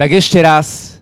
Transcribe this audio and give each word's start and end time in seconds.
Tak 0.00 0.16
ešte 0.16 0.40
raz 0.40 0.96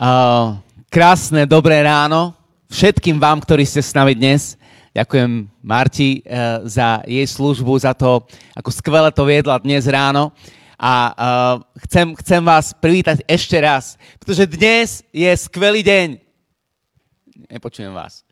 uh, 0.00 0.56
krásne, 0.88 1.44
dobré 1.44 1.84
ráno 1.84 2.32
všetkým 2.72 3.20
vám, 3.20 3.44
ktorí 3.44 3.68
ste 3.68 3.84
s 3.84 3.92
nami 3.92 4.16
dnes. 4.16 4.56
Ďakujem 4.96 5.52
Marti 5.60 6.24
uh, 6.24 6.64
za 6.64 7.04
jej 7.04 7.28
službu, 7.28 7.76
za 7.76 7.92
to, 7.92 8.24
ako 8.56 8.72
skvele 8.72 9.12
to 9.12 9.28
viedla 9.28 9.60
dnes 9.60 9.84
ráno. 9.84 10.32
A 10.80 11.12
uh, 11.12 11.54
chcem, 11.84 12.16
chcem 12.24 12.40
vás 12.40 12.72
privítať 12.72 13.20
ešte 13.28 13.60
raz, 13.60 14.00
pretože 14.16 14.48
dnes 14.48 15.04
je 15.12 15.28
skvelý 15.28 15.84
deň. 15.84 16.16
Nepočujem 17.52 17.92
vás. 17.92 18.24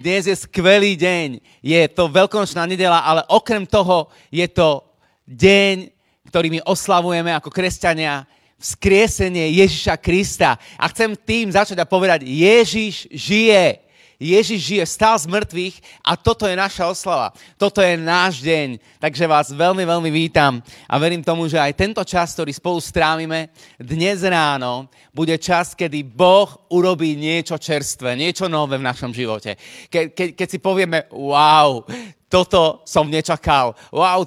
Dnes 0.00 0.32
je 0.32 0.36
skvelý 0.48 0.96
deň. 0.96 1.44
Je 1.60 1.80
to 1.92 2.08
veľkonočná 2.08 2.64
nedela, 2.64 3.04
ale 3.04 3.20
okrem 3.28 3.68
toho 3.68 4.08
je 4.32 4.48
to 4.48 4.80
deň, 5.28 5.92
ktorý 6.32 6.56
my 6.56 6.64
oslavujeme 6.64 7.36
ako 7.36 7.52
kresťania 7.52 8.24
vzkriesenie 8.58 9.54
Ježiša 9.62 9.94
Krista. 10.02 10.58
A 10.74 10.90
chcem 10.90 11.14
tým 11.14 11.54
začať 11.54 11.78
a 11.78 11.86
povedať, 11.86 12.26
Ježiš 12.26 13.06
žije. 13.10 13.88
Ježiš 14.18 14.58
žije, 14.58 14.84
stál 14.90 15.14
z 15.14 15.30
mŕtvych 15.30 15.78
a 16.02 16.18
toto 16.18 16.42
je 16.42 16.58
naša 16.58 16.90
oslava. 16.90 17.30
Toto 17.54 17.78
je 17.78 17.94
náš 17.94 18.42
deň. 18.42 18.98
Takže 18.98 19.30
vás 19.30 19.54
veľmi, 19.54 19.86
veľmi 19.86 20.10
vítam 20.10 20.58
a 20.90 20.94
verím 20.98 21.22
tomu, 21.22 21.46
že 21.46 21.54
aj 21.54 21.78
tento 21.78 22.02
čas, 22.02 22.34
ktorý 22.34 22.50
spolu 22.50 22.82
strávime 22.82 23.54
dnes 23.78 24.26
ráno, 24.26 24.90
bude 25.14 25.38
čas, 25.38 25.70
kedy 25.70 26.02
Boh 26.02 26.50
urobí 26.66 27.14
niečo 27.14 27.54
čerstvé, 27.54 28.18
niečo 28.18 28.50
nové 28.50 28.74
v 28.82 28.90
našom 28.90 29.14
živote. 29.14 29.54
Ke, 29.86 30.10
ke, 30.10 30.34
keď 30.34 30.48
si 30.50 30.58
povieme, 30.58 31.06
wow, 31.14 31.86
toto 32.26 32.82
som 32.90 33.06
nečakal, 33.06 33.78
wow, 33.94 34.26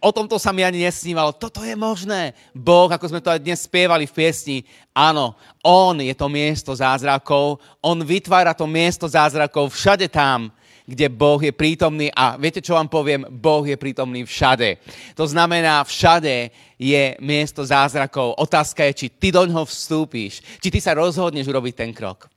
O 0.00 0.08
tomto 0.08 0.40
sa 0.40 0.56
mi 0.56 0.64
ani 0.64 0.88
nesnívalo. 0.88 1.36
Toto 1.36 1.60
je 1.60 1.76
možné. 1.76 2.32
Boh, 2.56 2.88
ako 2.88 3.12
sme 3.12 3.20
to 3.20 3.28
aj 3.28 3.44
dnes 3.44 3.60
spievali 3.60 4.08
v 4.08 4.16
piesni, 4.16 4.58
áno, 4.96 5.36
On 5.60 5.92
je 6.00 6.16
to 6.16 6.32
miesto 6.32 6.72
zázrakov, 6.72 7.60
On 7.84 8.00
vytvára 8.00 8.56
to 8.56 8.64
miesto 8.64 9.04
zázrakov 9.04 9.76
všade 9.76 10.08
tam, 10.08 10.48
kde 10.88 11.12
Boh 11.12 11.36
je 11.44 11.52
prítomný 11.52 12.08
a 12.08 12.40
viete, 12.40 12.64
čo 12.64 12.72
vám 12.72 12.88
poviem? 12.88 13.28
Boh 13.28 13.68
je 13.68 13.76
prítomný 13.76 14.24
všade. 14.24 14.80
To 15.12 15.28
znamená, 15.28 15.84
všade 15.84 16.48
je 16.80 17.18
miesto 17.20 17.60
zázrakov. 17.60 18.32
Otázka 18.40 18.80
je, 18.88 18.92
či 19.04 19.06
ty 19.12 19.28
do 19.28 19.44
ňoho 19.44 19.68
vstúpíš, 19.68 20.40
či 20.62 20.72
ty 20.72 20.80
sa 20.80 20.96
rozhodneš 20.96 21.52
urobiť 21.52 21.74
ten 21.76 21.92
krok. 21.92 22.32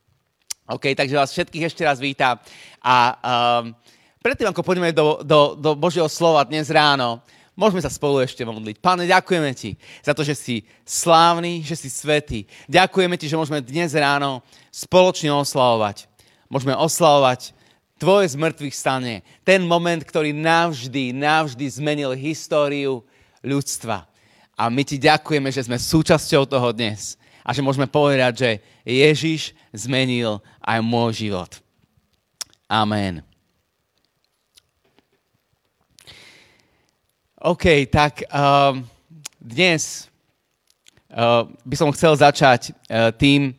OK, 0.68 0.92
takže 0.92 1.16
vás 1.16 1.32
všetkých 1.32 1.66
ešte 1.72 1.88
raz 1.88 1.96
vítam 2.02 2.36
a 2.84 2.96
um, 3.16 3.74
Predtým, 4.20 4.52
ako 4.52 4.60
poďme 4.60 4.92
do, 4.92 5.24
do, 5.24 5.56
do 5.56 5.72
Božieho 5.72 6.04
slova 6.04 6.44
dnes 6.44 6.68
ráno, 6.68 7.24
môžeme 7.56 7.80
sa 7.80 7.88
spolu 7.88 8.20
ešte 8.20 8.44
modliť. 8.44 8.76
Páne, 8.76 9.08
ďakujeme 9.08 9.48
Ti 9.56 9.80
za 10.04 10.12
to, 10.12 10.20
že 10.20 10.36
si 10.36 10.56
slávny, 10.84 11.64
že 11.64 11.72
si 11.72 11.88
svetý. 11.88 12.44
Ďakujeme 12.68 13.16
Ti, 13.16 13.32
že 13.32 13.40
môžeme 13.40 13.64
dnes 13.64 13.96
ráno 13.96 14.44
spoločne 14.68 15.32
oslavovať. 15.32 16.04
Môžeme 16.52 16.76
oslavovať 16.76 17.56
Tvoje 17.96 18.32
zmrtvých 18.32 18.76
stane. 18.76 19.24
Ten 19.44 19.64
moment, 19.64 20.00
ktorý 20.00 20.36
navždy, 20.36 21.16
navždy 21.16 21.68
zmenil 21.68 22.16
históriu 22.16 23.04
ľudstva. 23.40 24.04
A 24.52 24.68
my 24.68 24.84
Ti 24.84 25.00
ďakujeme, 25.00 25.48
že 25.48 25.64
sme 25.64 25.80
súčasťou 25.80 26.44
toho 26.44 26.76
dnes. 26.76 27.16
A 27.40 27.56
že 27.56 27.64
môžeme 27.64 27.88
povedať, 27.88 28.32
že 28.36 28.50
Ježiš 28.84 29.56
zmenil 29.72 30.44
aj 30.60 30.80
môj 30.84 31.24
život. 31.24 31.56
Amen. 32.68 33.29
OK, 37.40 37.88
tak 37.88 38.20
um, 38.28 38.84
dnes 39.40 40.12
uh, 41.08 41.48
by 41.64 41.72
som 41.72 41.88
chcel 41.96 42.12
začať 42.12 42.68
uh, 42.68 43.08
tým, 43.16 43.56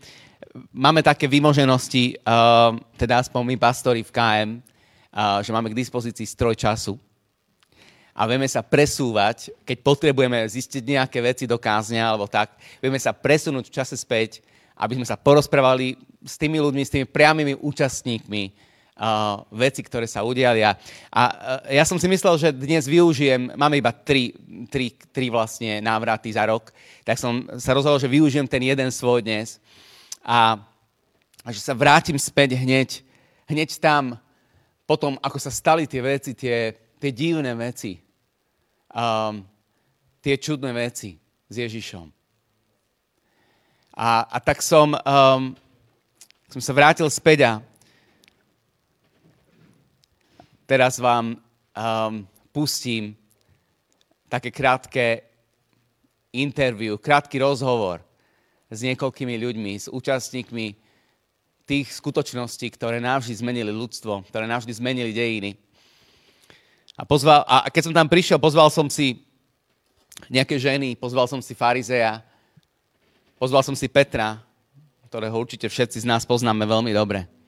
máme 0.69 1.01
také 1.01 1.25
vymoženosti, 1.25 2.13
uh, 2.21 2.77
teda 2.93 3.25
aspoň 3.25 3.41
my 3.41 3.55
pastori 3.57 4.05
v 4.05 4.13
KM, 4.13 4.49
uh, 4.61 5.41
že 5.41 5.49
máme 5.49 5.73
k 5.73 5.79
dispozícii 5.81 6.29
stroj 6.29 6.53
času. 6.53 6.93
A 8.13 8.29
vieme 8.29 8.45
sa 8.45 8.61
presúvať, 8.61 9.49
keď 9.65 9.81
potrebujeme 9.81 10.45
zistiť 10.45 10.85
nejaké 10.85 11.17
veci 11.17 11.49
do 11.49 11.57
kázňa 11.57 12.05
alebo 12.05 12.29
tak, 12.29 12.53
vieme 12.77 13.01
sa 13.01 13.17
presunúť 13.17 13.65
v 13.65 13.75
čase 13.81 13.97
späť, 13.97 14.45
aby 14.77 15.01
sme 15.01 15.09
sa 15.09 15.17
porozprávali 15.17 15.97
s 16.21 16.37
tými 16.37 16.61
ľuďmi, 16.61 16.85
s 16.85 16.93
tými 16.93 17.09
priamými 17.09 17.57
účastníkmi, 17.57 18.53
uh, 18.97 19.45
veci, 19.53 19.81
ktoré 19.85 20.09
sa 20.09 20.25
udiali. 20.25 20.65
A, 20.65 20.73
uh, 20.73 21.23
ja 21.71 21.83
som 21.87 21.95
si 21.95 22.07
myslel, 22.09 22.35
že 22.37 22.49
dnes 22.51 22.87
využijem, 22.89 23.55
máme 23.55 23.79
iba 23.79 23.93
tri, 23.95 24.35
tri, 24.67 24.91
tri 25.11 25.27
vlastne 25.31 25.79
návraty 25.79 26.33
za 26.33 26.43
rok, 26.47 26.73
tak 27.05 27.15
som 27.15 27.47
sa 27.57 27.71
rozhodol, 27.71 28.01
že 28.01 28.11
využijem 28.11 28.47
ten 28.47 28.61
jeden 28.61 28.89
svoj 28.91 29.23
dnes 29.23 29.61
a, 30.25 30.59
a 31.45 31.49
že 31.49 31.61
sa 31.61 31.73
vrátim 31.77 32.17
späť 32.19 32.57
hneď, 32.59 33.01
hneď 33.47 33.79
tam, 33.79 34.19
potom, 34.85 35.15
ako 35.23 35.39
sa 35.39 35.51
stali 35.53 35.87
tie 35.87 36.03
veci, 36.03 36.35
tie, 36.35 36.75
tie 36.99 37.11
divné 37.15 37.55
veci, 37.55 37.95
um, 38.91 39.39
tie 40.19 40.35
čudné 40.35 40.75
veci 40.75 41.15
s 41.47 41.55
Ježišom. 41.55 42.11
A, 43.95 44.23
a 44.27 44.37
tak 44.39 44.63
som, 44.63 44.95
um, 44.95 45.55
som 46.47 46.61
sa 46.63 46.73
vrátil 46.75 47.07
späť 47.11 47.39
a 47.47 47.51
Teraz 50.71 51.03
vám 51.03 51.35
um, 51.35 52.23
pustím 52.55 53.11
také 54.31 54.55
krátke 54.55 55.19
interview, 56.31 56.95
krátky 56.95 57.43
rozhovor 57.43 57.99
s 58.71 58.79
niekoľkými 58.79 59.35
ľuďmi, 59.35 59.73
s 59.75 59.91
účastníkmi 59.91 60.79
tých 61.67 61.91
skutočností, 61.91 62.71
ktoré 62.71 63.03
navždy 63.03 63.35
zmenili 63.35 63.67
ľudstvo, 63.67 64.23
ktoré 64.31 64.47
navždy 64.47 64.71
zmenili 64.71 65.11
dejiny. 65.11 65.59
A, 66.95 67.03
pozval, 67.03 67.43
a 67.43 67.67
keď 67.67 67.91
som 67.91 67.97
tam 67.99 68.07
prišiel, 68.07 68.39
pozval 68.39 68.71
som 68.71 68.87
si 68.87 69.27
nejaké 70.31 70.55
ženy, 70.55 70.95
pozval 70.95 71.27
som 71.27 71.43
si 71.43 71.51
farizeja, 71.51 72.23
pozval 73.35 73.59
som 73.59 73.75
si 73.75 73.91
Petra, 73.91 74.39
ktorého 75.11 75.35
určite 75.35 75.67
všetci 75.67 75.99
z 75.99 76.07
nás 76.07 76.23
poznáme 76.23 76.63
veľmi 76.63 76.95
dobre 76.95 77.40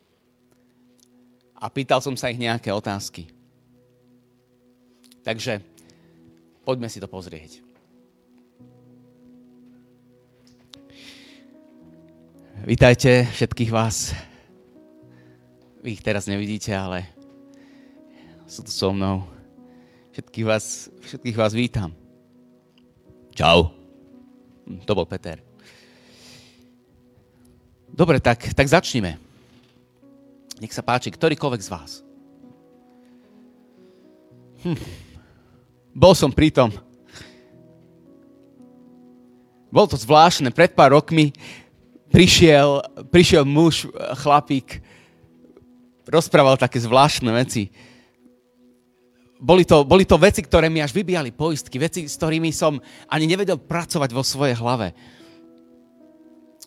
a 1.63 1.72
pýtal 1.72 2.03
som 2.03 2.12
sa 2.19 2.28
ich 2.28 2.35
nejaké 2.35 2.75
otázky. 2.75 3.31
Takže 5.24 5.63
poďme 6.68 6.91
si 6.91 7.00
to 7.00 7.07
pozrieť. 7.07 7.63
Vítajte 12.68 13.31
všetkých 13.31 13.72
vás. 13.72 14.12
Vy 15.79 15.96
ich 15.96 16.03
teraz 16.03 16.28
nevidíte, 16.28 16.75
ale 16.75 17.07
sú 18.44 18.68
tu 18.68 18.72
so 18.72 18.91
mnou. 18.91 19.23
Všetkých 20.12 20.46
vás, 20.47 20.91
všetkých 21.07 21.40
vás 21.40 21.56
vítam. 21.56 21.96
Čau. 23.31 23.72
To 24.84 24.91
bol 24.91 25.07
Peter. 25.07 25.40
Dobre, 27.88 28.19
tak, 28.19 28.52
tak 28.52 28.68
začnime. 28.68 29.32
Nech 30.62 30.74
sa 30.74 30.86
páči, 30.86 31.09
ktorýkoľvek 31.09 31.62
z 31.62 31.69
vás. 31.72 31.91
Hm. 34.64 34.78
Bol 35.94 36.14
som 36.14 36.30
pri 36.30 36.53
tom. 36.53 36.69
Bolo 39.74 39.90
to 39.90 39.97
zvláštne. 39.97 40.53
Pred 40.53 40.78
pár 40.78 40.94
rokmi 40.94 41.34
prišiel, 42.14 42.85
prišiel 43.09 43.41
muž, 43.41 43.90
chlapík, 44.22 44.82
rozprával 46.05 46.61
také 46.61 46.78
zvláštne 46.78 47.34
veci. 47.34 47.73
Boli 49.44 49.67
to, 49.67 49.84
boli 49.84 50.08
to 50.08 50.16
veci, 50.16 50.40
ktoré 50.40 50.72
mi 50.72 50.79
až 50.79 50.96
vybíjali 50.96 51.35
poistky, 51.35 51.76
veci, 51.76 52.08
s 52.08 52.16
ktorými 52.16 52.53
som 52.56 52.79
ani 53.11 53.28
nevedel 53.28 53.59
pracovať 53.59 54.09
vo 54.16 54.23
svojej 54.23 54.56
hlave. 54.56 54.96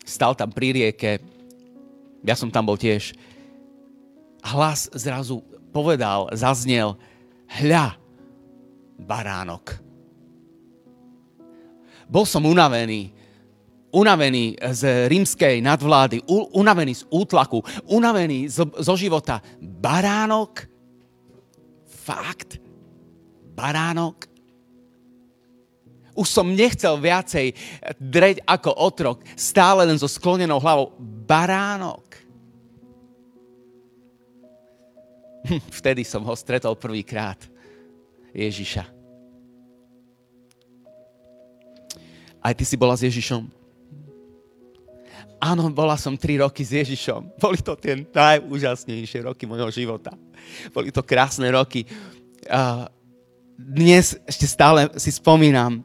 Stal 0.05 0.37
tam 0.37 0.53
pri 0.53 0.77
rieke, 0.77 1.17
ja 2.21 2.37
som 2.37 2.53
tam 2.53 2.69
bol 2.69 2.77
tiež 2.77 3.17
hlas 4.47 4.87
zrazu 4.95 5.43
povedal, 5.75 6.31
zaznel, 6.31 6.95
hľa, 7.59 7.99
baránok. 8.97 9.77
Bol 12.07 12.23
som 12.23 12.47
unavený, 12.47 13.11
unavený 13.91 14.55
z 14.71 15.11
rímskej 15.11 15.59
nadvlády, 15.59 16.23
unavený 16.55 17.03
z 17.03 17.03
útlaku, 17.11 17.59
unavený 17.91 18.47
zo, 18.47 18.71
zo 18.79 18.95
života. 18.95 19.43
Baránok? 19.59 20.63
Fakt? 22.07 22.63
Baránok? 23.51 24.31
Už 26.17 26.27
som 26.31 26.49
nechcel 26.49 26.97
viacej 26.97 27.53
dreť 27.99 28.41
ako 28.47 28.71
otrok, 28.73 29.21
stále 29.35 29.85
len 29.85 29.99
so 29.99 30.07
sklonenou 30.09 30.57
hlavou. 30.57 30.95
Baránok. 31.27 32.06
Vtedy 35.79 36.03
som 36.03 36.23
ho 36.23 36.33
stretol 36.35 36.75
prvýkrát. 36.75 37.39
Ježiša. 38.37 38.85
Aj 42.37 42.53
ty 42.53 42.63
si 42.63 42.77
bola 42.77 42.93
s 42.93 43.03
Ježišom? 43.03 43.49
Áno, 45.37 45.69
bola 45.69 45.97
som 45.97 46.17
tri 46.17 46.41
roky 46.41 46.65
s 46.65 46.73
Ježišom. 46.73 47.37
Boli 47.41 47.61
to 47.61 47.77
tie 47.77 48.07
najúžasnejšie 48.09 49.25
roky 49.25 49.45
môjho 49.45 49.69
života. 49.69 50.13
Boli 50.73 50.89
to 50.89 51.05
krásne 51.05 51.49
roky. 51.53 51.85
Dnes 53.57 54.17
ešte 54.25 54.45
stále 54.49 54.89
si 54.97 55.13
spomínam 55.13 55.81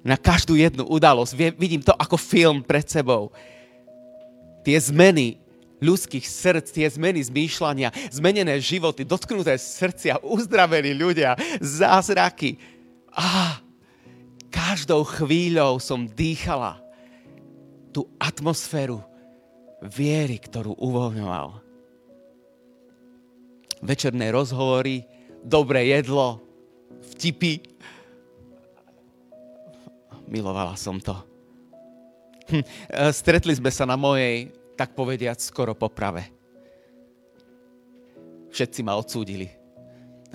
na 0.00 0.16
každú 0.16 0.56
jednu 0.56 0.88
udalosť. 0.88 1.56
Vidím 1.56 1.82
to 1.84 1.92
ako 1.96 2.16
film 2.16 2.64
pred 2.64 2.84
sebou. 2.88 3.32
Tie 4.64 4.76
zmeny 4.76 5.40
ľudských 5.80 6.24
srdc, 6.24 6.66
tie 6.72 6.88
zmeny 6.88 7.20
zmýšľania, 7.20 7.92
zmenené 8.12 8.56
životy, 8.60 9.04
dotknuté 9.04 9.60
srdcia, 9.60 10.24
uzdravení 10.24 10.96
ľudia, 10.96 11.36
zázraky. 11.60 12.56
A 13.12 13.60
každou 14.48 15.04
chvíľou 15.04 15.76
som 15.80 16.08
dýchala 16.08 16.80
tú 17.92 18.08
atmosféru 18.20 19.04
viery, 19.84 20.40
ktorú 20.40 20.76
uvoľňoval. 20.76 21.64
Večerné 23.84 24.32
rozhovory, 24.32 25.04
dobré 25.44 25.92
jedlo, 25.92 26.40
vtipy. 27.12 27.60
Milovala 30.26 30.74
som 30.74 30.96
to. 30.98 31.14
Hm, 32.46 32.62
e, 32.62 32.66
stretli 33.12 33.52
sme 33.52 33.70
sa 33.70 33.84
na 33.84 33.94
mojej, 33.94 34.50
tak 34.76 34.92
povediať, 34.92 35.40
skoro 35.40 35.72
poprave. 35.72 36.28
Všetci 38.52 38.80
ma 38.84 38.94
odsúdili, 38.94 39.48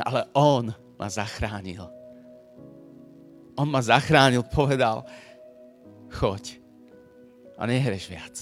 ale 0.02 0.28
on 0.34 0.74
ma 0.98 1.08
zachránil. 1.08 1.86
On 3.56 3.70
ma 3.70 3.82
zachránil, 3.82 4.42
povedal, 4.50 5.06
choď, 6.10 6.58
a 7.62 7.70
nehreš 7.70 8.10
viac. 8.10 8.36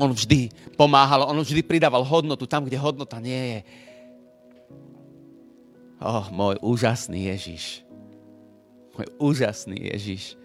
On 0.00 0.08
vždy 0.08 0.48
pomáhal, 0.80 1.28
on 1.28 1.36
vždy 1.44 1.60
pridával 1.60 2.00
hodnotu 2.00 2.48
tam, 2.48 2.64
kde 2.64 2.80
hodnota 2.80 3.20
nie 3.20 3.36
je. 3.36 3.60
Oh, 6.00 6.24
môj 6.32 6.56
úžasný 6.64 7.28
Ježiš. 7.28 7.84
Môj 8.96 9.06
úžasný 9.20 9.92
Ježiš. 9.92 10.39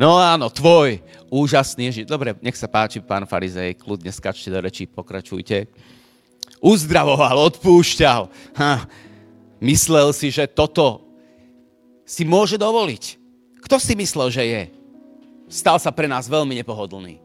No 0.00 0.16
áno, 0.16 0.48
tvoj 0.48 1.04
úžasný 1.28 1.92
Ježiš. 1.92 2.08
Dobre, 2.08 2.32
nech 2.40 2.56
sa 2.56 2.64
páči, 2.64 3.04
pán 3.04 3.28
farizej, 3.28 3.76
kľudne 3.76 4.08
skačte 4.08 4.48
do 4.48 4.56
rečí, 4.56 4.88
pokračujte. 4.88 5.68
Uzdravoval, 6.64 7.36
odpúšťal. 7.52 8.32
Ha, 8.56 8.88
myslel 9.60 10.08
si, 10.16 10.32
že 10.32 10.48
toto 10.48 11.04
si 12.08 12.24
môže 12.24 12.56
dovoliť. 12.56 13.20
Kto 13.60 13.76
si 13.76 13.92
myslel, 13.92 14.32
že 14.32 14.44
je? 14.48 14.62
stal 15.50 15.82
sa 15.82 15.90
pre 15.90 16.06
nás 16.06 16.30
veľmi 16.30 16.54
nepohodlný. 16.62 17.18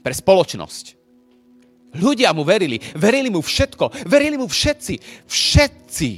Pre 0.00 0.14
spoločnosť. 0.16 0.96
Ľudia 1.94 2.34
mu 2.34 2.42
verili. 2.42 2.80
Verili 2.96 3.30
mu 3.30 3.38
všetko. 3.44 4.08
Verili 4.08 4.34
mu 4.34 4.50
všetci. 4.50 4.98
Všetci 5.28 6.10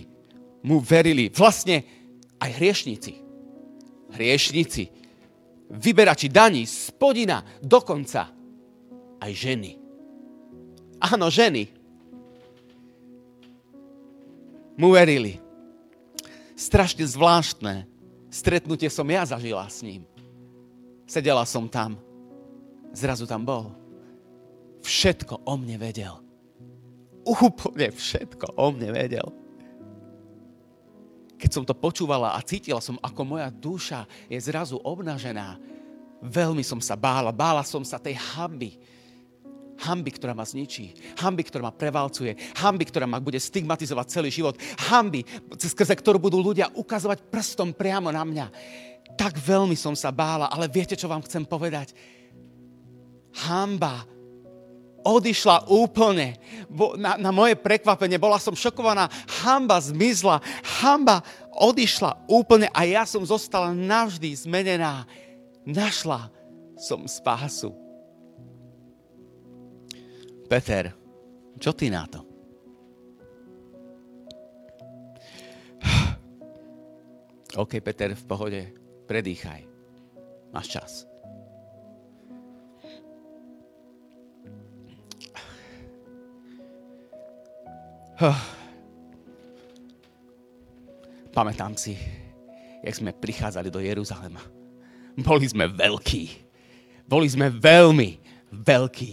mu 0.65 0.81
verili. 0.81 1.29
Vlastne 1.29 1.85
aj 2.41 2.51
hriešníci. 2.57 3.13
Hriešníci. 4.17 4.96
Vyberači 5.67 6.31
daní, 6.31 6.63
spodina, 6.63 7.43
dokonca 7.59 8.31
aj 9.19 9.33
ženy. 9.35 9.75
Áno, 11.03 11.27
ženy. 11.27 11.67
Mu 14.77 14.95
verili. 14.95 15.43
Strašne 16.57 17.05
zvláštne 17.05 17.85
stretnutie 18.33 18.89
som 18.93 19.09
ja 19.09 19.25
zažila 19.25 19.67
s 19.69 19.81
ním. 19.81 20.05
Sedela 21.09 21.45
som 21.49 21.69
tam. 21.69 21.97
Zrazu 22.97 23.29
tam 23.29 23.45
bol. 23.45 23.73
Všetko 24.85 25.45
o 25.45 25.55
mne 25.59 25.77
vedel. 25.81 26.15
Úplne 27.27 27.91
všetko 27.91 28.55
o 28.55 28.67
mne 28.71 28.95
vedel. 28.95 29.27
Keď 31.37 31.51
som 31.53 31.65
to 31.65 31.77
počúvala 31.77 32.33
a 32.33 32.41
cítila 32.41 32.81
som, 32.81 32.97
ako 33.01 33.37
moja 33.37 33.49
duša 33.53 34.09
je 34.29 34.41
zrazu 34.41 34.81
obnažená, 34.81 35.61
veľmi 36.25 36.65
som 36.65 36.81
sa 36.81 36.97
bála. 36.97 37.33
Bála 37.33 37.61
som 37.63 37.85
sa 37.85 38.01
tej 38.01 38.17
hamby. 38.17 38.81
Hamby, 39.77 40.17
ktorá 40.17 40.33
ma 40.33 40.49
zničí. 40.49 40.97
Hamby, 41.21 41.45
ktorá 41.45 41.69
ma 41.69 41.75
prevalcuje. 41.77 42.33
Hamby, 42.65 42.89
ktorá 42.89 43.05
ma 43.05 43.21
bude 43.21 43.37
stigmatizovať 43.37 44.07
celý 44.09 44.33
život. 44.33 44.57
Hamby, 44.89 45.29
skrze 45.53 45.93
ktorú 45.93 46.17
budú 46.17 46.41
ľudia 46.41 46.73
ukazovať 46.73 47.29
prstom 47.29 47.77
priamo 47.77 48.09
na 48.09 48.25
mňa 48.25 48.47
tak 49.17 49.41
veľmi 49.41 49.75
som 49.75 49.97
sa 49.97 50.13
bála, 50.13 50.53
ale 50.53 50.69
viete, 50.69 50.99
čo 50.99 51.09
vám 51.09 51.25
chcem 51.25 51.49
povedať? 51.49 51.97
Hamba 53.49 54.05
odišla 55.07 55.71
úplne. 55.71 56.35
Na, 56.99 57.15
na 57.15 57.31
moje 57.31 57.55
prekvapenie 57.55 58.19
bola 58.19 58.43
som 58.43 58.59
šokovaná. 58.59 59.07
Hamba 59.47 59.79
zmizla. 59.79 60.43
Hamba 60.83 61.23
odišla 61.55 62.27
úplne 62.27 62.67
a 62.75 62.83
ja 62.83 63.07
som 63.07 63.23
zostala 63.23 63.71
navždy 63.71 64.35
zmenená. 64.35 65.07
Našla 65.63 66.27
som 66.75 67.07
spásu. 67.07 67.71
Peter, 70.51 70.95
čo 71.59 71.71
ty 71.75 71.91
na 71.91 72.07
to? 72.07 72.23
OK, 77.63 77.79
Peter, 77.83 78.15
v 78.15 78.25
pohode 78.27 78.61
Predýchaj. 79.07 79.63
Máš 80.51 80.67
čas. 80.67 81.16
Pamätám 91.37 91.77
si, 91.77 92.01
jak 92.81 92.97
sme 92.97 93.13
prichádzali 93.13 93.69
do 93.69 93.81
Jeruzalema. 93.85 94.41
Boli 95.21 95.45
sme 95.49 95.69
veľkí. 95.69 96.25
Boli 97.05 97.29
sme 97.29 97.53
veľmi 97.53 98.11
veľkí. 98.53 99.13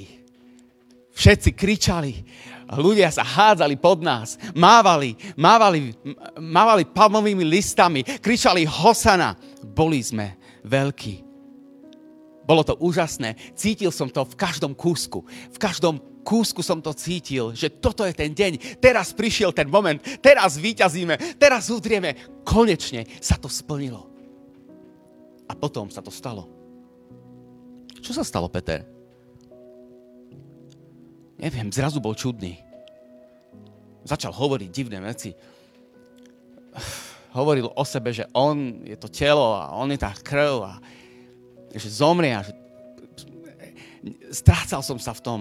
Všetci 1.14 1.50
kričali. 1.54 2.26
Ľudia 2.74 3.12
sa 3.14 3.22
hádzali 3.22 3.78
pod 3.78 4.02
nás. 4.02 4.40
Mávali, 4.56 5.14
mávali, 5.38 5.94
mávali 6.40 6.88
palmovými 6.88 7.46
listami. 7.46 8.02
Kričali 8.02 8.66
Hosana 8.66 9.38
boli 9.62 10.02
sme 10.02 10.40
veľkí. 10.66 11.22
Bolo 12.44 12.64
to 12.64 12.76
úžasné. 12.80 13.56
Cítil 13.56 13.92
som 13.92 14.12
to 14.12 14.24
v 14.26 14.36
každom 14.36 14.76
kúsku. 14.76 15.24
V 15.54 15.58
každom 15.60 16.02
kúsku 16.24 16.64
som 16.64 16.80
to 16.80 16.96
cítil, 16.96 17.52
že 17.52 17.70
toto 17.70 18.08
je 18.08 18.16
ten 18.16 18.32
deň. 18.32 18.80
Teraz 18.80 19.12
prišiel 19.12 19.52
ten 19.52 19.70
moment. 19.70 20.00
Teraz 20.24 20.58
vyťazíme. 20.58 21.38
Teraz 21.38 21.70
udrieme. 21.70 22.42
Konečne 22.48 23.06
sa 23.20 23.36
to 23.36 23.52
splnilo. 23.52 24.10
A 25.46 25.54
potom 25.54 25.92
sa 25.92 26.00
to 26.00 26.10
stalo. 26.10 26.50
Čo 28.00 28.16
sa 28.16 28.24
stalo, 28.24 28.48
Peter? 28.48 28.88
Neviem, 31.38 31.68
zrazu 31.70 32.00
bol 32.00 32.16
čudný. 32.16 32.56
Začal 34.08 34.32
hovoriť 34.32 34.70
divné 34.72 35.04
veci 35.04 35.36
hovoril 37.34 37.66
o 37.66 37.84
sebe, 37.84 38.14
že 38.14 38.30
on 38.34 38.86
je 38.86 38.98
to 38.98 39.10
telo 39.10 39.58
a 39.58 39.74
on 39.74 39.90
je 39.90 40.00
tá 40.00 40.14
krv 40.14 40.70
a 40.70 40.74
že 41.74 41.90
zomrie 41.90 42.30
a 42.38 42.46
že 42.46 42.54
strácal 44.30 44.86
som 44.86 45.02
sa 45.02 45.18
v 45.18 45.22
tom. 45.26 45.40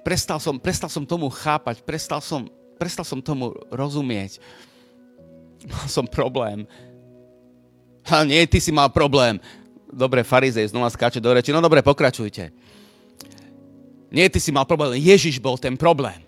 Prestal 0.00 0.40
som, 0.40 0.56
prestal 0.56 0.88
som 0.88 1.04
tomu 1.04 1.28
chápať, 1.28 1.84
prestal 1.84 2.24
som, 2.24 2.48
prestal 2.80 3.04
som 3.04 3.20
tomu 3.20 3.52
rozumieť. 3.68 4.40
Mal 5.68 5.86
som 5.92 6.08
problém. 6.08 6.64
A 8.08 8.24
nie, 8.24 8.40
ty 8.48 8.58
si 8.58 8.72
mal 8.72 8.88
problém. 8.88 9.36
Dobre, 9.90 10.24
farizej 10.24 10.72
znova 10.72 10.88
skáče 10.88 11.20
do 11.20 11.34
reči. 11.34 11.52
No 11.52 11.60
dobre, 11.60 11.84
pokračujte. 11.84 12.48
Nie, 14.10 14.26
ty 14.32 14.40
si 14.42 14.50
mal 14.50 14.64
problém. 14.66 14.98
Ježiš 14.98 15.38
bol 15.38 15.60
ten 15.60 15.76
problém. 15.76 16.18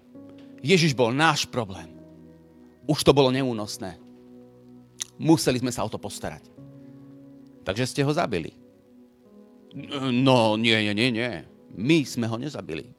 Ježiš 0.63 0.95
bol 0.95 1.11
náš 1.11 1.49
problém. 1.49 1.91
Už 2.87 3.03
to 3.03 3.11
bolo 3.11 3.35
neúnosné. 3.35 3.99
Museli 5.19 5.59
sme 5.59 5.75
sa 5.75 5.83
o 5.83 5.91
to 5.91 5.99
postarať. 5.99 6.47
Takže 7.63 7.87
ste 7.87 8.03
ho 8.03 8.13
zabili. 8.15 8.55
No, 10.11 10.59
nie, 10.59 10.77
nie, 10.91 10.95
nie, 10.95 11.11
nie. 11.15 11.33
My 11.73 12.05
sme 12.05 12.27
ho 12.29 12.37
nezabili. 12.37 12.93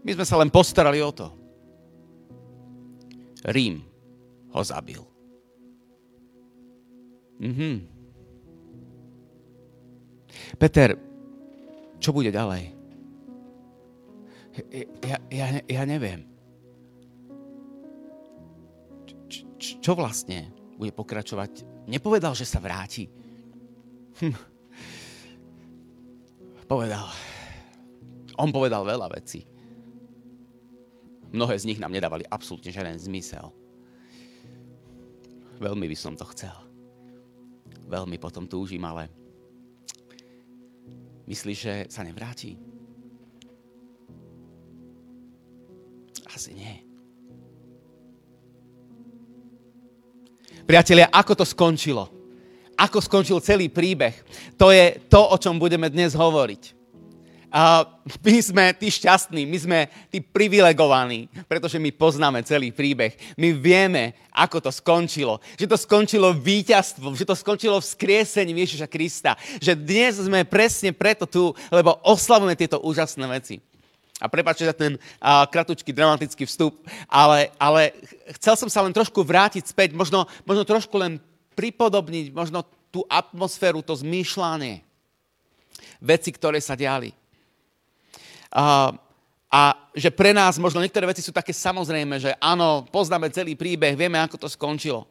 My 0.00 0.10
sme 0.16 0.24
sa 0.24 0.40
len 0.40 0.48
postarali 0.48 1.00
o 1.04 1.12
to. 1.12 1.28
Rím 3.48 3.84
ho 4.52 4.60
zabil. 4.64 5.02
Mhm. 7.40 7.72
Peter, 10.60 10.96
čo 12.00 12.12
bude 12.12 12.32
ďalej? 12.32 12.76
Ja, 15.04 15.18
ja, 15.30 15.46
ja 15.64 15.82
neviem. 15.88 16.28
Č, 19.56 19.78
čo 19.80 19.92
vlastne? 19.96 20.60
bude 20.80 20.96
pokračovať. 20.96 21.84
Nepovedal, 21.92 22.32
že 22.32 22.48
sa 22.48 22.56
vráti. 22.56 23.04
Hm. 24.16 24.32
povedal, 26.64 27.04
on 28.40 28.48
povedal 28.48 28.88
veľa 28.88 29.12
vecí. 29.12 29.44
Mnohé 31.30 31.54
z 31.58 31.66
nich 31.70 31.78
nám 31.78 31.94
nedávali 31.94 32.26
absolútne 32.26 32.74
žiaden 32.74 32.98
zmysel. 32.98 33.54
Veľmi 35.62 35.86
by 35.86 35.96
som 35.98 36.18
to 36.18 36.26
chcel. 36.34 36.56
Veľmi 37.86 38.18
potom 38.18 38.50
túžim, 38.50 38.82
ale 38.82 39.06
myslíš, 41.30 41.58
že 41.58 41.74
sa 41.90 42.02
nevráti? 42.02 42.58
Asi 46.30 46.54
nie. 46.54 46.86
Priatelia, 50.66 51.10
ako 51.10 51.42
to 51.42 51.46
skončilo? 51.46 52.06
Ako 52.78 53.02
skončil 53.02 53.42
celý 53.42 53.68
príbeh? 53.68 54.14
To 54.56 54.70
je 54.70 55.02
to, 55.10 55.20
o 55.20 55.36
čom 55.36 55.58
budeme 55.58 55.90
dnes 55.90 56.14
hovoriť. 56.14 56.79
A 57.50 57.82
my 58.22 58.38
sme 58.38 58.64
tí 58.78 58.86
šťastní, 58.86 59.42
my 59.42 59.58
sme 59.58 59.78
tí 60.06 60.22
privilegovaní, 60.22 61.26
pretože 61.50 61.82
my 61.82 61.90
poznáme 61.90 62.46
celý 62.46 62.70
príbeh. 62.70 63.18
My 63.34 63.50
vieme, 63.50 64.14
ako 64.30 64.62
to 64.62 64.70
skončilo. 64.70 65.42
Že 65.58 65.74
to 65.74 65.76
skončilo 65.76 66.30
víťazstvom, 66.30 67.18
že 67.18 67.26
to 67.26 67.34
skončilo 67.34 67.82
vzkriesením 67.82 68.62
Ježiša 68.62 68.86
Krista. 68.86 69.34
Že 69.58 69.74
dnes 69.74 70.22
sme 70.22 70.46
presne 70.46 70.94
preto 70.94 71.26
tu, 71.26 71.50
lebo 71.74 71.98
oslavujeme 72.06 72.54
tieto 72.54 72.78
úžasné 72.78 73.26
veci. 73.26 73.58
A 74.22 74.28
prepáčte 74.28 74.68
za 74.68 74.76
ten 74.76 74.94
uh, 74.94 75.48
kratučký 75.48 75.90
dramatický 75.96 76.44
vstup, 76.44 76.84
ale, 77.08 77.50
ale 77.56 77.96
chcel 78.36 78.54
som 78.54 78.68
sa 78.68 78.84
len 78.84 78.92
trošku 78.92 79.24
vrátiť 79.24 79.64
späť, 79.64 79.96
možno, 79.96 80.28
možno 80.44 80.62
trošku 80.62 80.92
len 81.00 81.18
pripodobniť 81.56 82.30
možno 82.30 82.62
tú 82.92 83.02
atmosféru, 83.08 83.80
to 83.80 83.96
zmýšľanie. 83.96 84.84
Veci, 86.00 86.30
ktoré 86.32 86.60
sa 86.60 86.76
diali. 86.76 87.19
Uh, 88.50 88.94
a 89.50 89.90
že 89.94 90.14
pre 90.14 90.30
nás 90.30 90.62
možno 90.62 90.78
niektoré 90.78 91.06
veci 91.10 91.22
sú 91.22 91.34
také 91.34 91.50
samozrejme, 91.50 92.22
že 92.22 92.38
áno, 92.38 92.86
poznáme 92.86 93.34
celý 93.34 93.58
príbeh, 93.58 93.98
vieme, 93.98 94.18
ako 94.22 94.46
to 94.46 94.48
skončilo. 94.50 95.10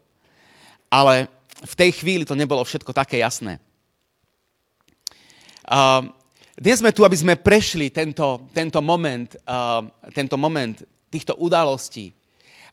Ale 0.88 1.28
v 1.60 1.74
tej 1.76 1.92
chvíli 1.92 2.24
to 2.24 2.40
nebolo 2.40 2.64
všetko 2.64 2.96
také 2.96 3.20
jasné. 3.20 3.60
Uh, 5.68 6.08
dnes 6.56 6.80
sme 6.80 6.96
tu, 6.96 7.04
aby 7.04 7.16
sme 7.20 7.40
prešli 7.40 7.92
tento, 7.92 8.48
tento, 8.56 8.80
moment, 8.80 9.28
uh, 9.44 9.84
tento 10.16 10.40
moment 10.40 10.76
týchto 11.12 11.36
udalostí. 11.36 12.16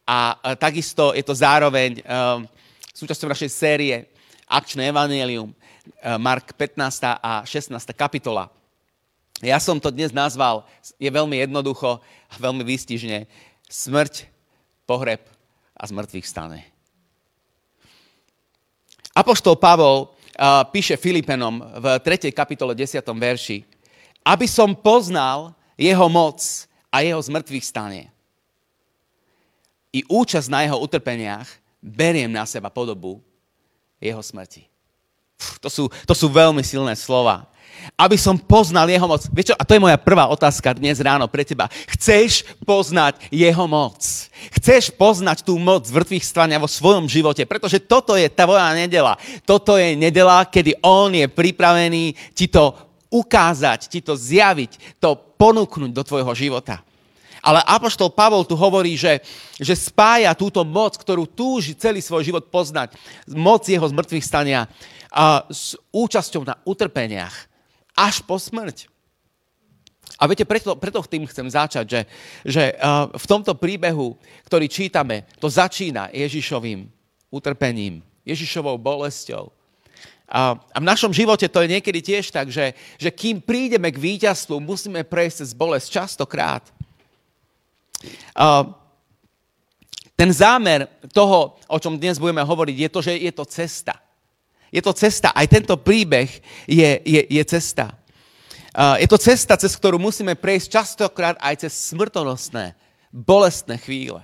A 0.07 0.39
uh, 0.39 0.55
takisto 0.55 1.15
je 1.19 1.23
to 1.27 1.35
zároveň 1.35 1.99
uh, 2.07 2.43
súčasťou 2.95 3.27
našej 3.31 3.51
série 3.51 3.95
Akčné 4.47 4.95
evanelium, 4.95 5.51
uh, 5.51 6.15
Mark 6.19 6.55
15. 6.55 7.19
a 7.19 7.43
16. 7.43 7.75
kapitola. 7.95 8.47
Ja 9.45 9.61
som 9.61 9.77
to 9.77 9.93
dnes 9.93 10.17
nazval, 10.17 10.65
je 10.97 11.13
veľmi 11.13 11.37
jednoducho 11.37 12.01
a 12.01 12.35
veľmi 12.41 12.65
výstižne, 12.65 13.29
smrť, 13.69 14.33
pohreb 14.89 15.21
a 15.77 15.83
zmrtvých 15.85 16.25
stane. 16.25 16.65
Apoštol 19.13 19.61
Pavol 19.61 20.13
píše 20.73 20.97
Filipenom 20.97 21.61
v 21.61 21.87
3. 22.01 22.33
kapitole 22.33 22.73
10. 22.73 23.01
verši, 23.01 23.65
aby 24.25 24.47
som 24.49 24.73
poznal 24.73 25.53
jeho 25.77 26.09
moc 26.09 26.41
a 26.89 27.05
jeho 27.05 27.21
zmrtvých 27.21 27.65
stane. 27.65 28.09
I 29.93 30.05
účasť 30.05 30.49
na 30.49 30.65
jeho 30.65 30.81
utrpeniach 30.81 31.49
beriem 31.81 32.29
na 32.29 32.45
seba 32.49 32.69
podobu 32.69 33.21
jeho 34.01 34.21
smrti. 34.21 34.69
Pff, 35.37 35.57
to, 35.61 35.69
sú, 35.69 35.85
to 36.09 36.13
sú 36.17 36.29
veľmi 36.29 36.61
silné 36.61 36.93
slova. 36.97 37.49
Aby 37.97 38.21
som 38.21 38.37
poznal 38.37 38.91
jeho 38.91 39.09
moc. 39.09 39.25
Vieš 39.33 39.53
čo? 39.53 39.57
A 39.57 39.65
to 39.65 39.75
je 39.77 39.85
moja 39.85 39.97
prvá 39.97 40.29
otázka 40.29 40.77
dnes 40.77 41.01
ráno 41.01 41.25
pre 41.31 41.47
teba. 41.47 41.71
Chceš 41.97 42.45
poznať 42.67 43.21
jeho 43.33 43.65
moc? 43.65 44.01
Chceš 44.61 44.93
poznať 44.93 45.47
tú 45.47 45.57
moc 45.57 45.89
zvrtvých 45.89 46.25
stania 46.25 46.61
vo 46.61 46.69
svojom 46.69 47.09
živote? 47.09 47.49
Pretože 47.49 47.81
toto 47.81 48.15
je 48.15 48.29
tvoja 48.29 48.77
nedela. 48.77 49.17
Toto 49.49 49.81
je 49.81 49.97
nedela, 49.97 50.45
kedy 50.45 50.77
on 50.85 51.17
je 51.17 51.27
pripravený 51.29 52.13
ti 52.37 52.53
to 52.53 52.77
ukázať, 53.11 53.89
ti 53.89 54.03
to 54.03 54.19
zjaviť, 54.19 55.01
to 55.01 55.17
ponúknuť 55.41 55.91
do 55.95 56.03
tvojho 56.03 56.33
života. 56.37 56.83
Ale 57.47 57.63
Apoštol 57.63 58.11
Pavol 58.11 58.43
tu 58.43 58.59
hovorí, 58.59 58.99
že, 58.99 59.23
že 59.63 59.79
spája 59.79 60.35
túto 60.35 60.67
moc, 60.67 60.99
ktorú 60.99 61.31
túži 61.31 61.79
celý 61.79 62.03
svoj 62.03 62.27
život 62.27 62.51
poznať, 62.51 62.99
moc 63.31 63.63
jeho 63.63 63.87
zmrtvých 63.87 64.27
stania 64.27 64.67
a 65.15 65.47
s 65.47 65.79
účasťou 65.95 66.43
na 66.43 66.59
utrpeniach 66.67 67.56
až 67.97 68.21
po 68.23 68.37
smrť. 68.37 68.93
A 70.17 70.25
viete, 70.31 70.47
preto, 70.47 70.79
preto 70.79 71.03
tým 71.05 71.27
chcem 71.29 71.45
začať, 71.51 71.85
že, 71.85 72.01
že 72.47 72.65
uh, 72.73 73.11
v 73.11 73.27
tomto 73.27 73.53
príbehu, 73.59 74.17
ktorý 74.49 74.71
čítame, 74.71 75.29
to 75.37 75.51
začína 75.51 76.09
Ježišovým 76.15 76.89
utrpením, 77.29 78.01
Ježišovou 78.25 78.79
bolesťou. 78.81 79.53
A, 80.27 80.57
a 80.57 80.79
v 80.83 80.89
našom 80.89 81.13
živote 81.13 81.47
to 81.47 81.63
je 81.63 81.73
niekedy 81.79 82.01
tiež 82.03 82.33
tak, 82.33 82.49
že, 82.49 82.75
že 82.97 83.13
kým 83.13 83.45
prídeme 83.45 83.93
k 83.93 84.01
víťazstvu, 84.01 84.59
musíme 84.59 85.05
prejsť 85.05 85.37
cez 85.43 85.51
bolesť 85.53 85.89
častokrát. 85.91 86.65
A, 88.33 88.73
ten 90.17 90.33
zámer 90.33 90.89
toho, 91.13 91.61
o 91.69 91.77
čom 91.77 92.01
dnes 92.01 92.17
budeme 92.17 92.41
hovoriť, 92.41 92.77
je 92.79 92.89
to, 92.89 93.01
že 93.05 93.13
je 93.21 93.33
to 93.37 93.45
cesta. 93.45 94.01
Je 94.71 94.83
to 94.83 94.93
cesta. 94.93 95.31
Aj 95.31 95.47
tento 95.47 95.75
príbeh 95.79 96.29
je, 96.67 96.91
je, 97.05 97.21
je 97.27 97.43
cesta. 97.47 97.95
A, 98.75 98.99
je 99.01 99.09
to 99.09 99.19
cesta, 99.19 99.57
cez 99.57 99.73
ktorú 99.75 99.97
musíme 99.97 100.35
prejsť 100.35 100.69
častokrát 100.69 101.37
aj 101.41 101.67
cez 101.67 101.73
smrtonosné, 101.95 102.75
bolestné 103.15 103.79
chvíle. 103.81 104.21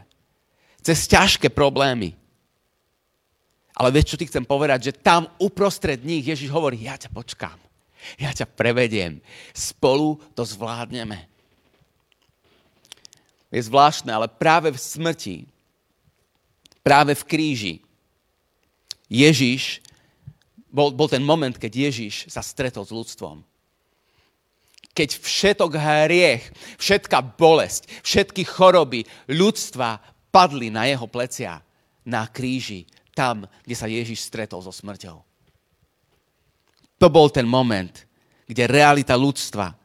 Cez 0.83 1.07
ťažké 1.07 1.49
problémy. 1.49 2.19
Ale 3.73 3.89
vieš, 3.89 4.15
čo 4.15 4.21
ti 4.21 4.29
chcem 4.29 4.45
povedať? 4.45 4.93
Že 4.93 5.01
tam 5.01 5.23
uprostred 5.41 6.05
nich 6.05 6.27
Ježiš 6.27 6.53
hovorí, 6.53 6.85
ja 6.85 6.99
ťa 7.01 7.09
počkám. 7.09 7.57
Ja 8.19 8.35
ťa 8.35 8.51
prevediem. 8.51 9.23
Spolu 9.55 10.19
to 10.35 10.43
zvládneme. 10.43 11.31
Je 13.53 13.61
zvláštne, 13.69 14.09
ale 14.13 14.33
práve 14.33 14.73
v 14.73 14.81
smrti, 14.81 15.37
práve 16.81 17.13
v 17.13 17.25
kríži, 17.29 17.75
Ježiš, 19.13 19.82
bol, 20.73 20.88
bol 20.91 21.07
ten 21.07 21.21
moment, 21.21 21.52
keď 21.52 21.93
Ježiš 21.93 22.33
sa 22.33 22.41
stretol 22.41 22.88
s 22.88 22.91
ľudstvom. 22.97 23.45
Keď 24.93 25.09
všetok 25.21 25.73
hriech, 25.76 26.49
všetká 26.81 27.21
bolesť, 27.37 27.88
všetky 28.00 28.45
choroby 28.49 29.05
ľudstva 29.29 30.00
padli 30.33 30.73
na 30.73 30.88
jeho 30.88 31.05
plecia 31.09 31.61
na 32.05 32.25
kríži 32.29 32.88
tam, 33.12 33.45
kde 33.64 33.76
sa 33.76 33.88
Ježiš 33.88 34.25
stretol 34.25 34.64
so 34.64 34.73
smrťou. 34.73 35.21
To 37.00 37.07
bol 37.12 37.29
ten 37.29 37.45
moment, 37.45 37.93
kde 38.49 38.69
realita 38.69 39.17
ľudstva 39.17 39.76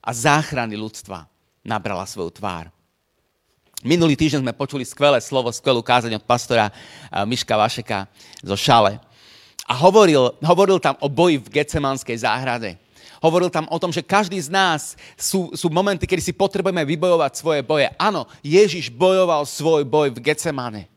a 0.00 0.10
záchrany 0.12 0.76
ľudstva 0.76 1.28
nabrala 1.64 2.08
svoju 2.08 2.32
tvár. 2.32 2.72
Minulý 3.84 4.18
týždeň 4.18 4.42
sme 4.42 4.56
počuli 4.56 4.82
skvelé 4.82 5.22
slovo, 5.22 5.54
skvelú 5.54 5.80
kázeň 5.80 6.18
od 6.18 6.24
pastora 6.26 6.68
Miška 7.24 7.54
Vašeka 7.54 8.10
zo 8.42 8.56
Šale. 8.58 8.98
A 9.68 9.76
hovoril, 9.76 10.32
hovoril 10.40 10.80
tam 10.80 10.96
o 11.04 11.12
boji 11.12 11.36
v 11.36 11.60
Getsemanskej 11.60 12.24
záhrade. 12.24 12.80
Hovoril 13.20 13.52
tam 13.52 13.68
o 13.68 13.76
tom, 13.76 13.92
že 13.92 14.00
každý 14.00 14.38
z 14.40 14.48
nás 14.48 14.96
sú, 15.18 15.52
sú 15.52 15.68
momenty, 15.68 16.06
kedy 16.06 16.22
si 16.22 16.32
potrebujeme 16.32 16.86
vybojovať 16.86 17.32
svoje 17.36 17.60
boje. 17.60 17.90
Áno, 18.00 18.24
Ježiš 18.40 18.88
bojoval 18.88 19.44
svoj 19.44 19.84
boj 19.84 20.14
v 20.14 20.22
Getsemane 20.24 20.88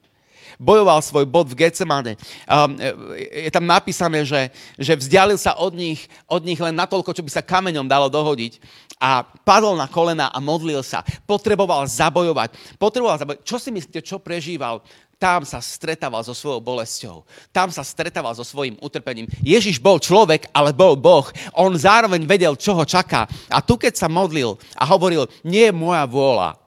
bojoval 0.62 1.02
svoj 1.02 1.26
bod 1.26 1.50
v 1.50 1.58
Getsemane. 1.58 2.14
Um, 2.46 2.78
je 3.18 3.50
tam 3.50 3.66
napísané, 3.66 4.22
že, 4.22 4.54
že 4.78 4.94
vzdialil 4.94 5.42
sa 5.42 5.58
od 5.58 5.74
nich, 5.74 6.06
od 6.30 6.46
nich 6.46 6.62
len 6.62 6.78
natoľko, 6.78 7.18
čo 7.18 7.26
by 7.26 7.32
sa 7.34 7.42
kameňom 7.42 7.90
dalo 7.90 8.14
dohodiť 8.14 8.62
a 9.02 9.26
padol 9.26 9.74
na 9.74 9.90
kolena 9.90 10.30
a 10.30 10.38
modlil 10.38 10.86
sa. 10.86 11.02
Potreboval 11.26 11.90
zabojovať. 11.90 12.78
Potreboval 12.78 13.18
zabojovať. 13.18 13.42
Čo 13.42 13.58
si 13.58 13.74
myslíte, 13.74 14.06
čo 14.06 14.22
prežíval? 14.22 14.86
Tam 15.22 15.46
sa 15.46 15.62
stretával 15.62 16.26
so 16.26 16.34
svojou 16.34 16.58
bolesťou. 16.58 17.22
Tam 17.54 17.70
sa 17.70 17.86
stretával 17.86 18.34
so 18.34 18.42
svojím 18.42 18.74
utrpením. 18.82 19.30
Ježiš 19.46 19.78
bol 19.78 20.02
človek, 20.02 20.50
ale 20.50 20.74
bol 20.74 20.98
Boh. 20.98 21.30
On 21.54 21.70
zároveň 21.70 22.26
vedel, 22.26 22.58
čo 22.58 22.74
ho 22.74 22.82
čaká. 22.82 23.30
A 23.46 23.62
tu, 23.62 23.78
keď 23.78 24.02
sa 24.02 24.10
modlil 24.10 24.58
a 24.74 24.84
hovoril, 24.90 25.30
nie 25.46 25.70
je 25.70 25.78
moja 25.78 26.10
vôľa, 26.10 26.58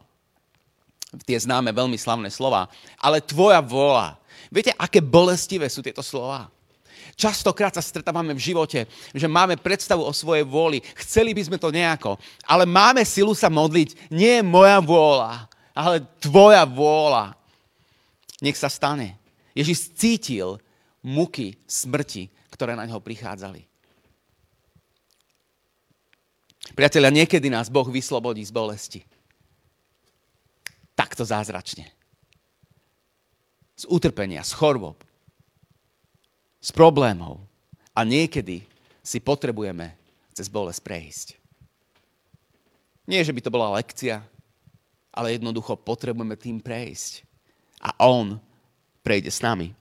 tie 1.27 1.35
známe 1.35 1.75
veľmi 1.75 1.99
slavné 1.99 2.31
slova, 2.31 2.71
ale 3.03 3.19
tvoja 3.19 3.59
vôľa. 3.59 4.23
Viete, 4.55 4.71
aké 4.79 5.03
bolestivé 5.03 5.67
sú 5.67 5.83
tieto 5.83 6.03
slova? 6.07 6.47
Častokrát 7.19 7.75
sa 7.75 7.83
stretávame 7.83 8.39
v 8.39 8.55
živote, 8.55 8.87
že 9.11 9.27
máme 9.31 9.59
predstavu 9.59 10.03
o 10.03 10.15
svojej 10.15 10.47
vôli, 10.47 10.79
chceli 10.99 11.35
by 11.35 11.43
sme 11.47 11.59
to 11.59 11.75
nejako, 11.75 12.19
ale 12.47 12.67
máme 12.67 13.03
silu 13.03 13.35
sa 13.35 13.51
modliť, 13.51 14.11
nie 14.15 14.39
je 14.39 14.47
moja 14.47 14.79
vôľa, 14.79 15.47
ale 15.75 16.07
tvoja 16.23 16.63
vôľa. 16.67 17.35
Nech 18.45 18.61
sa 18.61 18.69
stane. 18.69 19.17
Ježiš 19.57 19.97
cítil 19.97 20.61
muky 21.01 21.57
smrti, 21.65 22.29
ktoré 22.53 22.77
na 22.77 22.85
ňo 22.85 23.01
prichádzali. 23.01 23.65
Priatelia, 26.77 27.09
niekedy 27.09 27.49
nás 27.49 27.73
Boh 27.73 27.89
vyslobodí 27.89 28.45
z 28.45 28.53
bolesti. 28.53 29.01
Takto 30.93 31.25
zázračne. 31.25 31.89
Z 33.81 33.89
utrpenia, 33.89 34.45
z 34.45 34.53
chorôb, 34.53 35.01
z 36.61 36.71
problémov. 36.73 37.41
A 37.97 38.05
niekedy 38.05 38.65
si 39.01 39.19
potrebujeme 39.25 39.97
cez 40.37 40.53
bolesť 40.53 40.81
prejsť. 40.85 41.27
Nie, 43.09 43.25
že 43.25 43.33
by 43.33 43.41
to 43.45 43.55
bola 43.55 43.77
lekcia, 43.77 44.25
ale 45.15 45.37
jednoducho 45.37 45.77
potrebujeme 45.79 46.35
tým 46.35 46.59
prejsť. 46.59 47.34
A 47.85 47.93
On 48.09 48.41
prejde 49.05 49.29
s 49.29 49.45
nami. 49.45 49.77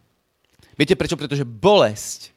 Viete 0.76 1.00
prečo? 1.00 1.16
Pretože 1.16 1.48
bolesť, 1.48 2.36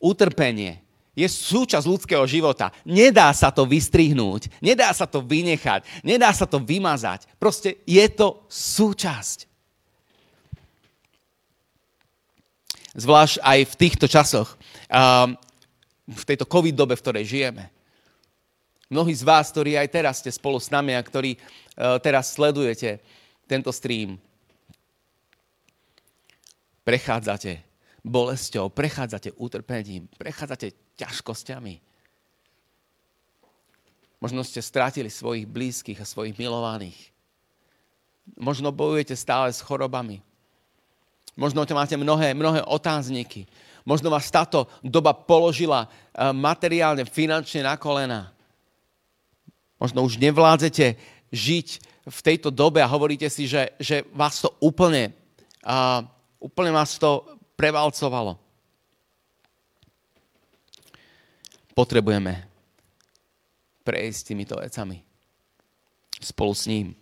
utrpenie 0.00 0.80
je 1.12 1.28
súčasť 1.28 1.84
ľudského 1.84 2.24
života. 2.24 2.72
Nedá 2.88 3.28
sa 3.36 3.52
to 3.52 3.68
vystrihnúť, 3.68 4.48
nedá 4.64 4.88
sa 4.96 5.04
to 5.04 5.20
vynechať, 5.20 5.84
nedá 6.00 6.32
sa 6.32 6.48
to 6.48 6.56
vymazať. 6.56 7.28
Proste 7.36 7.76
je 7.84 8.04
to 8.08 8.48
súčasť. 8.48 9.44
Zvlášť 12.96 13.36
aj 13.40 13.58
v 13.68 13.74
týchto 13.76 14.06
časoch, 14.08 14.56
v 16.08 16.24
tejto 16.28 16.44
covid 16.48 16.76
dobe, 16.76 16.96
v 16.96 17.04
ktorej 17.04 17.24
žijeme. 17.28 17.68
Mnohí 18.92 19.16
z 19.16 19.24
vás, 19.24 19.48
ktorí 19.48 19.80
aj 19.80 19.88
teraz 19.88 20.20
ste 20.20 20.28
spolu 20.28 20.60
s 20.60 20.68
nami 20.68 20.92
a 20.92 21.00
ktorí 21.00 21.40
uh, 21.40 21.96
teraz 21.96 22.36
sledujete 22.36 23.00
tento 23.48 23.72
stream, 23.72 24.20
prechádzate 26.82 27.62
bolesťou, 28.02 28.70
prechádzate 28.70 29.30
utrpením, 29.38 30.10
prechádzate 30.18 30.74
ťažkosťami. 30.98 31.74
Možno 34.22 34.46
ste 34.46 34.62
strátili 34.62 35.10
svojich 35.10 35.46
blízkych 35.50 35.98
a 35.98 36.06
svojich 36.06 36.38
milovaných. 36.38 36.98
Možno 38.38 38.70
bojujete 38.70 39.18
stále 39.18 39.50
s 39.50 39.62
chorobami. 39.62 40.22
Možno 41.34 41.66
máte 41.74 41.98
mnohé, 41.98 42.30
mnohé 42.34 42.62
otázniky. 42.62 43.50
Možno 43.82 44.14
vás 44.14 44.30
táto 44.30 44.70
doba 44.78 45.10
položila 45.10 45.90
eh, 45.90 46.30
materiálne, 46.30 47.02
finančne 47.02 47.66
na 47.66 47.74
kolena. 47.74 48.30
Možno 49.82 50.06
už 50.06 50.22
nevládzete 50.22 50.94
žiť 51.34 51.68
v 52.06 52.18
tejto 52.22 52.54
dobe 52.54 52.78
a 52.78 52.90
hovoríte 52.90 53.26
si, 53.26 53.50
že, 53.50 53.74
že 53.82 54.06
vás 54.14 54.38
to 54.38 54.54
úplne, 54.62 55.10
uh, 55.66 56.06
úplne 56.42 56.74
vás 56.74 56.98
to 56.98 57.38
prevalcovalo. 57.54 58.34
Potrebujeme 61.72 62.44
prejsť 63.86 64.20
týmito 64.28 64.58
vecami 64.58 65.00
spolu 66.20 66.52
s 66.52 66.66
ním. 66.66 67.01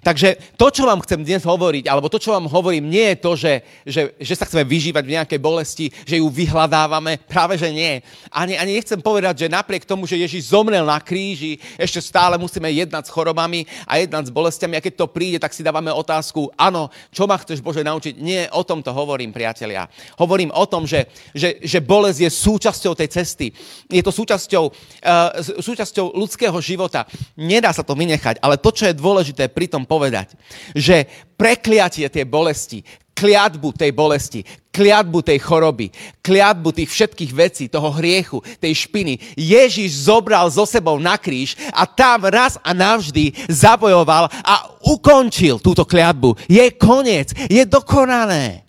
Takže 0.00 0.56
to, 0.56 0.72
čo 0.72 0.88
vám 0.88 1.04
chcem 1.04 1.20
dnes 1.20 1.44
hovoriť, 1.44 1.84
alebo 1.84 2.08
to, 2.08 2.16
čo 2.16 2.32
vám 2.32 2.48
hovorím, 2.48 2.88
nie 2.88 3.12
je 3.12 3.16
to, 3.20 3.32
že, 3.36 3.52
že, 3.84 4.02
že 4.16 4.34
sa 4.36 4.48
chceme 4.48 4.64
vyžívať 4.64 5.04
v 5.04 5.14
nejakej 5.16 5.40
bolesti, 5.40 5.86
že 6.08 6.20
ju 6.20 6.26
vyhľadávame. 6.32 7.20
Práve, 7.32 7.60
že 7.60 7.68
nie. 7.68 8.00
Ani, 8.32 8.56
ani 8.56 8.80
nechcem 8.80 8.96
povedať, 8.96 9.44
že 9.44 9.52
napriek 9.52 9.84
tomu, 9.84 10.08
že 10.08 10.16
Ježiš 10.16 10.56
zomrel 10.56 10.84
na 10.88 10.96
kríži, 11.04 11.60
ešte 11.76 12.00
stále 12.00 12.40
musíme 12.40 12.72
jednať 12.72 13.08
s 13.08 13.14
chorobami 13.14 13.68
a 13.84 14.00
jednať 14.00 14.28
s 14.28 14.34
bolestiami. 14.34 14.80
A 14.80 14.84
keď 14.84 15.04
to 15.04 15.12
príde, 15.12 15.36
tak 15.36 15.52
si 15.52 15.60
dávame 15.60 15.92
otázku, 15.92 16.48
áno, 16.56 16.88
čo 17.12 17.28
ma 17.28 17.36
chceš 17.36 17.60
Bože 17.60 17.84
naučiť? 17.84 18.16
Nie, 18.16 18.48
o 18.56 18.64
tom 18.64 18.80
to 18.80 18.96
hovorím, 18.96 19.36
priatelia. 19.36 19.84
Hovorím 20.16 20.48
o 20.56 20.64
tom, 20.64 20.88
že, 20.88 21.12
že, 21.36 21.60
že 21.60 21.84
bolesť 21.84 22.24
je 22.24 22.30
súčasťou 22.32 22.92
tej 22.96 23.08
cesty. 23.12 23.46
Je 23.92 24.00
to 24.00 24.12
súčasťou, 24.12 24.64
uh, 24.64 25.60
súčasťou 25.60 26.16
ľudského 26.16 26.56
života. 26.64 27.04
Nedá 27.36 27.68
sa 27.76 27.84
to 27.84 27.92
vynechať, 27.92 28.40
ale 28.40 28.56
to, 28.56 28.72
čo 28.72 28.88
je 28.88 28.96
dôležité 28.96 29.52
pri 29.52 29.69
tom 29.70 29.86
povedať, 29.86 30.34
že 30.74 31.06
prekliatie 31.38 32.10
tej 32.10 32.26
bolesti, 32.26 32.82
kliatbu 33.14 33.76
tej 33.76 33.92
bolesti, 33.92 34.40
kliatbu 34.72 35.20
tej 35.20 35.38
choroby, 35.44 35.92
kliatbu 36.24 36.72
tých 36.72 36.88
všetkých 36.88 37.32
vecí, 37.36 37.64
toho 37.68 37.92
hriechu, 37.92 38.40
tej 38.56 38.88
špiny. 38.88 39.36
Ježiš 39.36 40.08
zobral 40.08 40.48
so 40.48 40.64
sebou 40.64 40.96
na 40.96 41.20
kríž 41.20 41.52
a 41.76 41.84
tam 41.84 42.24
raz 42.24 42.56
a 42.64 42.72
navždy 42.72 43.36
zabojoval 43.46 44.32
a 44.32 44.54
ukončil 44.88 45.60
túto 45.60 45.84
kliatbu. 45.84 46.32
Je 46.48 46.64
koniec, 46.80 47.36
je 47.46 47.60
dokonané. 47.68 48.64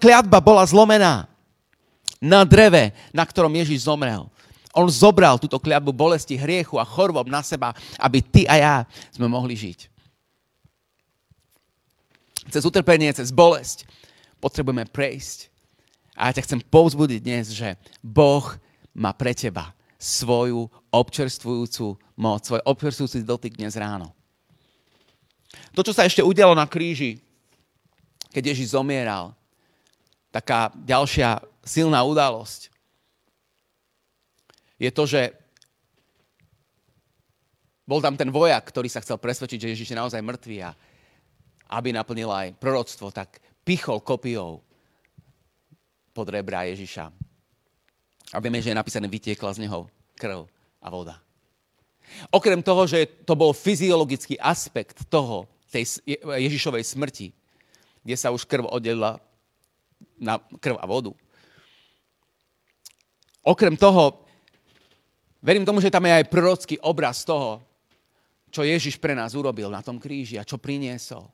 Kliatba 0.00 0.40
bola 0.40 0.64
zlomená 0.64 1.28
na 2.16 2.48
dreve, 2.48 2.96
na 3.12 3.28
ktorom 3.28 3.52
Ježiš 3.60 3.84
zomrel. 3.84 4.24
On 4.70 4.86
zobral 4.86 5.38
túto 5.42 5.58
kliatbu 5.58 5.90
bolesti, 5.90 6.38
hriechu 6.38 6.78
a 6.78 6.86
chorob 6.86 7.26
na 7.26 7.42
seba, 7.42 7.74
aby 7.98 8.22
ty 8.22 8.46
a 8.46 8.54
ja 8.54 8.74
sme 9.10 9.26
mohli 9.26 9.58
žiť. 9.58 9.90
Cez 12.50 12.62
utrpenie, 12.62 13.10
cez 13.10 13.34
bolesť 13.34 13.86
potrebujeme 14.38 14.86
prejsť. 14.86 15.50
A 16.14 16.30
ja 16.30 16.38
ťa 16.38 16.46
chcem 16.46 16.60
povzbudiť 16.62 17.20
dnes, 17.22 17.50
že 17.50 17.74
Boh 18.02 18.46
má 18.94 19.10
pre 19.14 19.34
teba 19.34 19.74
svoju 20.00 20.70
občerstvujúcu 20.88 21.98
moc, 22.16 22.40
svoj 22.46 22.62
občerstvujúci 22.64 23.26
dotyk 23.26 23.58
dnes 23.60 23.76
ráno. 23.76 24.16
To, 25.74 25.82
čo 25.84 25.92
sa 25.92 26.06
ešte 26.06 26.24
udialo 26.24 26.54
na 26.54 26.64
kríži, 26.64 27.20
keď 28.30 28.54
Ježiš 28.54 28.72
zomieral, 28.78 29.34
taká 30.30 30.70
ďalšia 30.86 31.42
silná 31.66 32.00
udalosť, 32.06 32.69
je 34.80 34.90
to, 34.90 35.04
že 35.04 35.36
bol 37.84 38.00
tam 38.00 38.16
ten 38.16 38.32
vojak, 38.32 38.64
ktorý 38.64 38.88
sa 38.88 39.04
chcel 39.04 39.20
presvedčiť, 39.20 39.60
že 39.60 39.70
Ježiš 39.76 39.92
je 39.92 40.00
naozaj 40.00 40.24
mŕtvý 40.24 40.56
a 40.64 40.72
aby 41.76 41.92
naplnil 41.92 42.32
aj 42.32 42.56
proroctvo, 42.56 43.12
tak 43.12 43.38
pichol 43.62 44.00
kopiou 44.00 44.64
pod 46.16 46.26
rebra 46.32 46.64
Ježiša. 46.66 47.12
A 48.30 48.36
vieme, 48.38 48.62
že 48.62 48.72
je 48.72 48.78
napísané, 48.78 49.06
vytiekla 49.10 49.52
z 49.54 49.66
neho 49.66 49.90
krv 50.16 50.48
a 50.80 50.88
voda. 50.88 51.18
Okrem 52.30 52.62
toho, 52.62 52.86
že 52.88 53.06
to 53.26 53.38
bol 53.38 53.54
fyziologický 53.54 54.38
aspekt 54.38 55.06
toho, 55.06 55.46
tej 55.70 56.02
Ježišovej 56.26 56.82
smrti, 56.82 57.30
kde 58.02 58.16
sa 58.18 58.34
už 58.34 58.42
krv 58.42 58.66
oddelila 58.66 59.22
na 60.18 60.42
krv 60.58 60.74
a 60.82 60.86
vodu. 60.90 61.14
Okrem 63.46 63.78
toho, 63.78 64.26
Verím 65.40 65.64
tomu, 65.64 65.80
že 65.80 65.92
tam 65.92 66.04
je 66.04 66.20
aj 66.20 66.28
prorocký 66.28 66.76
obraz 66.84 67.24
toho, 67.24 67.64
čo 68.52 68.60
Ježiš 68.60 69.00
pre 69.00 69.16
nás 69.16 69.32
urobil 69.32 69.72
na 69.72 69.80
tom 69.80 69.96
kríži 69.96 70.36
a 70.36 70.44
čo 70.44 70.60
priniesol. 70.60 71.24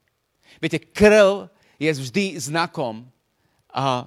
Viete, 0.63 0.79
krv 0.79 1.51
je 1.77 1.91
vždy 1.91 2.39
znakom 2.39 3.09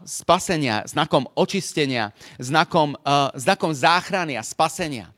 spasenia, 0.08 0.82
znakom 0.90 1.30
očistenia, 1.38 2.10
znakom, 2.42 2.98
znakom 3.38 3.72
záchrany 3.76 4.34
a 4.40 4.42
spasenia. 4.42 5.14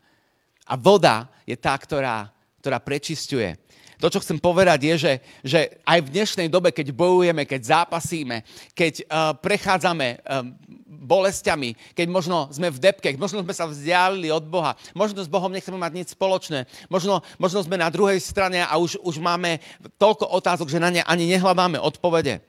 A 0.68 0.76
voda 0.76 1.30
je 1.48 1.56
tá, 1.56 1.78
ktorá, 1.78 2.32
ktorá 2.60 2.82
prečistuje. 2.82 3.56
To, 4.02 4.10
čo 4.10 4.22
chcem 4.26 4.42
povedať, 4.42 4.90
je, 4.90 4.96
že, 4.98 5.14
že 5.46 5.60
aj 5.86 6.00
v 6.02 6.12
dnešnej 6.18 6.48
dobe, 6.50 6.74
keď 6.74 6.90
bojujeme, 6.90 7.46
keď 7.46 7.62
zápasíme, 7.86 8.42
keď 8.74 9.06
uh, 9.06 9.38
prechádzame 9.38 10.18
uh, 10.26 10.42
bolestiami, 10.90 11.78
keď 11.94 12.08
možno 12.10 12.50
sme 12.50 12.74
v 12.74 12.82
depke, 12.82 13.14
možno 13.14 13.46
sme 13.46 13.54
sa 13.54 13.70
vzdialili 13.70 14.34
od 14.34 14.42
Boha, 14.50 14.74
možno 14.98 15.22
s 15.22 15.30
Bohom 15.30 15.54
nechceme 15.54 15.78
mať 15.78 15.94
nič 15.94 16.08
spoločné, 16.18 16.66
možno, 16.90 17.22
možno 17.38 17.62
sme 17.62 17.78
na 17.78 17.94
druhej 17.94 18.18
strane 18.18 18.66
a 18.66 18.74
už, 18.82 18.98
už 19.06 19.22
máme 19.22 19.62
toľko 20.02 20.34
otázok, 20.34 20.74
že 20.74 20.82
na 20.82 20.90
ne 20.90 21.02
ani 21.06 21.30
nehľadáme 21.30 21.78
odpovede. 21.78 22.42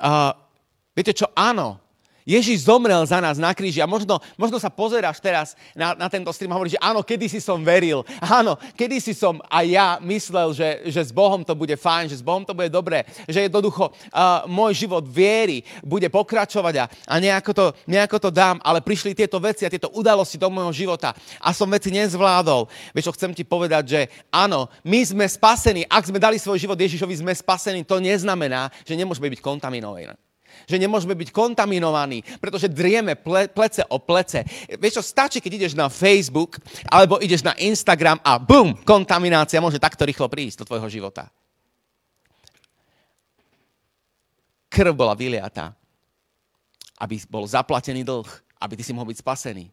Uh, 0.00 0.32
viete 0.96 1.12
čo? 1.12 1.28
Áno, 1.36 1.76
Ježiš 2.30 2.70
zomrel 2.70 3.02
za 3.02 3.18
nás 3.18 3.42
na 3.42 3.50
kríži 3.50 3.82
a 3.82 3.90
možno, 3.90 4.22
možno 4.38 4.62
sa 4.62 4.70
pozeráš 4.70 5.18
teraz 5.18 5.58
na, 5.74 5.98
na 5.98 6.06
tento 6.06 6.30
stream 6.30 6.54
a 6.54 6.56
hovoríš, 6.56 6.78
že 6.78 6.84
áno, 6.86 7.02
kedysi 7.02 7.42
som 7.42 7.58
veril, 7.58 8.06
áno, 8.22 8.54
kedysi 8.78 9.10
som 9.10 9.42
aj 9.50 9.66
ja 9.66 9.88
myslel, 9.98 10.54
že, 10.54 10.68
že 10.94 11.02
s 11.02 11.10
Bohom 11.10 11.42
to 11.42 11.58
bude 11.58 11.74
fajn, 11.74 12.14
že 12.14 12.22
s 12.22 12.24
Bohom 12.24 12.46
to 12.46 12.54
bude 12.54 12.70
dobré, 12.70 13.02
že 13.26 13.50
jednoducho 13.50 13.90
uh, 13.90 14.46
môj 14.46 14.86
život 14.86 15.02
viery 15.02 15.66
bude 15.82 16.06
pokračovať 16.06 16.74
a, 16.78 16.84
a 16.86 17.14
nejako, 17.18 17.50
to, 17.50 17.66
nejako 17.90 18.22
to 18.22 18.30
dám, 18.30 18.62
ale 18.62 18.78
prišli 18.78 19.18
tieto 19.18 19.42
veci 19.42 19.66
a 19.66 19.72
tieto 19.72 19.90
udalosti 19.90 20.38
do 20.38 20.46
môjho 20.46 20.70
života 20.70 21.10
a 21.42 21.50
som 21.50 21.66
veci 21.66 21.90
nezvládol. 21.90 22.70
Vieš, 22.94 23.10
čo 23.10 23.16
chcem 23.18 23.34
ti 23.34 23.42
povedať, 23.42 23.84
že 23.90 24.00
áno, 24.30 24.70
my 24.86 25.02
sme 25.02 25.26
spasení, 25.26 25.82
ak 25.90 26.06
sme 26.06 26.22
dali 26.22 26.38
svoj 26.38 26.62
život 26.62 26.78
Ježišovi, 26.78 27.18
sme 27.18 27.34
spasení, 27.34 27.82
to 27.82 27.98
neznamená, 27.98 28.70
že 28.86 28.94
nemôžeme 28.94 29.26
byť 29.26 29.42
kontaminovaní 29.42 30.29
že 30.70 30.78
nemôžeme 30.78 31.18
byť 31.18 31.34
kontaminovaní, 31.34 32.22
pretože 32.38 32.70
drieme 32.70 33.18
ple, 33.18 33.50
plece 33.50 33.82
o 33.90 33.98
plece. 33.98 34.46
Vieš 34.78 35.02
čo, 35.02 35.04
stačí, 35.04 35.42
keď 35.42 35.66
ideš 35.66 35.74
na 35.74 35.90
Facebook 35.90 36.62
alebo 36.86 37.18
ideš 37.18 37.42
na 37.42 37.58
Instagram 37.58 38.22
a 38.22 38.38
bum, 38.38 38.78
kontaminácia 38.86 39.58
môže 39.58 39.82
takto 39.82 40.06
rýchlo 40.06 40.30
prísť 40.30 40.62
do 40.62 40.68
tvojho 40.70 40.86
života. 40.86 41.26
Krv 44.70 44.94
bola 44.94 45.18
vyliatá, 45.18 45.74
aby 47.02 47.18
bol 47.26 47.42
zaplatený 47.42 48.06
dlh, 48.06 48.30
aby 48.62 48.78
ty 48.78 48.86
si 48.86 48.94
mohol 48.94 49.10
byť 49.10 49.18
spasený. 49.18 49.66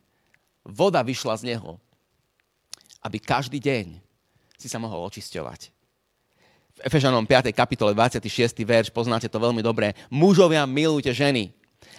voda 0.66 1.00
vyšla 1.06 1.38
z 1.38 1.54
neho, 1.54 1.80
aby 3.06 3.22
každý 3.22 3.62
deň 3.62 4.02
si 4.58 4.68
sa 4.68 4.82
mohol 4.82 5.06
očisťovať. 5.06 5.77
V 6.78 6.86
Efežanom 6.86 7.26
5. 7.26 7.50
kapitole 7.58 7.90
26. 7.98 8.54
verš, 8.62 8.94
poznáte 8.94 9.26
to 9.26 9.42
veľmi 9.42 9.66
dobre. 9.66 9.98
Mužovia, 10.14 10.62
milujte 10.70 11.10
ženy, 11.10 11.50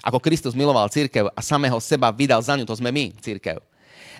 ako 0.06 0.22
Kristus 0.22 0.54
miloval 0.54 0.86
církev 0.86 1.26
a 1.34 1.40
samého 1.42 1.82
seba 1.82 2.14
vydal 2.14 2.38
za 2.38 2.54
ňu, 2.54 2.62
to 2.62 2.78
sme 2.78 2.94
my, 2.94 3.10
církev 3.18 3.58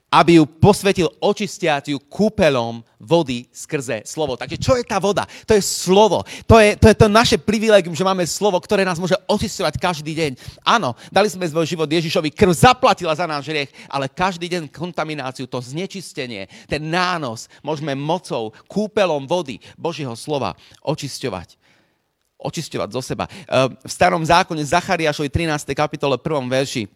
aby 0.09 0.41
ju 0.41 0.45
posvetil 0.49 1.13
očistiaciu 1.21 2.01
kúpelom 2.09 2.81
vody 2.97 3.45
skrze 3.53 4.09
slovo. 4.09 4.41
Takže 4.41 4.57
čo 4.57 4.73
je 4.73 4.85
tá 4.85 4.97
voda? 4.97 5.29
To 5.45 5.53
je 5.53 5.61
slovo. 5.61 6.25
To 6.49 6.57
je, 6.57 6.81
to 6.81 6.89
je 6.89 6.97
to 6.97 7.07
naše 7.13 7.37
privilegium, 7.37 7.93
že 7.93 8.09
máme 8.09 8.25
slovo, 8.25 8.57
ktoré 8.57 8.89
nás 8.89 8.97
môže 8.97 9.15
očistovať 9.29 9.77
každý 9.77 10.17
deň. 10.17 10.33
Áno, 10.65 10.97
dali 11.13 11.29
sme 11.29 11.45
svoj 11.45 11.69
život 11.69 11.89
Ježišovi, 11.89 12.33
krv 12.33 12.57
zaplatila 12.57 13.13
za 13.13 13.29
náš 13.29 13.53
hriech, 13.53 13.69
ale 13.85 14.09
každý 14.09 14.49
deň 14.49 14.73
kontamináciu, 14.73 15.45
to 15.45 15.61
znečistenie, 15.61 16.49
ten 16.65 16.89
nános 16.89 17.53
môžeme 17.61 17.93
mocou, 17.93 18.57
kúpelom 18.65 19.29
vody 19.29 19.61
Božieho 19.77 20.17
slova 20.17 20.57
očisťovať 20.81 21.61
očisťovať 22.39 22.89
zo 22.95 23.03
seba. 23.03 23.27
V 23.83 23.91
starom 23.91 24.23
zákone 24.23 24.63
Zachariášovi 24.63 25.27
13. 25.27 25.75
kapitole 25.75 26.15
1. 26.15 26.47
verši 26.47 26.87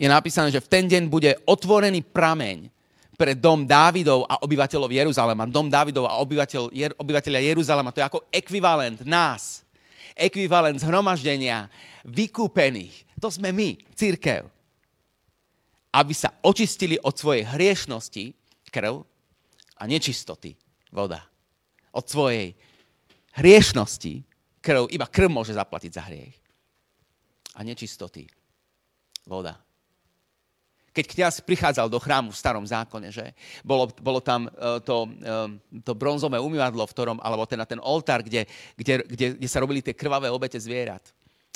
je 0.00 0.08
napísané, 0.08 0.48
že 0.48 0.64
v 0.64 0.70
ten 0.72 0.88
deň 0.88 1.12
bude 1.12 1.28
otvorený 1.44 2.00
prameň 2.08 2.72
pre 3.20 3.36
dom 3.36 3.68
Dávidov 3.68 4.24
a 4.24 4.40
obyvateľov 4.40 4.88
Jeruzalema. 4.88 5.44
Dom 5.44 5.68
Dávidov 5.68 6.08
a 6.08 6.16
obyvateľ, 6.24 6.72
jer, 6.72 6.96
obyvateľia 6.96 7.52
Jeruzalema, 7.52 7.92
to 7.92 8.00
je 8.00 8.08
ako 8.08 8.24
ekvivalent 8.32 9.04
nás. 9.04 9.60
Ekvivalent 10.16 10.80
zhromaždenia 10.80 11.68
vykúpených. 12.08 13.20
To 13.20 13.28
sme 13.28 13.52
my, 13.52 13.76
církev. 13.92 14.48
Aby 15.92 16.16
sa 16.16 16.32
očistili 16.40 16.96
od 16.96 17.12
svojej 17.12 17.44
hriešnosti 17.44 18.32
krv 18.72 19.04
a 19.76 19.82
nečistoty 19.84 20.56
voda. 20.88 21.20
Od 21.92 22.08
svojej 22.08 22.56
hriešnosti 23.36 24.24
krv, 24.64 24.88
iba 24.88 25.04
krv 25.04 25.28
môže 25.28 25.52
zaplatiť 25.52 25.92
za 25.92 26.08
hriech. 26.08 26.36
A 27.52 27.60
nečistoty 27.60 28.24
voda 29.28 29.60
keď 30.90 31.04
kniaz 31.06 31.34
prichádzal 31.38 31.86
do 31.86 32.02
chrámu 32.02 32.34
v 32.34 32.40
starom 32.40 32.66
zákone, 32.66 33.14
že 33.14 33.30
bolo, 33.62 33.86
bolo 34.02 34.18
tam 34.18 34.50
uh, 34.50 34.82
to, 34.82 35.06
uh, 35.06 35.46
to 35.86 35.94
bronzové 35.94 36.42
umývadlo, 36.42 36.82
v 36.86 36.94
ktorom, 36.94 37.18
alebo 37.22 37.46
ten, 37.46 37.62
ten 37.62 37.78
oltár, 37.78 38.26
kde, 38.26 38.46
kde, 38.74 39.06
kde, 39.06 39.26
kde 39.38 39.48
sa 39.48 39.62
robili 39.62 39.80
tie 39.80 39.94
krvavé 39.94 40.26
obete 40.30 40.58
zvierat. 40.58 41.02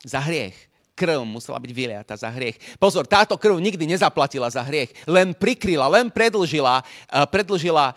Za 0.06 0.22
hriech. 0.22 0.54
Krv 0.94 1.26
musela 1.26 1.58
byť 1.58 1.72
vyliata 1.74 2.14
za 2.14 2.30
hriech. 2.30 2.78
Pozor, 2.78 3.02
táto 3.10 3.34
krv 3.34 3.58
nikdy 3.58 3.82
nezaplatila 3.82 4.46
za 4.46 4.62
hriech. 4.62 4.94
Len 5.10 5.34
prikryla, 5.34 5.90
len 5.90 6.06
predlžila, 6.06 6.80
uh, 6.80 7.26
predlžila 7.26 7.94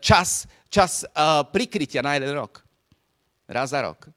čas, 0.00 0.48
čas 0.72 1.04
prikrytia 1.52 2.00
na 2.00 2.16
jeden 2.16 2.32
rok. 2.32 2.64
Raz 3.44 3.76
za 3.76 3.84
rok 3.84 4.08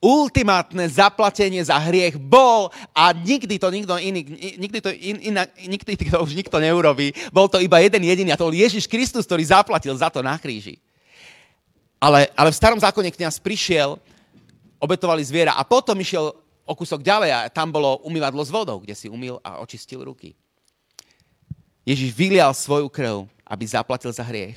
ultimátne 0.00 0.88
zaplatenie 0.88 1.60
za 1.60 1.76
hriech 1.76 2.16
bol 2.16 2.72
a 2.96 3.12
nikdy 3.12 3.60
to 3.60 3.68
nikto 3.68 3.94
iný, 4.00 4.24
nikdy 4.56 4.78
to, 4.80 4.88
in, 4.96 5.20
in, 5.20 5.36
nikdy 5.68 5.92
to 6.08 6.16
už 6.24 6.32
nikto 6.32 6.56
neurobí. 6.56 7.12
Bol 7.28 7.52
to 7.52 7.60
iba 7.60 7.84
jeden 7.84 8.08
jediný 8.08 8.32
a 8.32 8.40
to 8.40 8.48
bol 8.48 8.56
Ježiš 8.56 8.88
Kristus, 8.88 9.28
ktorý 9.28 9.44
zaplatil 9.44 9.92
za 9.92 10.08
to 10.08 10.24
na 10.24 10.40
kríži. 10.40 10.80
Ale, 12.00 12.32
ale 12.32 12.48
v 12.48 12.56
starom 12.56 12.80
zákone 12.80 13.12
kniaz 13.12 13.36
prišiel, 13.36 14.00
obetovali 14.80 15.20
zviera 15.20 15.52
a 15.52 15.68
potom 15.68 16.00
išiel 16.00 16.32
o 16.64 16.72
kúsok 16.72 17.04
ďalej 17.04 17.30
a 17.36 17.52
tam 17.52 17.68
bolo 17.68 18.00
umývadlo 18.08 18.40
s 18.40 18.48
vodou, 18.48 18.80
kde 18.80 18.96
si 18.96 19.12
umýl 19.12 19.36
a 19.44 19.60
očistil 19.60 20.00
ruky. 20.00 20.32
Ježiš 21.84 22.16
vylial 22.16 22.56
svoju 22.56 22.88
krv, 22.88 23.28
aby 23.44 23.64
zaplatil 23.68 24.08
za 24.16 24.24
hriech, 24.24 24.56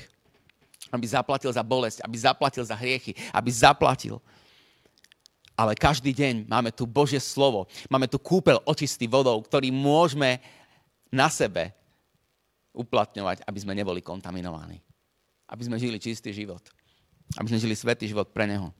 aby 0.88 1.04
zaplatil 1.04 1.52
za 1.52 1.60
bolesť, 1.60 2.00
aby 2.00 2.16
zaplatil 2.16 2.64
za 2.64 2.72
hriechy, 2.72 3.12
aby 3.28 3.50
zaplatil 3.52 4.16
ale 5.54 5.78
každý 5.78 6.10
deň 6.10 6.50
máme 6.50 6.74
tu 6.74 6.82
Božie 6.86 7.22
slovo, 7.22 7.70
máme 7.86 8.10
tu 8.10 8.18
kúpel 8.18 8.58
očistý 8.66 9.06
vodou, 9.06 9.38
ktorý 9.38 9.70
môžeme 9.70 10.42
na 11.14 11.30
sebe 11.30 11.70
uplatňovať, 12.74 13.46
aby 13.46 13.58
sme 13.62 13.78
neboli 13.78 14.02
kontaminovaní. 14.02 14.82
Aby 15.46 15.62
sme 15.70 15.78
žili 15.78 16.02
čistý 16.02 16.34
život. 16.34 16.62
Aby 17.38 17.54
sme 17.54 17.62
žili 17.62 17.78
svetý 17.78 18.10
život 18.10 18.34
pre 18.34 18.50
Neho. 18.50 18.74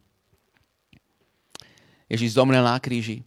Ježiš 2.10 2.34
zomrel 2.34 2.66
na 2.66 2.74
kríži. 2.82 3.22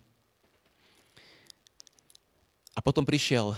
A 2.75 2.83
potom 2.83 3.07
prišiel 3.07 3.55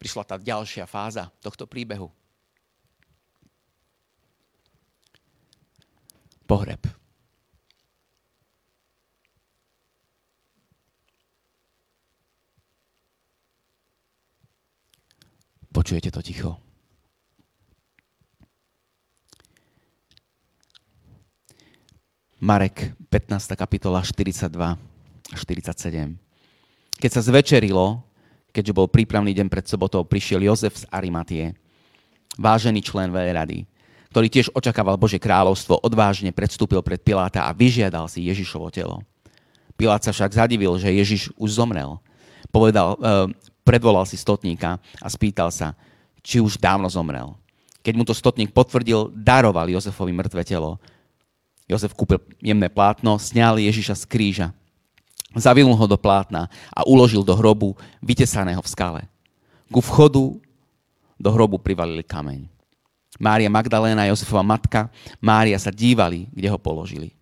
prišla 0.00 0.24
tá 0.24 0.36
ďalšia 0.40 0.88
fáza 0.88 1.28
tohto 1.44 1.68
príbehu. 1.68 2.08
Pohreb. 6.50 6.82
Počujete 15.70 16.10
to 16.10 16.18
ticho? 16.18 16.58
Marek, 22.42 22.98
15. 23.06 23.54
kapitola, 23.54 24.02
42 24.02 24.50
a 25.30 25.36
47. 25.38 26.18
Keď 26.98 27.10
sa 27.14 27.22
zvečerilo, 27.22 28.02
keďže 28.50 28.74
bol 28.74 28.90
prípravný 28.90 29.30
deň 29.30 29.46
pred 29.46 29.70
sobotou, 29.70 30.02
prišiel 30.02 30.42
Jozef 30.42 30.82
z 30.82 30.84
Arimatie, 30.90 31.54
vážený 32.34 32.82
člen 32.82 33.14
veľrady, 33.14 33.70
ktorý 34.10 34.26
tiež 34.26 34.50
očakával 34.50 34.98
Bože 34.98 35.22
kráľovstvo, 35.22 35.86
odvážne 35.86 36.34
predstúpil 36.34 36.82
pred 36.82 36.98
Piláta 36.98 37.46
a 37.46 37.54
vyžiadal 37.54 38.10
si 38.10 38.26
Ježišovo 38.26 38.66
telo. 38.74 39.06
Pilát 39.78 40.02
sa 40.02 40.10
však 40.10 40.34
zadivil, 40.34 40.74
že 40.76 40.90
Ježiš 40.90 41.30
už 41.38 41.56
zomrel. 41.56 41.96
Povedal, 42.50 42.98
e, 42.98 43.32
predvolal 43.62 44.04
si 44.04 44.18
stotníka 44.18 44.82
a 44.98 45.08
spýtal 45.08 45.54
sa, 45.54 45.78
či 46.20 46.42
už 46.42 46.58
dávno 46.58 46.90
zomrel. 46.90 47.38
Keď 47.80 47.94
mu 47.96 48.04
to 48.04 48.12
stotník 48.12 48.52
potvrdil, 48.52 49.08
daroval 49.14 49.70
Jozefovi 49.72 50.12
mŕtve 50.12 50.44
telo. 50.44 50.76
Jozef 51.70 51.94
kúpil 51.94 52.18
jemné 52.42 52.66
plátno, 52.66 53.16
sňal 53.16 53.62
Ježiša 53.62 53.94
z 53.94 54.04
kríža, 54.10 54.48
zavinul 55.38 55.78
ho 55.78 55.86
do 55.86 55.94
plátna 55.94 56.50
a 56.74 56.82
uložil 56.82 57.22
do 57.22 57.32
hrobu 57.38 57.78
vytesaného 58.02 58.58
v 58.58 58.68
skale. 58.68 59.02
Ku 59.70 59.78
vchodu 59.78 60.34
do 61.14 61.30
hrobu 61.30 61.62
privalili 61.62 62.02
kameň. 62.02 62.59
Mária 63.20 63.52
Magdaléna, 63.52 64.08
Jozefova 64.08 64.40
matka, 64.40 64.88
Mária 65.20 65.60
sa 65.60 65.68
dívali, 65.68 66.24
kde 66.32 66.48
ho 66.48 66.56
položili. 66.56 67.12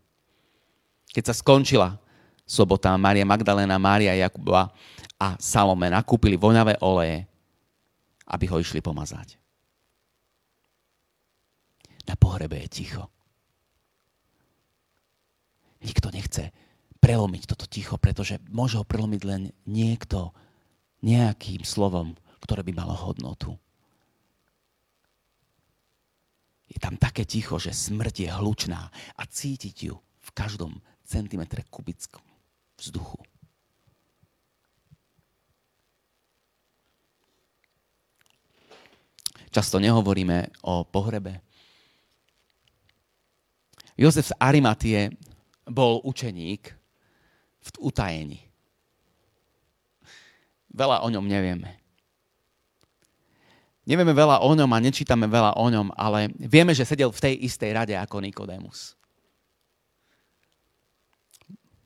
Keď 1.10 1.24
sa 1.26 1.34
skončila 1.34 1.98
sobota, 2.46 2.94
Mária 2.94 3.26
Magdaléna, 3.26 3.82
Mária 3.82 4.14
Jakubova 4.14 4.70
a 5.18 5.34
Salome 5.42 5.90
nakúpili 5.90 6.38
voňavé 6.38 6.78
oleje, 6.86 7.26
aby 8.30 8.44
ho 8.46 8.62
išli 8.62 8.78
pomazať. 8.78 9.34
Na 12.06 12.14
pohrebe 12.14 12.62
je 12.62 12.68
ticho. 12.70 13.10
Nikto 15.82 16.14
nechce 16.14 16.54
prelomiť 17.02 17.42
toto 17.50 17.66
ticho, 17.66 17.98
pretože 17.98 18.38
môže 18.54 18.78
ho 18.78 18.86
prelomiť 18.86 19.22
len 19.26 19.50
niekto 19.66 20.30
nejakým 21.02 21.66
slovom, 21.66 22.14
ktoré 22.38 22.62
by 22.62 22.72
malo 22.74 22.94
hodnotu 22.94 23.58
tam 26.78 26.96
také 26.96 27.26
ticho, 27.26 27.58
že 27.58 27.74
smrť 27.74 28.14
je 28.26 28.30
hlučná 28.30 28.90
a 29.18 29.22
cítiť 29.26 29.76
ju 29.90 29.94
v 29.98 30.30
každom 30.34 30.78
centimetre 31.04 31.66
kubickom 31.70 32.22
vzduchu. 32.78 33.18
Často 39.48 39.80
nehovoríme 39.80 40.62
o 40.68 40.84
pohrebe. 40.84 41.40
Jozef 43.98 44.30
z 44.30 44.36
Arimatie 44.38 45.10
bol 45.66 45.98
učeník 46.04 46.62
v 47.58 47.68
utajení. 47.80 48.38
Veľa 50.70 51.02
o 51.02 51.08
ňom 51.10 51.26
nevieme. 51.26 51.87
Nevieme 53.88 54.12
veľa 54.12 54.44
o 54.44 54.52
ňom 54.52 54.68
a 54.68 54.84
nečítame 54.84 55.24
veľa 55.24 55.56
o 55.56 55.66
ňom, 55.72 55.96
ale 55.96 56.28
vieme, 56.36 56.76
že 56.76 56.84
sedel 56.84 57.08
v 57.08 57.24
tej 57.24 57.34
istej 57.48 57.72
rade 57.72 57.96
ako 57.96 58.20
Nikodémus. 58.20 58.92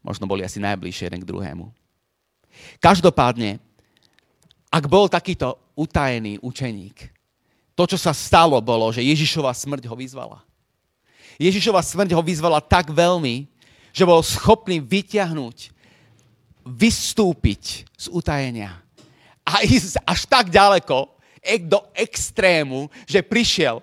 Možno 0.02 0.26
boli 0.26 0.42
asi 0.42 0.58
najbližšie 0.58 1.06
jeden 1.06 1.22
k 1.22 1.28
druhému. 1.30 1.70
Každopádne, 2.82 3.62
ak 4.66 4.84
bol 4.90 5.06
takýto 5.06 5.54
utajený 5.78 6.42
učeník, 6.42 7.06
to, 7.78 7.86
čo 7.86 7.94
sa 7.94 8.10
stalo, 8.10 8.58
bolo, 8.58 8.90
že 8.90 9.06
Ježišova 9.06 9.54
smrť 9.54 9.86
ho 9.86 9.94
vyzvala. 9.94 10.42
Ježišova 11.38 11.80
smrť 11.80 12.18
ho 12.18 12.22
vyzvala 12.26 12.58
tak 12.58 12.90
veľmi, 12.90 13.46
že 13.94 14.02
bol 14.02 14.20
schopný 14.26 14.82
vyťahnuť 14.82 15.70
vystúpiť 16.66 17.86
z 17.94 18.06
utajenia 18.10 18.82
a 19.46 19.62
ísť 19.62 20.02
až 20.02 20.20
tak 20.26 20.50
ďaleko, 20.50 21.21
do 21.66 21.82
extrému, 21.92 22.86
že 23.02 23.20
prišiel 23.20 23.82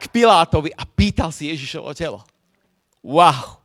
k 0.00 0.04
Pilátovi 0.10 0.74
a 0.74 0.82
pýtal 0.82 1.30
si 1.30 1.46
Ježišovo 1.48 1.94
telo. 1.94 2.20
Wow. 3.00 3.62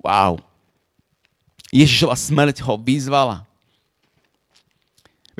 Wow. 0.00 0.32
Ježišova 1.74 2.14
smrť 2.14 2.62
ho 2.62 2.78
vyzvala. 2.78 3.46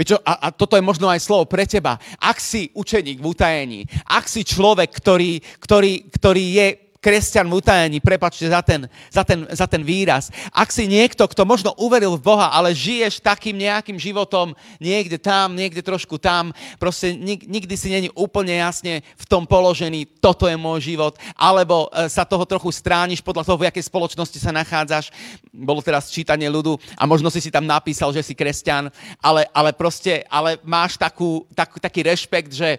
Čo, 0.00 0.16
a, 0.24 0.48
a 0.48 0.54
toto 0.54 0.80
je 0.80 0.84
možno 0.84 1.12
aj 1.12 1.20
slovo 1.20 1.44
pre 1.44 1.68
teba. 1.68 2.00
Ak 2.16 2.40
si 2.40 2.72
učeník 2.72 3.20
v 3.20 3.30
utajení, 3.36 3.80
ak 4.08 4.24
si 4.32 4.48
človek, 4.48 4.88
ktorý, 4.96 5.44
ktorý, 5.60 6.08
ktorý 6.08 6.44
je 6.56 6.68
kresťan 7.00 7.48
v 7.48 7.56
utajení, 7.64 7.98
prepačte 8.04 8.44
za 8.44 8.60
ten, 8.60 8.84
za, 9.08 9.24
ten, 9.24 9.48
za 9.48 9.64
ten 9.64 9.80
výraz. 9.80 10.28
Ak 10.52 10.68
si 10.68 10.84
niekto, 10.84 11.24
kto 11.24 11.48
možno 11.48 11.72
uveril 11.80 12.20
v 12.20 12.24
Boha, 12.28 12.52
ale 12.52 12.76
žiješ 12.76 13.24
takým 13.24 13.56
nejakým 13.56 13.96
životom 13.96 14.52
niekde 14.76 15.16
tam, 15.16 15.56
niekde 15.56 15.80
trošku 15.80 16.20
tam, 16.20 16.52
proste 16.76 17.16
nik, 17.16 17.48
nikdy 17.48 17.74
si 17.74 17.88
není 17.88 18.08
úplne 18.12 18.60
jasne 18.60 19.00
v 19.16 19.24
tom 19.24 19.48
položený, 19.48 20.20
toto 20.20 20.44
je 20.44 20.60
môj 20.60 20.92
život, 20.92 21.16
alebo 21.32 21.88
e, 21.88 22.06
sa 22.12 22.28
toho 22.28 22.44
trochu 22.44 22.68
strániš 22.68 23.24
podľa 23.24 23.48
toho, 23.48 23.56
v 23.56 23.72
jakej 23.72 23.88
spoločnosti 23.88 24.36
sa 24.36 24.52
nachádzaš. 24.52 25.08
Bolo 25.48 25.80
teraz 25.80 26.12
čítanie 26.12 26.52
ľudu 26.52 26.76
a 27.00 27.08
možno 27.08 27.32
si 27.32 27.40
si 27.40 27.48
tam 27.48 27.64
napísal, 27.64 28.12
že 28.12 28.20
si 28.20 28.36
kresťan, 28.36 28.92
ale, 29.24 29.48
ale 29.56 29.72
proste, 29.72 30.28
ale 30.28 30.60
máš 30.60 31.00
takú, 31.00 31.48
tak, 31.56 31.80
taký 31.80 32.04
rešpekt, 32.04 32.52
že, 32.52 32.76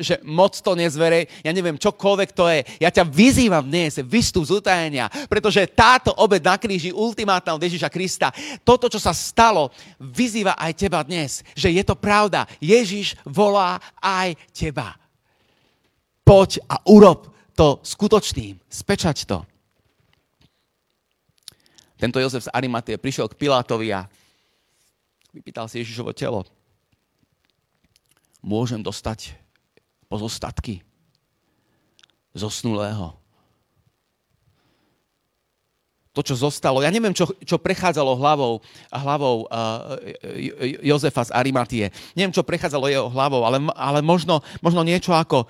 že 0.00 0.16
moc 0.24 0.56
to 0.56 0.72
nezverej, 0.72 1.28
ja 1.44 1.52
neviem, 1.52 1.76
čokoľvek 1.76 2.30
to 2.32 2.48
je. 2.48 2.60
Ja 2.80 2.88
ťa 2.88 3.04
vyzývam 3.04 3.57
vyzývam 3.58 3.66
dnes, 3.66 3.98
vystup 4.06 4.46
z 4.46 4.62
utajenia, 4.62 5.10
pretože 5.26 5.66
táto 5.74 6.14
obed 6.14 6.38
na 6.38 6.54
kríži, 6.54 6.94
ultimátna 6.94 7.58
od 7.58 7.62
Ježiša 7.62 7.90
Krista, 7.90 8.30
toto, 8.62 8.86
čo 8.86 9.02
sa 9.02 9.10
stalo, 9.10 9.74
vyzýva 9.98 10.54
aj 10.54 10.72
teba 10.78 11.02
dnes, 11.02 11.42
že 11.58 11.74
je 11.74 11.82
to 11.82 11.98
pravda. 11.98 12.46
Ježiš 12.62 13.18
volá 13.26 13.82
aj 13.98 14.38
teba. 14.54 14.94
Poď 16.22 16.62
a 16.70 16.78
urob 16.86 17.34
to 17.58 17.82
skutočným. 17.82 18.60
Spečať 18.70 19.26
to. 19.26 19.42
Tento 21.98 22.22
Jozef 22.22 22.46
z 22.46 22.52
Arimatie 22.54 22.94
prišiel 22.94 23.26
k 23.26 23.34
Pilátovi 23.34 23.90
a 23.90 24.06
vypýtal 25.34 25.66
si 25.66 25.82
Ježišovo 25.82 26.14
telo. 26.14 26.46
Môžem 28.38 28.78
dostať 28.78 29.34
pozostatky 30.06 30.86
zosnulého 32.38 33.18
to, 36.18 36.34
čo 36.34 36.50
zostalo. 36.50 36.82
Ja 36.82 36.90
neviem, 36.90 37.14
čo, 37.14 37.30
čo 37.46 37.62
prechádzalo 37.62 38.18
hlavou, 38.18 38.58
hlavou 38.90 39.46
uh, 39.46 39.94
Jozefa 40.82 41.30
z 41.30 41.30
Arimatie. 41.30 41.94
Neviem, 42.18 42.34
čo 42.34 42.42
prechádzalo 42.42 42.90
jeho 42.90 43.06
hlavou, 43.06 43.46
ale, 43.46 43.62
ale 43.78 44.02
možno, 44.02 44.42
možno 44.58 44.82
niečo 44.82 45.14
ako 45.14 45.46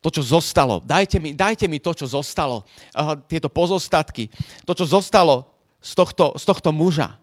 to, 0.00 0.08
čo 0.08 0.24
zostalo. 0.24 0.80
Dajte 0.80 1.20
mi, 1.20 1.36
dajte 1.36 1.68
mi 1.68 1.84
to, 1.84 1.92
čo 1.92 2.08
zostalo. 2.08 2.64
Uh, 2.96 3.20
tieto 3.28 3.52
pozostatky. 3.52 4.32
To, 4.64 4.72
čo 4.72 4.88
zostalo 4.88 5.52
z 5.84 5.92
tohto, 5.92 6.32
z 6.40 6.44
tohto 6.48 6.72
muža. 6.72 7.20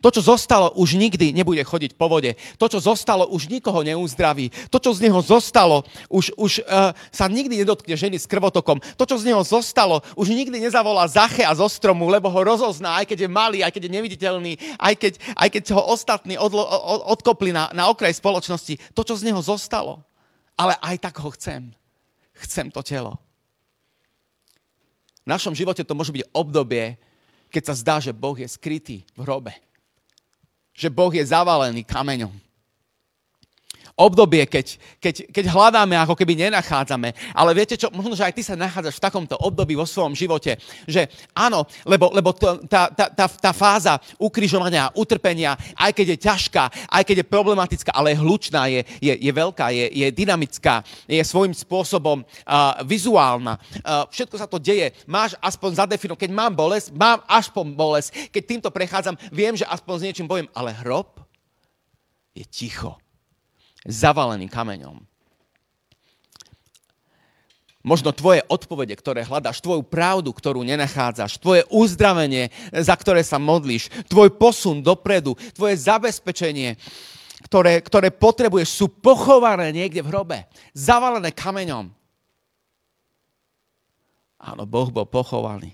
To, 0.00 0.08
čo 0.08 0.24
zostalo, 0.24 0.72
už 0.80 0.96
nikdy 0.96 1.36
nebude 1.36 1.60
chodiť 1.60 1.92
po 1.92 2.08
vode. 2.08 2.32
To, 2.56 2.66
čo 2.72 2.80
zostalo, 2.80 3.28
už 3.28 3.52
nikoho 3.52 3.84
neuzdraví. 3.84 4.48
To, 4.72 4.80
čo 4.80 4.96
z 4.96 5.04
neho 5.04 5.20
zostalo, 5.20 5.84
už, 6.08 6.32
už 6.40 6.64
uh, 6.64 6.96
sa 7.12 7.28
nikdy 7.28 7.60
nedotkne 7.60 7.92
ženy 8.00 8.16
s 8.16 8.24
krvotokom. 8.24 8.80
To, 8.96 9.04
čo 9.04 9.20
z 9.20 9.28
neho 9.28 9.44
zostalo, 9.44 10.00
už 10.16 10.32
nikdy 10.32 10.56
nezavolá 10.56 11.04
Zachea 11.04 11.52
zo 11.52 11.68
stromu, 11.68 12.08
lebo 12.08 12.32
ho 12.32 12.40
rozozná, 12.40 13.04
aj 13.04 13.12
keď 13.12 13.28
je 13.28 13.30
malý, 13.30 13.58
aj 13.60 13.76
keď 13.76 13.82
je 13.84 13.96
neviditeľný, 14.00 14.52
aj 14.80 14.94
keď, 14.96 15.12
aj 15.36 15.48
keď 15.52 15.62
ho 15.76 15.82
ostatní 15.92 16.40
odlo, 16.40 16.64
od, 16.64 17.20
odkopli 17.20 17.52
na, 17.52 17.68
na 17.76 17.92
okraj 17.92 18.16
spoločnosti. 18.16 18.80
To, 18.96 19.04
čo 19.04 19.20
z 19.20 19.28
neho 19.28 19.44
zostalo. 19.44 20.00
Ale 20.56 20.80
aj 20.80 20.96
tak 20.96 21.20
ho 21.20 21.28
chcem. 21.36 21.76
Chcem 22.40 22.72
to 22.72 22.80
telo. 22.80 23.20
V 25.20 25.28
našom 25.28 25.52
živote 25.52 25.84
to 25.84 25.92
môže 25.92 26.08
byť 26.08 26.24
obdobie, 26.32 26.96
keď 27.52 27.62
sa 27.68 27.74
zdá, 27.76 27.96
že 28.00 28.16
Boh 28.16 28.32
je 28.32 28.48
skrytý 28.48 29.04
v 29.12 29.28
hrobe 29.28 29.52
že 30.80 30.88
Boh 30.88 31.12
je 31.12 31.20
zavalený 31.20 31.84
kameňom. 31.84 32.32
Obdobie, 34.00 34.48
keď, 34.48 34.80
keď, 34.96 35.28
keď 35.28 35.44
hľadáme, 35.52 35.92
ako 36.00 36.16
keby 36.16 36.32
nenachádzame. 36.48 37.12
Ale 37.36 37.52
viete 37.52 37.76
čo, 37.76 37.92
možno, 37.92 38.16
že 38.16 38.24
aj 38.24 38.32
ty 38.32 38.40
sa 38.40 38.56
nachádzaš 38.56 38.96
v 38.96 39.04
takomto 39.04 39.36
období 39.36 39.76
vo 39.76 39.84
svojom 39.84 40.16
živote, 40.16 40.56
že 40.88 41.12
áno, 41.36 41.68
lebo, 41.84 42.08
lebo 42.16 42.32
to, 42.32 42.64
tá, 42.64 42.88
tá, 42.88 43.12
tá, 43.12 43.28
tá 43.28 43.52
fáza 43.52 44.00
ukrižovania, 44.16 44.88
utrpenia, 44.96 45.52
aj 45.76 45.92
keď 45.92 46.16
je 46.16 46.18
ťažká, 46.24 46.64
aj 46.88 47.02
keď 47.04 47.16
je 47.20 47.28
problematická, 47.28 47.92
ale 47.92 48.16
je 48.16 48.22
hlučná, 48.24 48.72
je, 48.72 48.80
je, 49.04 49.12
je 49.20 49.32
veľká, 49.36 49.68
je, 49.68 49.86
je 49.92 50.06
dynamická, 50.08 50.80
je 51.04 51.20
svojím 51.20 51.52
spôsobom 51.52 52.24
uh, 52.24 52.80
vizuálna. 52.88 53.60
Uh, 53.84 54.08
všetko 54.08 54.36
sa 54.40 54.48
to 54.48 54.56
deje. 54.56 54.96
Máš 55.04 55.36
aspoň 55.44 55.84
zadefinované, 55.84 56.24
keď 56.24 56.30
mám 56.32 56.52
bolesť, 56.56 56.88
mám 56.96 57.20
aspoň 57.28 57.76
bolesť. 57.76 58.32
Keď 58.32 58.42
týmto 58.48 58.68
prechádzam, 58.72 59.20
viem, 59.28 59.52
že 59.52 59.68
aspoň 59.68 59.94
s 60.00 60.04
niečím 60.08 60.30
bojím, 60.30 60.48
ale 60.56 60.72
hrob 60.72 61.20
je 62.32 62.48
ticho 62.48 62.96
zavalený 63.86 64.48
kameňom. 64.48 65.00
Možno 67.80 68.12
tvoje 68.12 68.44
odpovede, 68.44 68.92
ktoré 68.92 69.24
hľadáš, 69.24 69.64
tvoju 69.64 69.80
pravdu, 69.80 70.36
ktorú 70.36 70.60
nenachádzaš, 70.60 71.40
tvoje 71.40 71.64
uzdravenie, 71.72 72.52
za 72.76 72.92
ktoré 72.92 73.24
sa 73.24 73.40
modlíš, 73.40 73.88
tvoj 74.04 74.36
posun 74.36 74.84
dopredu, 74.84 75.32
tvoje 75.56 75.80
zabezpečenie, 75.80 76.76
ktoré, 77.48 77.80
ktoré 77.80 78.12
potrebuješ, 78.12 78.68
sú 78.68 78.86
pochované 78.92 79.72
niekde 79.72 80.04
v 80.04 80.12
hrobe, 80.12 80.38
zavalené 80.76 81.32
kameňom. 81.32 81.88
Áno, 84.40 84.62
Boh 84.68 84.92
bol 84.92 85.08
pochovaný. 85.08 85.72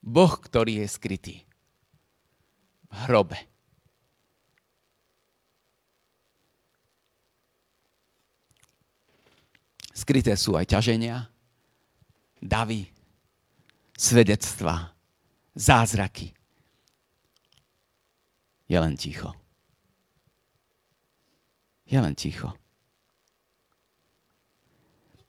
Boh, 0.00 0.32
ktorý 0.32 0.80
je 0.80 0.86
skrytý 0.88 1.36
v 2.88 2.94
hrobe. 3.04 3.36
Skryté 9.98 10.38
sú 10.38 10.54
aj 10.54 10.78
ťaženia, 10.78 11.26
davy, 12.38 12.86
svedectva, 13.98 14.94
zázraky. 15.58 16.30
Je 18.70 18.78
len 18.78 18.94
ticho. 18.94 19.34
Je 21.82 21.98
len 21.98 22.14
ticho. 22.14 22.54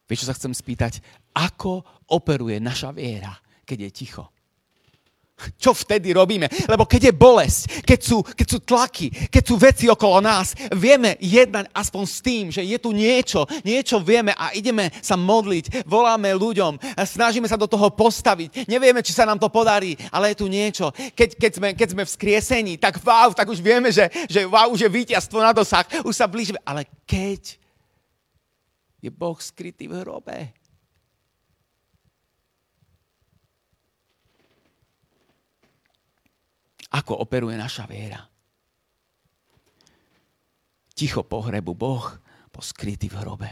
Vieš, 0.06 0.22
čo 0.22 0.30
sa 0.30 0.38
chcem 0.38 0.54
spýtať? 0.54 1.02
Ako 1.34 2.06
operuje 2.14 2.62
naša 2.62 2.94
viera, 2.94 3.42
keď 3.66 3.90
je 3.90 3.92
ticho? 3.94 4.30
Čo 5.58 5.74
vtedy 5.74 6.12
robíme? 6.12 6.48
Lebo 6.68 6.84
keď 6.84 7.10
je 7.10 7.14
bolesť, 7.16 7.62
keď 7.88 8.00
sú, 8.00 8.18
keď 8.24 8.48
sú 8.48 8.60
tlaky, 8.62 9.08
keď 9.32 9.44
sú 9.44 9.56
veci 9.56 9.86
okolo 9.88 10.20
nás, 10.20 10.54
vieme 10.76 11.16
jednať 11.24 11.72
aspoň 11.72 12.04
s 12.06 12.18
tým, 12.20 12.46
že 12.52 12.62
je 12.64 12.78
tu 12.78 12.92
niečo, 12.92 13.48
niečo 13.64 14.04
vieme 14.04 14.36
a 14.36 14.52
ideme 14.54 14.92
sa 15.00 15.16
modliť, 15.16 15.88
voláme 15.88 16.30
ľuďom, 16.36 16.78
snažíme 17.00 17.48
sa 17.48 17.58
do 17.60 17.68
toho 17.68 17.90
postaviť. 17.94 18.68
Nevieme, 18.70 19.02
či 19.02 19.16
sa 19.16 19.26
nám 19.26 19.40
to 19.40 19.48
podarí, 19.50 19.96
ale 20.12 20.32
je 20.34 20.40
tu 20.44 20.48
niečo. 20.52 20.92
Keď, 20.94 21.30
keď, 21.40 21.52
sme, 21.56 21.70
keď 21.74 21.88
sme 21.96 22.04
v 22.06 22.14
skriesení, 22.14 22.74
tak 22.78 23.00
wow, 23.02 23.32
tak 23.32 23.48
už 23.50 23.64
vieme, 23.64 23.90
že, 23.90 24.08
že 24.28 24.46
wow, 24.46 24.70
už 24.72 24.86
je 24.86 24.90
víťazstvo 24.90 25.40
na 25.40 25.56
dosah, 25.56 25.86
už 26.04 26.16
sa 26.16 26.28
blížime. 26.28 26.60
Ale 26.68 26.86
keď 27.08 27.56
je 29.00 29.10
Boh 29.10 29.40
skrytý 29.40 29.88
v 29.88 30.04
hrobe, 30.04 30.52
Ako 36.90 37.22
operuje 37.22 37.54
naša 37.54 37.86
viera? 37.86 38.26
Ticho 40.94 41.24
pohrebu 41.24 41.78
Boh, 41.78 42.06
poskrytý 42.52 43.08
v 43.08 43.18
hrobe. 43.22 43.50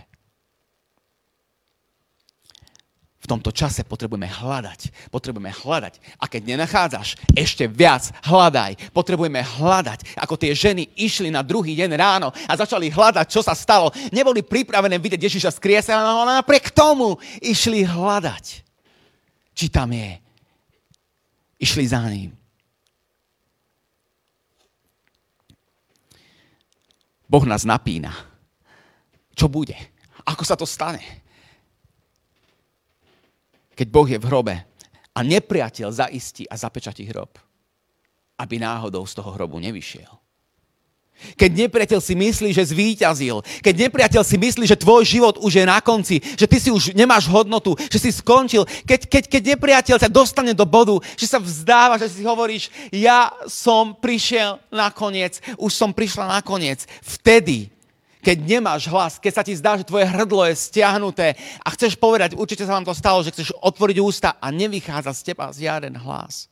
V 3.28 3.36
tomto 3.36 3.52
čase 3.52 3.84
potrebujeme 3.84 4.32
hľadať. 4.32 5.12
Potrebujeme 5.12 5.52
hľadať. 5.52 6.00
A 6.15 6.32
keď 6.32 6.47
nenachádzaš, 6.47 7.19
ešte 7.36 7.67
viac 7.67 8.08
hľadaj. 8.23 8.95
Potrebujeme 8.95 9.43
hľadať, 9.43 10.15
ako 10.15 10.39
tie 10.39 10.56
ženy 10.56 10.95
išli 10.95 11.28
na 11.28 11.43
druhý 11.43 11.76
deň 11.76 11.91
ráno 12.00 12.32
a 12.32 12.54
začali 12.56 12.88
hľadať, 12.88 13.28
čo 13.28 13.43
sa 13.43 13.52
stalo. 13.52 13.91
Neboli 14.15 14.47
pripravené 14.47 14.95
vidieť 14.95 15.28
Ježiša 15.28 15.52
skriese, 15.60 15.91
ale 15.91 16.39
napriek 16.39 16.71
tomu 16.71 17.19
išli 17.43 17.84
hľadať. 17.84 18.45
Či 19.52 19.65
tam 19.73 19.91
je. 19.91 20.23
Išli 21.60 21.84
za 21.84 22.06
ním. 22.08 22.37
Boh 27.28 27.44
nás 27.44 27.68
napína. 27.68 28.16
Čo 29.36 29.52
bude? 29.52 29.76
Ako 30.24 30.44
sa 30.48 30.56
to 30.58 30.66
stane? 30.66 31.28
keď 33.78 33.88
Boh 33.94 34.10
je 34.10 34.18
v 34.18 34.26
hrobe 34.26 34.56
a 35.13 35.20
nepriateľ 35.22 35.94
zaistí 35.94 36.50
a 36.50 36.58
zapečatí 36.58 37.06
hrob, 37.06 37.38
aby 38.42 38.58
náhodou 38.58 39.06
z 39.06 39.13
toho 39.13 39.38
hrobu 39.38 39.62
nevyšiel. 39.62 40.10
Keď 41.34 41.67
nepriateľ 41.67 41.99
si 41.99 42.13
myslí, 42.13 42.53
že 42.53 42.69
zvíťazil, 42.69 43.41
keď 43.65 43.89
nepriateľ 43.89 44.21
si 44.21 44.38
myslí, 44.38 44.69
že 44.69 44.77
tvoj 44.77 45.01
život 45.01 45.36
už 45.41 45.62
je 45.62 45.65
na 45.65 45.82
konci, 45.82 46.21
že 46.21 46.45
ty 46.45 46.62
si 46.62 46.69
už 46.69 46.93
nemáš 46.93 47.25
hodnotu, 47.25 47.73
že 47.89 47.97
si 47.97 48.10
skončil, 48.13 48.69
keď, 48.86 49.10
keď, 49.10 49.23
keď 49.25 49.41
nepriateľ 49.58 49.97
sa 49.97 50.10
dostane 50.10 50.53
do 50.53 50.65
bodu, 50.65 50.97
že 51.17 51.25
sa 51.25 51.41
vzdáva, 51.41 51.97
že 51.97 52.10
si 52.10 52.21
hovoríš, 52.21 52.69
ja 52.93 53.34
som 53.49 53.97
prišiel 53.97 54.62
na 54.69 54.93
koniec, 54.93 55.41
už 55.58 55.73
som 55.73 55.89
prišla 55.89 56.30
na 56.30 56.39
koniec, 56.45 56.86
vtedy 57.01 57.73
keď 58.21 58.43
nemáš 58.43 58.91
hlas, 58.91 59.23
keď 59.23 59.34
sa 59.39 59.43
ti 59.45 59.56
zdá, 59.56 59.80
že 59.80 59.88
tvoje 59.88 60.03
hrdlo 60.03 60.43
je 60.51 60.60
stiahnuté 60.60 61.39
a 61.63 61.71
chceš 61.71 61.95
povedať, 61.95 62.36
určite 62.36 62.67
sa 62.67 62.75
vám 62.75 62.84
to 62.84 62.91
stalo, 62.91 63.23
že 63.23 63.32
chceš 63.32 63.56
otvoriť 63.56 63.97
ústa 64.03 64.36
a 64.36 64.51
nevychádza 64.51 65.15
z 65.15 65.21
teba 65.32 65.47
žiaden 65.56 65.95
hlas. 65.95 66.51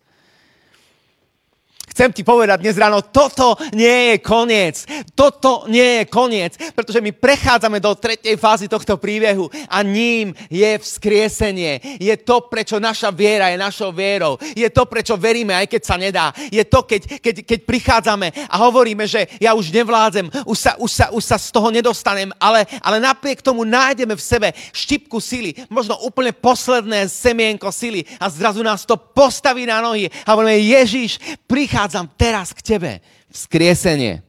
Chcem 1.96 2.12
ti 2.12 2.28
povedať 2.28 2.60
dnes 2.60 2.76
ráno, 2.76 3.00
toto 3.08 3.56
nie 3.72 4.12
je 4.12 4.16
koniec. 4.20 4.84
Toto 5.16 5.64
nie 5.72 6.04
je 6.04 6.12
koniec, 6.12 6.60
pretože 6.76 7.00
my 7.00 7.16
prechádzame 7.16 7.80
do 7.80 7.96
tretej 7.96 8.36
fázy 8.36 8.68
tohto 8.68 9.00
príbehu 9.00 9.48
a 9.72 9.80
ním 9.80 10.36
je 10.52 10.76
vzkriesenie. 10.76 11.96
Je 12.04 12.12
to, 12.20 12.52
prečo 12.52 12.84
naša 12.84 13.16
viera 13.16 13.48
je 13.48 13.56
našou 13.56 13.96
vierou. 13.96 14.36
Je 14.44 14.68
to, 14.68 14.84
prečo 14.92 15.16
veríme, 15.16 15.56
aj 15.56 15.72
keď 15.72 15.82
sa 15.88 15.96
nedá. 15.96 16.36
Je 16.52 16.68
to, 16.68 16.84
keď, 16.84 17.24
keď, 17.24 17.36
keď 17.48 17.60
prichádzame 17.64 18.28
a 18.52 18.56
hovoríme, 18.60 19.08
že 19.08 19.32
ja 19.40 19.56
už 19.56 19.72
nevládzem, 19.72 20.28
už 20.44 20.58
sa, 20.60 20.72
už 20.76 20.92
sa, 20.92 21.06
už 21.16 21.24
sa 21.24 21.40
z 21.40 21.48
toho 21.48 21.72
nedostanem, 21.72 22.28
ale, 22.36 22.68
ale 22.84 23.00
napriek 23.00 23.40
tomu 23.40 23.64
nájdeme 23.64 24.20
v 24.20 24.28
sebe 24.36 24.52
štipku 24.76 25.24
sily, 25.24 25.56
možno 25.72 25.96
úplne 26.04 26.36
posledné 26.36 27.08
semienko 27.08 27.72
sily 27.72 28.04
a 28.20 28.28
zrazu 28.28 28.60
nás 28.68 28.84
to 28.84 29.00
postaví 29.00 29.64
na 29.64 29.80
nohy 29.80 30.12
a 30.28 30.36
hovoríme, 30.36 30.60
Ježiš, 30.60 31.40
prichádza 31.48 31.85
prichádzam 31.86 32.10
teraz 32.18 32.50
k 32.50 32.66
tebe. 32.66 32.92
Vzkriesenie. 33.30 34.26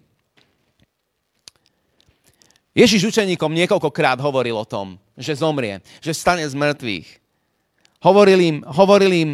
Ježiš 2.77 3.09
učeníkom 3.09 3.49
niekoľkokrát 3.57 4.21
hovoril 4.21 4.61
o 4.61 4.69
tom, 4.69 5.01
že 5.17 5.41
zomrie, 5.41 5.81
že 6.05 6.13
stane 6.13 6.45
z 6.45 6.53
mŕtvych. 6.53 7.09
Hovoril 8.05 8.41
im, 8.45 8.57
hovoril 8.69 9.13
im 9.17 9.31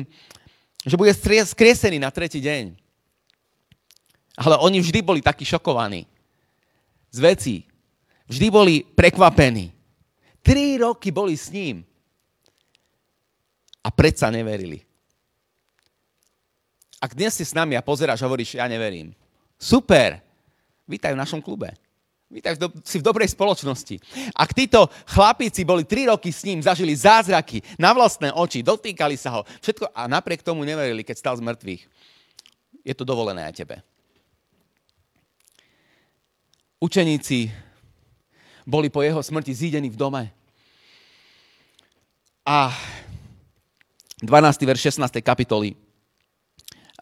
že 0.87 0.94
bude 0.94 1.11
skriesený 1.14 1.98
na 1.98 2.14
tretí 2.14 2.38
deň. 2.38 2.74
Ale 4.38 4.54
oni 4.62 4.78
vždy 4.78 5.02
boli 5.02 5.18
takí 5.18 5.42
šokovaní 5.42 6.06
z 7.11 7.18
vecí. 7.18 7.56
Vždy 8.30 8.46
boli 8.54 8.74
prekvapení. 8.87 9.74
Tri 10.46 10.78
roky 10.78 11.11
boli 11.11 11.35
s 11.35 11.50
ním. 11.50 11.82
A 13.82 13.90
predsa 13.90 14.30
neverili. 14.30 14.91
Ak 17.02 17.18
dnes 17.18 17.34
si 17.34 17.42
s 17.42 17.50
nami 17.50 17.74
a 17.74 17.82
pozeráš 17.82 18.22
a 18.22 18.30
hovoríš, 18.30 18.62
ja 18.62 18.70
neverím. 18.70 19.10
Super, 19.58 20.22
vítaj 20.86 21.10
v 21.10 21.18
našom 21.18 21.42
klube. 21.42 21.74
Vítaj, 22.30 22.62
si 22.86 23.02
v 23.02 23.04
dobrej 23.04 23.34
spoločnosti. 23.34 23.98
Ak 24.38 24.54
títo 24.54 24.86
chlapíci 25.10 25.66
boli 25.66 25.82
tri 25.82 26.06
roky 26.06 26.30
s 26.30 26.46
ním, 26.46 26.62
zažili 26.62 26.94
zázraky 26.94 27.58
na 27.74 27.90
vlastné 27.90 28.30
oči, 28.30 28.62
dotýkali 28.62 29.18
sa 29.18 29.34
ho, 29.34 29.40
všetko 29.60 29.90
a 29.90 30.06
napriek 30.06 30.46
tomu 30.46 30.62
neverili, 30.62 31.02
keď 31.02 31.18
stal 31.18 31.34
z 31.34 31.42
mŕtvych, 31.42 31.82
je 32.86 32.94
to 32.94 33.02
dovolené 33.02 33.50
aj 33.50 33.66
tebe. 33.66 33.82
Učeníci 36.78 37.50
boli 38.62 38.94
po 38.94 39.02
jeho 39.02 39.18
smrti 39.18 39.50
zídení 39.50 39.90
v 39.90 39.98
dome. 39.98 40.22
A 42.46 42.70
12. 44.22 44.62
verš 44.62 44.94
16. 44.94 45.18
kapitoly 45.18 45.81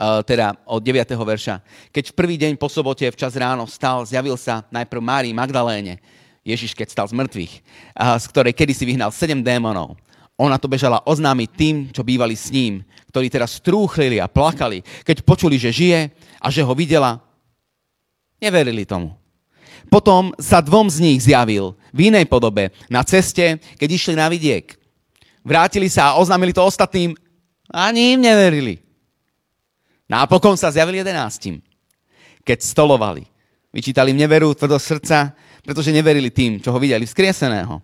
teda 0.01 0.57
od 0.65 0.81
9. 0.81 1.13
verša. 1.13 1.61
Keď 1.93 2.05
v 2.13 2.17
prvý 2.17 2.37
deň 2.41 2.57
po 2.57 2.73
sobote 2.73 3.05
včas 3.13 3.37
ráno 3.37 3.69
stal, 3.69 4.09
zjavil 4.09 4.41
sa 4.41 4.65
najprv 4.73 5.01
Márii 5.05 5.37
Magdaléne, 5.37 6.01
Ježiš, 6.41 6.73
keď 6.73 6.89
stal 6.89 7.07
z 7.07 7.15
mŕtvych, 7.21 7.55
z 7.97 8.25
ktorej 8.33 8.57
kedysi 8.57 8.89
vyhnal 8.89 9.13
sedem 9.13 9.45
démonov. 9.45 10.01
Ona 10.41 10.57
to 10.57 10.73
bežala 10.73 11.05
oznámiť 11.05 11.49
tým, 11.53 11.77
čo 11.93 12.01
bývali 12.01 12.33
s 12.33 12.49
ním, 12.49 12.81
ktorí 13.13 13.29
teraz 13.29 13.61
strúchlili 13.61 14.17
a 14.17 14.25
plakali, 14.25 14.81
keď 15.05 15.21
počuli, 15.21 15.61
že 15.61 15.69
žije 15.69 16.09
a 16.41 16.49
že 16.49 16.65
ho 16.65 16.73
videla. 16.73 17.21
Neverili 18.41 18.89
tomu. 18.89 19.13
Potom 19.93 20.33
sa 20.41 20.65
dvom 20.65 20.89
z 20.89 21.05
nich 21.05 21.21
zjavil 21.29 21.77
v 21.93 22.09
inej 22.09 22.25
podobe 22.25 22.73
na 22.89 23.05
ceste, 23.05 23.61
keď 23.77 23.89
išli 23.93 24.15
na 24.17 24.33
vidiek. 24.33 24.81
Vrátili 25.45 25.93
sa 25.93 26.13
a 26.13 26.17
oznámili 26.17 26.57
to 26.57 26.65
ostatným. 26.65 27.13
Ani 27.69 28.17
im 28.17 28.25
neverili. 28.25 28.81
Napokon 30.11 30.59
sa 30.59 30.75
zjavili 30.75 30.99
jedenáctim, 30.99 31.63
keď 32.43 32.59
stolovali. 32.67 33.23
Vyčítali 33.71 34.11
im 34.11 34.19
neveru, 34.19 34.51
tvrdo 34.59 34.75
srdca, 34.75 35.31
pretože 35.63 35.95
neverili 35.95 36.35
tým, 36.35 36.59
čo 36.59 36.75
ho 36.75 36.83
videli 36.83 37.07
vzkrieseného. 37.07 37.79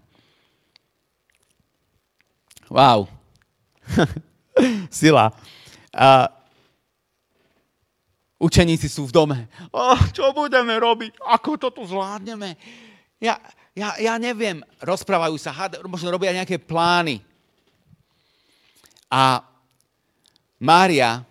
Wow. 2.67 3.07
Sila. 4.91 5.31
A 5.95 6.27
učeníci 8.43 8.91
sú 8.91 9.07
v 9.07 9.15
dome. 9.15 9.39
Oh, 9.71 9.95
čo 10.11 10.35
budeme 10.35 10.75
robiť? 10.75 11.23
Ako 11.23 11.55
toto 11.62 11.87
zvládneme? 11.87 12.59
Ja, 13.23 13.39
ja, 13.79 13.95
ja 14.03 14.19
neviem. 14.19 14.67
Rozprávajú 14.83 15.39
sa, 15.39 15.55
možno 15.87 16.11
robia 16.11 16.35
nejaké 16.35 16.59
plány. 16.59 17.23
A 19.07 19.47
Mária 20.59 21.23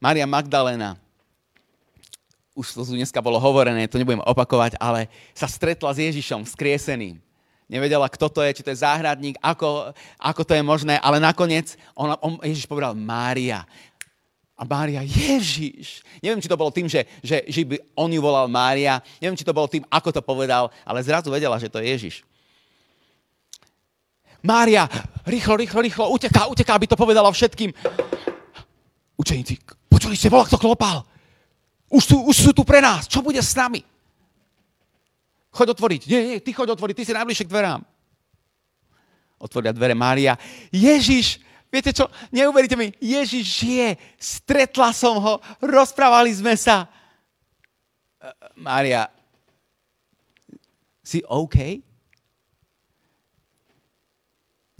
Maria 0.00 0.24
Magdalena, 0.24 0.96
už 2.56 2.72
to 2.72 2.82
dneska 2.88 3.20
bolo 3.20 3.36
hovorené, 3.36 3.84
to 3.84 4.00
nebudem 4.00 4.24
opakovať, 4.24 4.80
ale 4.80 5.12
sa 5.36 5.44
stretla 5.44 5.92
s 5.92 6.00
Ježišom, 6.00 6.48
skrieseným. 6.48 7.20
Nevedela, 7.70 8.10
kto 8.10 8.26
to 8.32 8.40
je, 8.42 8.56
či 8.56 8.64
to 8.66 8.72
je 8.74 8.82
záhradník, 8.82 9.38
ako, 9.38 9.94
ako 10.18 10.42
to 10.42 10.56
je 10.58 10.64
možné, 10.64 10.98
ale 10.98 11.22
nakoniec 11.22 11.78
on, 11.94 12.16
on, 12.18 12.40
Ježiš 12.42 12.66
povedal 12.66 12.96
Mária. 12.96 13.62
A 14.58 14.66
Mária, 14.66 15.04
Ježiš. 15.06 16.02
Neviem, 16.18 16.42
či 16.42 16.50
to 16.50 16.58
bolo 16.58 16.74
tým, 16.74 16.90
že, 16.90 17.06
že, 17.22 17.46
že 17.46 17.60
by 17.62 17.76
on 17.94 18.10
ju 18.10 18.20
volal 18.20 18.50
Mária, 18.50 18.98
neviem, 19.22 19.38
či 19.38 19.46
to 19.46 19.54
bolo 19.54 19.70
tým, 19.70 19.86
ako 19.86 20.10
to 20.10 20.20
povedal, 20.24 20.72
ale 20.82 21.04
zrazu 21.06 21.30
vedela, 21.30 21.60
že 21.60 21.70
to 21.70 21.78
je 21.78 21.86
Ježiš. 21.92 22.16
Mária, 24.40 24.88
rýchlo, 25.28 25.60
rýchlo, 25.60 25.80
rýchlo, 25.84 26.04
uteká, 26.10 26.48
uteká, 26.48 26.72
aby 26.74 26.88
to 26.88 26.96
povedala 26.96 27.28
všetkým. 27.28 27.70
Učeníci, 29.20 29.60
Počuli 29.90 30.16
ste, 30.16 30.32
bola 30.32 30.48
kto 30.48 30.56
klopal. 30.56 31.04
Už 31.92 32.02
sú, 32.08 32.16
už 32.24 32.36
sú 32.38 32.50
tu 32.56 32.64
pre 32.64 32.80
nás. 32.80 33.04
Čo 33.04 33.20
bude 33.20 33.42
s 33.42 33.52
nami? 33.52 33.84
Choď 35.52 35.76
otvoriť. 35.76 36.00
Nie, 36.08 36.20
nie, 36.24 36.36
ty 36.40 36.56
choď 36.56 36.72
otvoriť, 36.72 36.94
ty 36.96 37.04
si 37.04 37.12
najbližšie 37.12 37.44
k 37.44 37.52
dverám. 37.52 37.82
Otvoria 39.36 39.76
dvere 39.76 39.92
Mária. 39.92 40.40
Ježiš, 40.72 41.42
viete 41.68 41.92
čo, 41.92 42.08
neuveríte 42.32 42.80
mi, 42.80 42.96
Ježiš 42.96 43.44
žije. 43.44 43.88
Stretla 44.16 44.94
som 44.96 45.20
ho, 45.20 45.34
rozprávali 45.60 46.32
sme 46.32 46.56
sa. 46.56 46.88
Mária, 48.56 49.10
si 51.04 51.20
OK? 51.26 51.82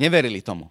Neverili 0.00 0.40
tomu. 0.40 0.70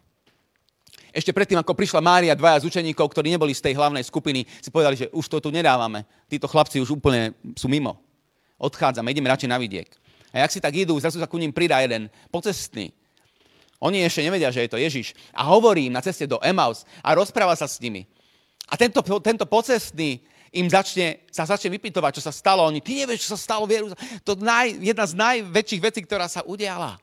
Ešte 1.09 1.33
predtým, 1.33 1.57
ako 1.57 1.73
prišla 1.73 2.05
Mária, 2.05 2.37
dvaja 2.37 2.61
z 2.61 2.69
učeníkov, 2.69 3.09
ktorí 3.09 3.33
neboli 3.33 3.57
z 3.57 3.65
tej 3.65 3.73
hlavnej 3.73 4.05
skupiny, 4.05 4.45
si 4.61 4.69
povedali, 4.69 4.95
že 4.95 5.07
už 5.09 5.25
to 5.25 5.37
tu 5.41 5.49
nedávame. 5.49 6.05
Títo 6.29 6.45
chlapci 6.45 6.77
už 6.77 7.01
úplne 7.01 7.33
sú 7.57 7.65
mimo. 7.65 7.97
Odchádzame, 8.61 9.09
ideme 9.09 9.31
radšej 9.31 9.49
na 9.49 9.57
vidiek. 9.57 9.89
A 10.29 10.45
jak 10.45 10.53
si 10.53 10.61
tak 10.61 10.77
idú, 10.77 10.93
zrazu 11.01 11.17
sa 11.17 11.25
ku 11.25 11.41
ním 11.41 11.49
pridá 11.49 11.81
jeden 11.81 12.13
pocestný. 12.29 12.93
Oni 13.81 14.03
ešte 14.03 14.21
nevedia, 14.21 14.53
že 14.53 14.67
je 14.67 14.71
to 14.71 14.77
Ježiš. 14.77 15.17
A 15.33 15.47
hovorí 15.49 15.87
im 15.89 15.95
na 15.95 16.03
ceste 16.03 16.27
do 16.29 16.37
Emaus 16.43 16.85
a 17.01 17.15
rozpráva 17.15 17.55
sa 17.57 17.65
s 17.65 17.79
nimi. 17.81 18.05
A 18.69 18.77
tento, 18.77 19.01
tento 19.01 19.49
pocestný 19.49 20.21
im 20.53 20.67
začne, 20.69 21.25
sa 21.33 21.47
začne 21.47 21.73
vypytovať, 21.73 22.21
čo 22.21 22.23
sa 22.27 22.33
stalo. 22.35 22.67
Oni, 22.67 22.83
ty 22.83 23.01
nevieš, 23.01 23.25
čo 23.25 23.33
sa 23.33 23.39
stalo 23.39 23.65
v. 23.65 23.95
To 24.27 24.35
je 24.37 24.67
jedna 24.83 25.05
z 25.07 25.13
najväčších 25.17 25.81
vecí, 25.81 25.99
ktorá 26.05 26.29
sa 26.29 26.45
udiala. 26.45 26.99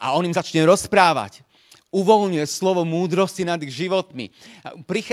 A 0.00 0.16
on 0.16 0.26
im 0.26 0.34
začne 0.34 0.64
rozprávať 0.66 1.44
uvoľňuje 1.92 2.48
slovo 2.48 2.88
múdrosti 2.88 3.44
nad 3.44 3.60
ich 3.60 3.76
životmi. 3.76 4.32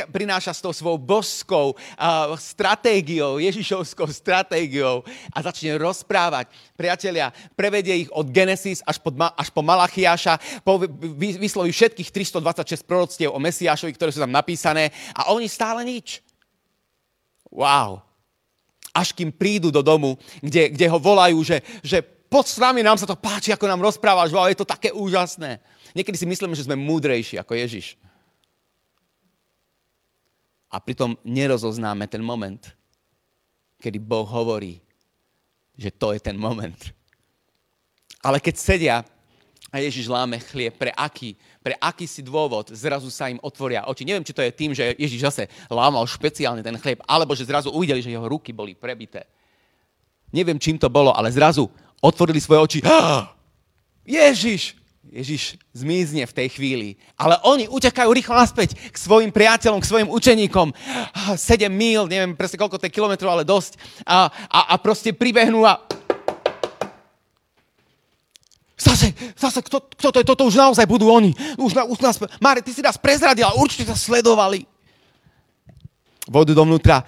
Prináša 0.09 0.55
s 0.55 0.63
tou 0.63 0.71
svojou 0.71 0.95
božskou 0.95 1.75
stratégiou, 2.39 3.37
Ježišovskou 3.43 4.07
stratégiou 4.07 5.03
a 5.35 5.37
začne 5.43 5.75
rozprávať. 5.75 6.47
Priatelia, 6.79 7.35
prevedie 7.59 8.07
ich 8.07 8.09
od 8.15 8.31
Genesis 8.31 8.79
až, 8.87 9.03
pod, 9.03 9.19
až 9.19 9.51
po 9.51 9.59
Malachiáša, 9.59 10.63
po, 10.63 10.79
vysloví 11.19 11.75
všetkých 11.75 12.15
326 12.15 12.87
proroctiev 12.87 13.35
o 13.35 13.43
Mesiášovi, 13.43 13.91
ktoré 13.91 14.15
sú 14.15 14.23
tam 14.23 14.31
napísané 14.31 14.95
a 15.11 15.35
oni 15.35 15.51
stále 15.51 15.83
nič. 15.83 16.23
Wow. 17.51 17.99
Až 18.95 19.11
kým 19.11 19.35
prídu 19.35 19.67
do 19.67 19.83
domu, 19.83 20.15
kde, 20.39 20.71
kde 20.71 20.85
ho 20.87 20.97
volajú, 20.97 21.43
že, 21.43 21.59
že 21.83 21.99
poď 22.01 22.45
s 22.47 22.57
nami, 22.61 22.79
nám 22.85 22.95
sa 22.95 23.09
to 23.09 23.19
páči, 23.19 23.51
ako 23.51 23.67
nám 23.67 23.83
rozprávaš, 23.83 24.31
wow, 24.31 24.47
je 24.47 24.57
to 24.57 24.69
také 24.69 24.93
úžasné. 24.93 25.59
Niekedy 25.97 26.17
si 26.17 26.29
myslíme, 26.29 26.53
že 26.53 26.65
sme 26.65 26.77
múdrejší 26.77 27.41
ako 27.41 27.53
Ježiš. 27.57 27.97
A 30.69 30.77
pritom 30.77 31.17
nerozoznáme 31.25 32.05
ten 32.05 32.21
moment, 32.21 32.61
kedy 33.81 33.97
Boh 33.97 34.25
hovorí, 34.29 34.77
že 35.73 35.89
to 35.89 36.13
je 36.13 36.21
ten 36.21 36.37
moment. 36.37 36.77
Ale 38.21 38.37
keď 38.37 38.55
sedia 38.59 38.97
a 39.69 39.77
Ježiš 39.77 40.09
láme 40.09 40.41
chlieb, 40.41 40.73
pre 40.73 40.89
aký, 40.93 41.37
pre 41.61 41.77
aký 41.77 42.09
si 42.09 42.25
dôvod 42.25 42.73
zrazu 42.73 43.13
sa 43.13 43.29
im 43.29 43.37
otvoria 43.45 43.85
oči. 43.85 44.01
Neviem, 44.01 44.25
či 44.25 44.33
to 44.33 44.41
je 44.41 44.49
tým, 44.49 44.73
že 44.73 44.97
Ježiš 44.97 45.21
zase 45.29 45.43
lámal 45.69 46.01
špeciálne 46.09 46.65
ten 46.65 46.73
chlieb, 46.81 47.05
alebo 47.05 47.37
že 47.37 47.45
zrazu 47.45 47.69
uvideli, 47.69 48.01
že 48.01 48.09
jeho 48.09 48.25
ruky 48.25 48.49
boli 48.49 48.73
prebité. 48.73 49.29
Neviem, 50.33 50.57
čím 50.57 50.81
to 50.81 50.89
bolo, 50.89 51.13
ale 51.13 51.29
zrazu 51.29 51.69
otvorili 52.01 52.41
svoje 52.41 52.59
oči. 52.65 52.79
Ježiš! 54.09 54.78
Ježiš 55.09 55.57
zmizne 55.73 56.29
v 56.29 56.35
tej 56.37 56.47
chvíli. 56.53 56.89
Ale 57.17 57.41
oni 57.41 57.65
utekajú 57.65 58.13
rýchlo 58.13 58.37
naspäť 58.37 58.77
k 58.77 58.97
svojim 58.97 59.33
priateľom, 59.33 59.81
k 59.81 59.89
svojim 59.89 60.09
učeníkom. 60.09 60.69
7 61.33 61.65
mil, 61.73 62.05
neviem 62.05 62.37
presne 62.37 62.61
koľko 62.61 62.77
to 62.77 62.85
je 62.85 62.93
kilometrov, 62.93 63.33
ale 63.33 63.41
dosť. 63.41 63.81
A, 64.05 64.29
a, 64.29 64.59
a 64.69 64.75
proste 64.77 65.09
pribehnú 65.09 65.65
a... 65.65 65.81
Zase, 68.79 69.11
zase, 69.33 69.59
kto, 69.65 69.91
kto 69.97 70.09
to 70.13 70.17
je? 70.21 70.29
Toto 70.29 70.45
už 70.45 70.55
naozaj 70.55 70.85
budú 70.85 71.09
oni. 71.09 71.33
Už, 71.57 71.73
na, 71.73 71.83
už 71.89 71.99
nás... 72.05 72.15
Máre, 72.37 72.61
ty 72.61 72.69
si 72.69 72.85
nás 72.85 72.95
prezradila, 72.95 73.57
určite 73.57 73.89
sa 73.89 73.97
sledovali. 73.97 74.63
Vodu 76.29 76.53
dovnútra. 76.53 77.01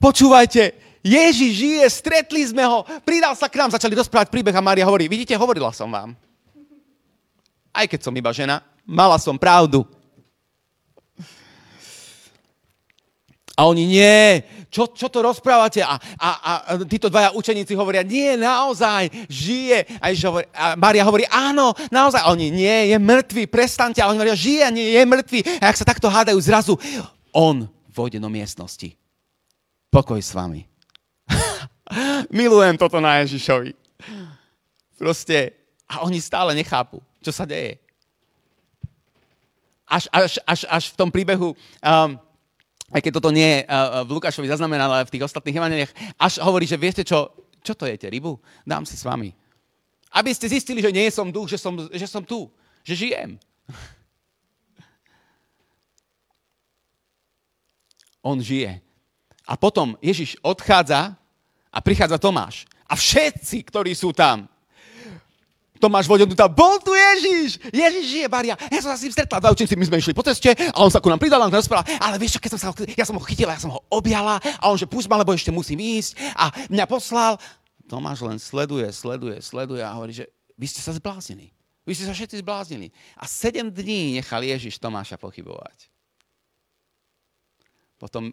Počúvajte, 0.00 0.72
Ježiš 1.04 1.52
žije, 1.52 1.84
stretli 1.92 2.42
sme 2.48 2.64
ho, 2.64 2.82
pridal 3.04 3.36
sa 3.36 3.46
k 3.46 3.60
nám, 3.60 3.76
začali 3.76 3.92
rozprávať 3.92 4.32
príbeh 4.32 4.56
a 4.56 4.64
Mária 4.64 4.88
hovorí, 4.88 5.06
vidíte, 5.06 5.36
hovorila 5.36 5.70
som 5.70 5.92
vám 5.92 6.16
aj 7.72 7.86
keď 7.88 8.00
som 8.04 8.14
iba 8.14 8.30
žena, 8.30 8.60
mala 8.84 9.16
som 9.16 9.40
pravdu. 9.40 9.82
A 13.52 13.68
oni, 13.68 13.84
nie, 13.84 14.40
čo, 14.72 14.88
čo 14.88 15.12
to 15.12 15.20
rozprávate? 15.20 15.84
A, 15.84 16.00
a, 16.00 16.30
a 16.40 16.52
títo 16.88 17.12
dvaja 17.12 17.36
učeníci 17.36 17.76
hovoria, 17.76 18.00
nie, 18.00 18.40
naozaj, 18.40 19.28
žije. 19.28 20.00
A, 20.00 20.08
hovorí, 20.08 20.48
a 20.56 20.72
Maria 20.80 21.04
hovorí, 21.04 21.28
áno, 21.28 21.76
naozaj. 21.92 22.24
A 22.24 22.32
oni, 22.32 22.48
nie, 22.48 22.88
je 22.88 22.96
mŕtvý, 22.96 23.52
prestante. 23.52 24.00
A 24.00 24.08
oni 24.08 24.16
hovoria, 24.16 24.32
žije, 24.32 24.72
nie, 24.72 24.96
je 24.96 25.04
mŕtvý. 25.04 25.40
A 25.60 25.68
ak 25.68 25.76
sa 25.76 25.84
takto 25.84 26.08
hádajú, 26.08 26.40
zrazu 26.40 26.80
on 27.36 27.68
vojde 27.92 28.16
do 28.16 28.32
miestnosti. 28.32 28.96
Pokoj 29.92 30.16
s 30.16 30.32
vami. 30.32 30.64
Milujem 32.32 32.80
toto 32.80 32.96
na 33.04 33.20
Ježišovi. 33.20 33.76
Proste, 34.96 35.52
a 35.84 36.00
oni 36.00 36.16
stále 36.24 36.56
nechápu 36.56 37.04
čo 37.22 37.32
sa 37.32 37.46
deje. 37.46 37.78
Až, 39.86 40.08
až, 40.10 40.40
až, 40.44 40.60
až 40.66 40.84
v 40.90 40.98
tom 40.98 41.10
príbehu, 41.14 41.54
um, 41.54 42.10
aj 42.92 43.00
keď 43.00 43.12
toto 43.16 43.30
nie 43.30 43.46
je 43.46 43.58
uh, 43.64 44.04
v 44.04 44.14
Lukášovi 44.18 44.48
zaznamenané, 44.48 44.84
ale 44.84 45.08
v 45.08 45.12
tých 45.16 45.24
ostatných 45.30 45.56
evaneliach, 45.56 45.92
až 46.18 46.42
hovorí, 46.44 46.66
že 46.68 46.80
viete 46.80 47.06
čo, 47.06 47.32
čo 47.62 47.72
to 47.78 47.86
jete, 47.86 48.10
rybu? 48.10 48.36
Dám 48.66 48.84
si 48.84 48.98
s 48.98 49.06
vami. 49.06 49.32
Aby 50.12 50.34
ste 50.36 50.50
zistili, 50.50 50.84
že 50.84 50.92
nie 50.92 51.08
som 51.08 51.32
duch, 51.32 51.48
že 51.48 51.56
som, 51.56 51.72
že 51.88 52.04
som 52.04 52.20
tu, 52.20 52.52
že 52.84 52.92
žijem. 52.98 53.40
On 58.28 58.36
žije. 58.36 58.82
A 59.48 59.56
potom 59.56 59.96
Ježiš 60.04 60.36
odchádza 60.44 61.16
a 61.72 61.78
prichádza 61.80 62.20
Tomáš. 62.20 62.68
A 62.84 62.92
všetci, 62.92 63.64
ktorí 63.64 63.96
sú 63.96 64.12
tam, 64.12 64.51
Tomáš 65.82 66.06
Vodenutá, 66.06 66.46
bol 66.46 66.78
tu 66.78 66.94
Ježiš! 66.94 67.58
Ježiš 67.74 68.04
žije, 68.06 68.26
Maria. 68.30 68.54
Ja 68.70 68.78
som 68.78 68.94
sa 68.94 68.98
s 68.98 69.02
ním 69.02 69.10
stretla, 69.10 69.42
dva 69.42 69.50
učenci, 69.50 69.74
my 69.74 69.90
sme 69.90 69.98
išli 69.98 70.14
po 70.14 70.22
ceste 70.22 70.54
a 70.54 70.78
on 70.78 70.94
sa 70.94 71.02
ku 71.02 71.10
nám 71.10 71.18
pridal, 71.18 71.42
nám 71.42 71.58
rozprával, 71.58 71.82
ale 71.98 72.22
vieš 72.22 72.38
čo, 72.38 72.40
keď 72.40 72.50
som 72.54 72.60
sa 72.62 72.66
ho, 72.70 72.74
ja 72.86 73.02
som 73.02 73.18
ho 73.18 73.22
chytila, 73.26 73.58
ja 73.58 73.62
som 73.66 73.74
ho 73.74 73.82
objala 73.90 74.38
a 74.62 74.70
on 74.70 74.78
že 74.78 74.86
púšť 74.86 75.10
ma, 75.10 75.18
lebo 75.18 75.34
ešte 75.34 75.50
musím 75.50 75.82
ísť 75.82 76.14
a 76.38 76.54
mňa 76.70 76.86
poslal. 76.86 77.34
Tomáš 77.90 78.22
len 78.22 78.38
sleduje, 78.38 78.86
sleduje, 78.94 79.42
sleduje 79.42 79.82
a 79.82 79.90
hovorí, 79.98 80.14
že 80.14 80.30
vy 80.54 80.70
ste 80.70 80.78
sa 80.78 80.94
zbláznili. 80.94 81.50
Vy 81.82 81.98
ste 81.98 82.06
sa 82.06 82.14
všetci 82.14 82.46
zbláznili. 82.46 82.94
A 83.18 83.26
sedem 83.26 83.66
dní 83.66 84.22
nechal 84.22 84.38
Ježiš 84.46 84.78
Tomáša 84.78 85.18
pochybovať. 85.18 85.90
Potom 87.98 88.30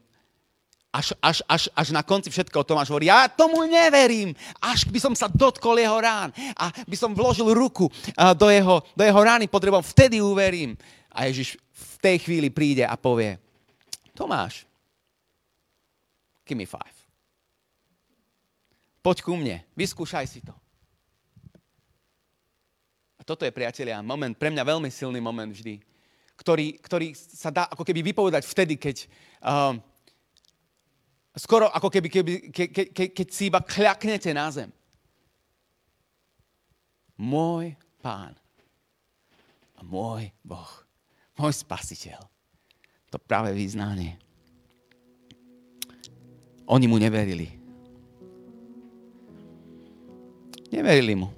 až, 0.89 1.13
až, 1.21 1.45
až, 1.45 1.69
až 1.69 1.87
na 1.93 2.01
konci 2.01 2.33
všetko 2.33 2.65
Tomáš 2.65 2.89
hovorí, 2.89 3.13
ja 3.13 3.29
tomu 3.29 3.61
neverím, 3.69 4.33
až 4.57 4.89
by 4.89 4.97
som 4.97 5.13
sa 5.13 5.29
dotkol 5.29 5.77
jeho 5.77 6.01
rán 6.01 6.33
a 6.57 6.73
by 6.89 6.97
som 6.97 7.13
vložil 7.13 7.53
ruku 7.53 7.85
do 8.33 8.47
jeho, 8.49 8.81
do 8.97 9.03
jeho 9.05 9.21
rány 9.21 9.45
pod 9.45 9.61
rebom, 9.61 9.85
vtedy 9.85 10.17
uverím. 10.17 10.73
A 11.13 11.29
Ježiš 11.29 11.61
v 11.61 11.93
tej 12.01 12.17
chvíli 12.25 12.49
príde 12.49 12.85
a 12.85 12.97
povie, 12.97 13.37
Tomáš, 14.17 14.65
give 16.41 16.57
me 16.57 16.65
five. 16.65 16.97
Poď 18.99 19.17
ku 19.21 19.37
mne, 19.37 19.63
vyskúšaj 19.77 20.25
si 20.27 20.41
to. 20.41 20.51
A 23.15 23.21
toto 23.23 23.45
je, 23.45 23.53
priatelia, 23.53 24.01
moment, 24.01 24.33
pre 24.33 24.49
mňa 24.49 24.65
veľmi 24.65 24.89
silný 24.89 25.21
moment 25.21 25.53
vždy, 25.53 25.79
ktorý, 26.35 26.81
ktorý 26.81 27.13
sa 27.15 27.53
dá 27.53 27.69
ako 27.69 27.85
keby 27.85 28.11
vypovedať 28.11 28.43
vtedy, 28.47 28.75
keď 28.79 29.05
uh, 29.43 29.75
skoro 31.37 31.69
ako 31.69 31.87
keby, 31.93 32.07
keby 32.09 32.33
ke, 32.49 32.65
ke, 32.73 32.83
ke, 32.89 33.03
keď 33.13 33.27
si 33.29 33.51
iba 33.51 33.61
kľaknete 33.61 34.33
na 34.33 34.49
zem. 34.49 34.69
Môj 37.19 37.75
pán 37.99 38.33
a 39.75 39.83
môj 39.83 40.31
Boh, 40.41 40.71
môj 41.35 41.51
spasiteľ. 41.51 42.19
To 43.09 43.17
práve 43.19 43.51
význanie. 43.51 44.15
Oni 46.69 46.85
mu 46.85 47.01
neverili. 47.01 47.49
Neverili 50.69 51.17
mu. 51.17 51.33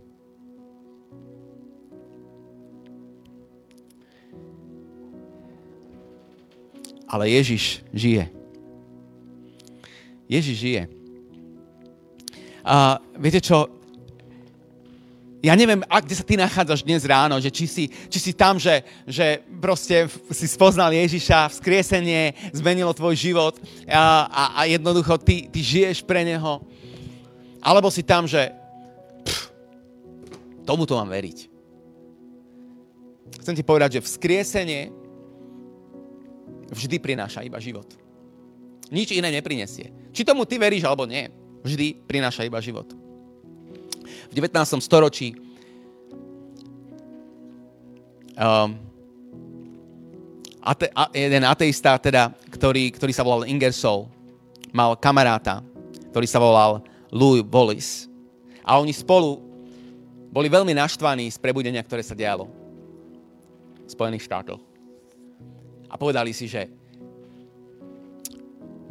Ale 7.07 7.31
Ježiš 7.31 7.83
žije. 7.95 8.40
Ježiš 10.31 10.55
žije. 10.55 10.83
A 12.63 13.03
viete 13.19 13.43
čo, 13.43 13.67
ja 15.43 15.57
neviem, 15.57 15.83
a 15.89 15.99
kde 15.99 16.15
sa 16.15 16.23
ty 16.23 16.39
nachádzaš 16.39 16.87
dnes 16.87 17.03
ráno, 17.03 17.35
že 17.41 17.51
či 17.51 17.65
si, 17.67 17.83
či 17.89 18.19
si 18.21 18.31
tam, 18.31 18.55
že, 18.55 18.85
že 19.03 19.43
proste 19.59 20.07
si 20.31 20.47
spoznal 20.47 20.93
Ježiša, 20.95 21.51
vzkriesenie 21.51 22.53
zmenilo 22.55 22.95
tvoj 22.95 23.17
život 23.17 23.59
a, 23.89 24.29
a, 24.29 24.43
a 24.55 24.61
jednoducho 24.71 25.19
ty, 25.19 25.51
ty 25.51 25.59
žiješ 25.59 26.05
pre 26.07 26.23
Neho. 26.23 26.63
Alebo 27.59 27.91
si 27.91 28.05
tam, 28.05 28.23
že 28.23 28.53
pff, 29.25 29.51
tomu 30.63 30.87
to 30.87 30.95
mám 30.95 31.11
veriť. 31.11 31.51
Chcem 33.41 33.57
ti 33.57 33.65
povedať, 33.65 33.97
že 33.97 34.05
vzkriesenie 34.05 34.93
vždy 36.69 36.97
prináša 37.01 37.41
iba 37.41 37.57
život. 37.57 37.89
Nič 38.93 39.11
iné 39.17 39.33
neprinesie. 39.33 40.00
Či 40.11 40.27
tomu 40.27 40.43
ty 40.43 40.59
veríš 40.59 40.83
alebo 40.83 41.07
nie, 41.07 41.31
vždy 41.63 42.03
prináša 42.05 42.43
iba 42.43 42.59
život. 42.59 42.87
V 44.31 44.33
19. 44.35 44.55
storočí 44.83 45.35
um, 48.35 48.75
ate, 50.61 50.87
a, 50.91 51.07
jeden 51.11 51.43
ateista, 51.47 51.97
teda, 51.97 52.31
ktorý, 52.51 52.91
ktorý 52.91 53.11
sa 53.15 53.23
volal 53.25 53.47
Ingersoll, 53.47 54.07
mal 54.71 54.95
kamaráta, 54.95 55.63
ktorý 56.11 56.27
sa 56.27 56.39
volal 56.39 56.83
Louis 57.11 57.43
Wallis. 57.43 58.07
A 58.63 58.79
oni 58.79 58.95
spolu 58.95 59.41
boli 60.31 60.47
veľmi 60.47 60.71
naštvaní 60.71 61.27
z 61.27 61.37
prebudenia, 61.41 61.83
ktoré 61.83 61.99
sa 62.05 62.15
dialo 62.15 62.47
v 63.83 63.89
Spojených 63.91 64.23
štátoch. 64.23 64.63
A 65.91 65.99
povedali 65.99 66.31
si, 66.31 66.47
že 66.47 66.71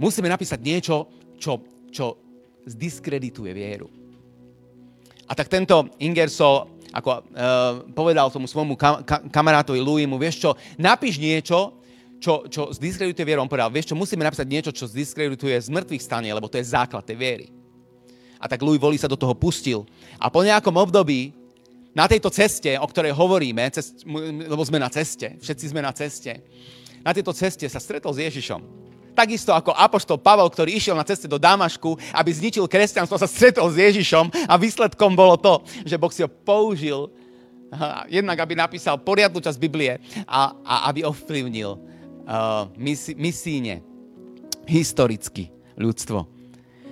musíme 0.01 0.33
napísať 0.33 0.59
niečo, 0.65 0.97
čo, 1.37 1.61
čo 1.93 2.17
zdiskredituje 2.65 3.53
vieru. 3.53 3.93
A 5.29 5.37
tak 5.37 5.53
tento 5.53 5.93
Ingerso 6.01 6.81
ako 6.91 7.11
uh, 7.11 7.23
povedal 7.95 8.27
tomu 8.35 8.51
svojmu 8.51 8.75
kam, 8.75 9.07
ka, 9.07 9.23
kamarátovi 9.31 9.79
Louimu, 9.79 10.19
vieš 10.19 10.43
čo, 10.43 10.51
napíš 10.75 11.23
niečo, 11.23 11.79
čo, 12.19 12.51
čo 12.51 12.75
zdiskredituje 12.75 13.25
vieru. 13.25 13.41
On 13.41 13.51
povedal, 13.51 13.71
vieš 13.71 13.95
čo, 13.95 13.99
musíme 13.99 14.27
napísať 14.27 14.47
niečo, 14.51 14.71
čo 14.75 14.91
zdiskredituje 14.91 15.55
z 15.55 15.71
mŕtvych 15.71 16.03
stane, 16.03 16.29
lebo 16.35 16.51
to 16.51 16.59
je 16.59 16.67
základ 16.75 17.07
tej 17.07 17.17
viery. 17.17 17.47
A 18.43 18.51
tak 18.51 18.61
Louis 18.65 18.81
Voli 18.81 18.99
sa 18.99 19.07
do 19.07 19.15
toho 19.15 19.37
pustil. 19.37 19.87
A 20.19 20.33
po 20.33 20.43
nejakom 20.43 20.75
období 20.75 21.31
na 21.95 22.11
tejto 22.11 22.31
ceste, 22.31 22.75
o 22.75 22.87
ktorej 22.87 23.15
hovoríme, 23.15 23.71
cest, 23.71 24.03
lebo 24.51 24.63
sme 24.67 24.83
na 24.83 24.91
ceste, 24.91 25.39
všetci 25.39 25.65
sme 25.71 25.81
na 25.85 25.95
ceste, 25.95 26.43
na 27.01 27.15
tejto 27.15 27.33
ceste 27.33 27.65
sa 27.71 27.79
stretol 27.79 28.13
s 28.13 28.21
Ježišom. 28.21 28.90
Takisto 29.21 29.53
ako 29.53 29.77
apoštol 29.77 30.17
Pavel, 30.17 30.49
ktorý 30.49 30.81
išiel 30.81 30.97
na 30.97 31.05
ceste 31.05 31.29
do 31.29 31.37
Damašku, 31.37 31.93
aby 32.17 32.31
zničil 32.33 32.65
kresťanstvo, 32.65 33.21
sa 33.21 33.29
stretol 33.29 33.69
s 33.69 33.77
Ježišom 33.77 34.33
a 34.49 34.57
výsledkom 34.57 35.13
bolo 35.13 35.37
to, 35.37 35.61
že 35.85 36.01
Boh 36.01 36.09
si 36.09 36.25
ho 36.25 36.31
použil 36.33 37.13
Jednak, 38.11 38.43
aby 38.43 38.59
napísal 38.59 38.99
poriadnu 38.99 39.39
časť 39.39 39.59
Biblie 39.63 39.95
a, 40.27 40.59
a 40.59 40.75
aby 40.91 41.07
ovplyvnil 41.07 41.71
uh, 41.71 42.67
misi, 42.75 43.15
misíne, 43.15 43.79
historicky 44.67 45.55
ľudstvo. 45.79 46.27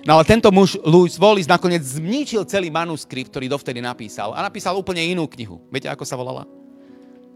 No 0.06 0.10
ale 0.14 0.24
tento 0.24 0.54
muž, 0.54 0.78
Louis 0.86 1.18
Wallis, 1.18 1.50
nakoniec 1.50 1.82
zničil 1.82 2.46
celý 2.46 2.70
manuskript, 2.70 3.34
ktorý 3.34 3.50
dovtedy 3.50 3.82
napísal 3.82 4.30
a 4.38 4.46
napísal 4.46 4.78
úplne 4.78 5.02
inú 5.02 5.26
knihu. 5.26 5.58
Viete, 5.68 5.90
ako 5.90 6.06
sa 6.06 6.14
volala? 6.14 6.46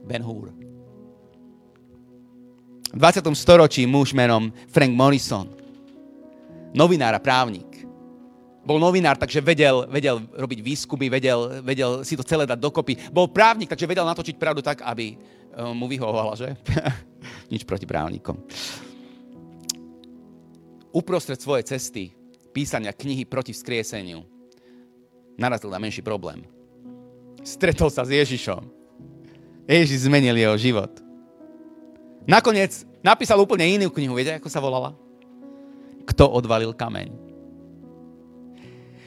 Ben 0.07 0.22
Hur. 0.22 0.55
V 2.93 2.99
20. 3.01 3.24
storočí 3.32 3.88
muž 3.88 4.12
menom 4.12 4.53
Frank 4.68 4.93
Morrison, 4.93 5.49
novinár 6.76 7.16
a 7.16 7.24
právnik, 7.24 7.72
bol 8.62 8.78
novinár, 8.78 9.18
takže 9.18 9.43
vedel, 9.43 9.90
vedel 9.90 10.22
robiť 10.22 10.59
výskumy, 10.62 11.11
vedel, 11.11 11.59
vedel 11.66 12.07
si 12.07 12.14
to 12.14 12.22
celé 12.22 12.47
dať 12.47 12.62
dokopy. 12.62 12.95
Bol 13.11 13.26
právnik, 13.26 13.66
takže 13.66 13.90
vedel 13.90 14.07
natočiť 14.07 14.38
pravdu 14.38 14.62
tak, 14.62 14.86
aby 14.86 15.18
um, 15.18 15.74
mu 15.74 15.90
vyhovovala, 15.90 16.38
že? 16.38 16.55
Nič 17.53 17.66
proti 17.66 17.90
právnikom. 17.90 18.38
Uprostred 20.95 21.43
svojej 21.43 21.74
cesty 21.74 22.14
písania 22.55 22.95
knihy 22.95 23.26
proti 23.26 23.51
vzkrieseniu 23.51 24.22
narazil 25.34 25.72
na 25.72 25.82
menší 25.82 26.05
problém. 26.05 26.47
Stretol 27.43 27.90
sa 27.90 28.07
s 28.07 28.14
Ježišom. 28.14 28.62
Ježiš 29.66 30.07
zmenil 30.07 30.38
jeho 30.38 30.55
život. 30.55 31.01
Nakoniec 32.27 32.87
napísal 33.03 33.43
úplne 33.43 33.66
inú 33.66 33.91
knihu. 33.91 34.14
Viete, 34.14 34.39
ako 34.39 34.49
sa 34.51 34.62
volala? 34.62 34.95
Kto 36.07 36.31
odvalil 36.31 36.75
kameň? 36.75 37.32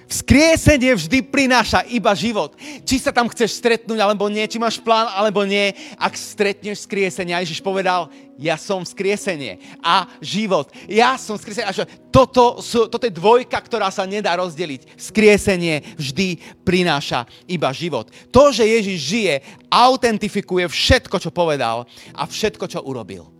Vzkriesenie 0.05 0.93
vždy 0.93 1.25
prináša 1.25 1.81
iba 1.89 2.13
život. 2.13 2.53
Či 2.85 3.01
sa 3.01 3.09
tam 3.09 3.25
chceš 3.25 3.57
stretnúť 3.57 3.97
alebo 3.97 4.29
nie, 4.29 4.45
či 4.45 4.61
máš 4.61 4.77
plán 4.77 5.09
alebo 5.09 5.41
nie, 5.43 5.73
ak 5.97 6.13
stretneš 6.13 6.85
vzkriesenie. 6.85 7.33
A 7.33 7.41
Ježiš 7.41 7.59
povedal, 7.59 8.13
ja 8.37 8.53
som 8.55 8.85
vzkriesenie 8.85 9.57
a 9.81 10.05
život. 10.21 10.69
Ja 10.85 11.17
som 11.17 11.35
vzkriesenie. 11.35 11.67
A 11.67 11.75
toto, 12.13 12.61
sú, 12.61 12.85
toto 12.85 13.09
je 13.09 13.17
dvojka, 13.17 13.57
ktorá 13.57 13.89
sa 13.89 14.05
nedá 14.05 14.37
rozdeliť. 14.37 14.93
Vzkriesenie 14.93 15.97
vždy 15.97 16.39
prináša 16.61 17.25
iba 17.49 17.73
život. 17.73 18.07
To, 18.29 18.53
že 18.53 18.63
Ježiš 18.63 18.99
žije, 19.01 19.35
autentifikuje 19.67 20.69
všetko, 20.69 21.19
čo 21.19 21.33
povedal 21.33 21.89
a 22.13 22.23
všetko, 22.23 22.69
čo 22.69 22.85
urobil. 22.85 23.34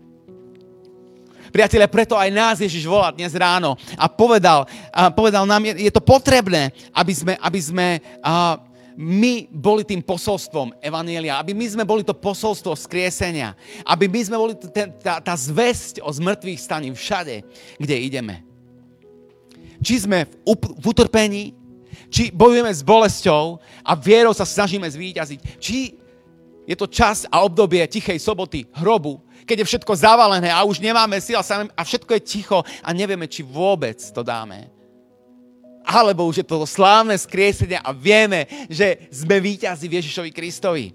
Priatelia, 1.56 1.88
preto 1.88 2.20
aj 2.20 2.28
nás 2.28 2.60
Ježiš 2.60 2.84
volá 2.84 3.08
dnes 3.08 3.32
ráno 3.32 3.80
a 3.96 4.12
povedal, 4.12 4.68
a 4.92 5.08
povedal 5.08 5.48
nám, 5.48 5.64
je, 5.64 5.88
je 5.88 5.92
to 5.96 6.04
potrebné, 6.04 6.68
aby 6.92 7.16
sme, 7.16 7.32
aby 7.40 7.60
sme 7.64 7.86
a, 8.20 8.60
my 8.92 9.48
boli 9.48 9.80
tým 9.80 10.04
posolstvom 10.04 10.76
Evanielia, 10.84 11.40
aby 11.40 11.56
my 11.56 11.64
sme 11.64 11.88
boli 11.88 12.04
to 12.04 12.12
posolstvo 12.12 12.76
skriesenia, 12.76 13.56
aby 13.88 14.04
my 14.04 14.20
sme 14.20 14.36
boli 14.36 14.52
ten, 14.68 14.92
tá, 15.00 15.16
tá 15.16 15.32
zväzť 15.32 16.04
o 16.04 16.12
zmrtvých 16.12 16.60
staní 16.60 16.92
všade, 16.92 17.40
kde 17.80 18.04
ideme. 18.04 18.44
Či 19.80 20.04
sme 20.04 20.28
v, 20.28 20.52
up, 20.52 20.60
v 20.60 20.84
utrpení, 20.92 21.56
či 22.12 22.28
bojujeme 22.36 22.68
s 22.68 22.84
bolesťou 22.84 23.64
a 23.80 23.96
vierou 23.96 24.36
sa 24.36 24.44
snažíme 24.44 24.84
zvíťaziť, 24.84 25.40
či 25.56 25.96
je 26.68 26.76
to 26.76 26.84
čas 26.84 27.24
a 27.32 27.40
obdobie 27.40 27.80
tichej 27.88 28.20
soboty, 28.20 28.68
hrobu, 28.76 29.24
keď 29.46 29.62
je 29.62 29.70
všetko 29.70 29.94
zavalené 29.94 30.50
a 30.50 30.66
už 30.66 30.82
nemáme 30.82 31.14
síl 31.22 31.38
a 31.38 31.82
všetko 31.86 32.10
je 32.18 32.26
ticho 32.26 32.58
a 32.82 32.88
nevieme, 32.90 33.30
či 33.30 33.46
vôbec 33.46 33.96
to 34.10 34.26
dáme. 34.26 34.66
Alebo 35.86 36.26
už 36.26 36.42
je 36.42 36.46
to 36.46 36.66
slávne 36.66 37.14
skriesenie 37.14 37.78
a 37.78 37.94
vieme, 37.94 38.50
že 38.66 39.06
sme 39.14 39.38
víťazi 39.38 39.86
Ježišovi 39.86 40.34
Kristovi. 40.34 40.86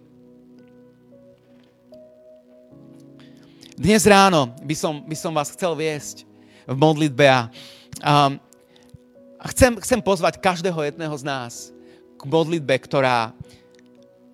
Dnes 3.79 4.03
ráno 4.03 4.51
by 4.61 4.75
som, 4.75 4.99
by 4.99 5.15
som 5.15 5.31
vás 5.31 5.55
chcel 5.55 5.71
viesť 5.73 6.27
v 6.67 6.75
modlitbe 6.75 7.25
a, 7.25 7.47
um, 8.03 8.35
a 9.39 9.45
chcem, 9.55 9.79
chcem 9.79 10.03
pozvať 10.03 10.37
každého 10.43 10.91
jedného 10.91 11.15
z 11.15 11.23
nás 11.23 11.71
k 12.19 12.23
modlitbe, 12.27 12.75
ktorá 12.83 13.31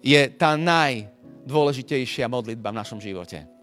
je 0.02 0.20
tá 0.36 0.58
najdôležitejšia 0.58 2.26
modlitba 2.28 2.74
v 2.74 2.80
našom 2.82 3.00
živote 3.00 3.57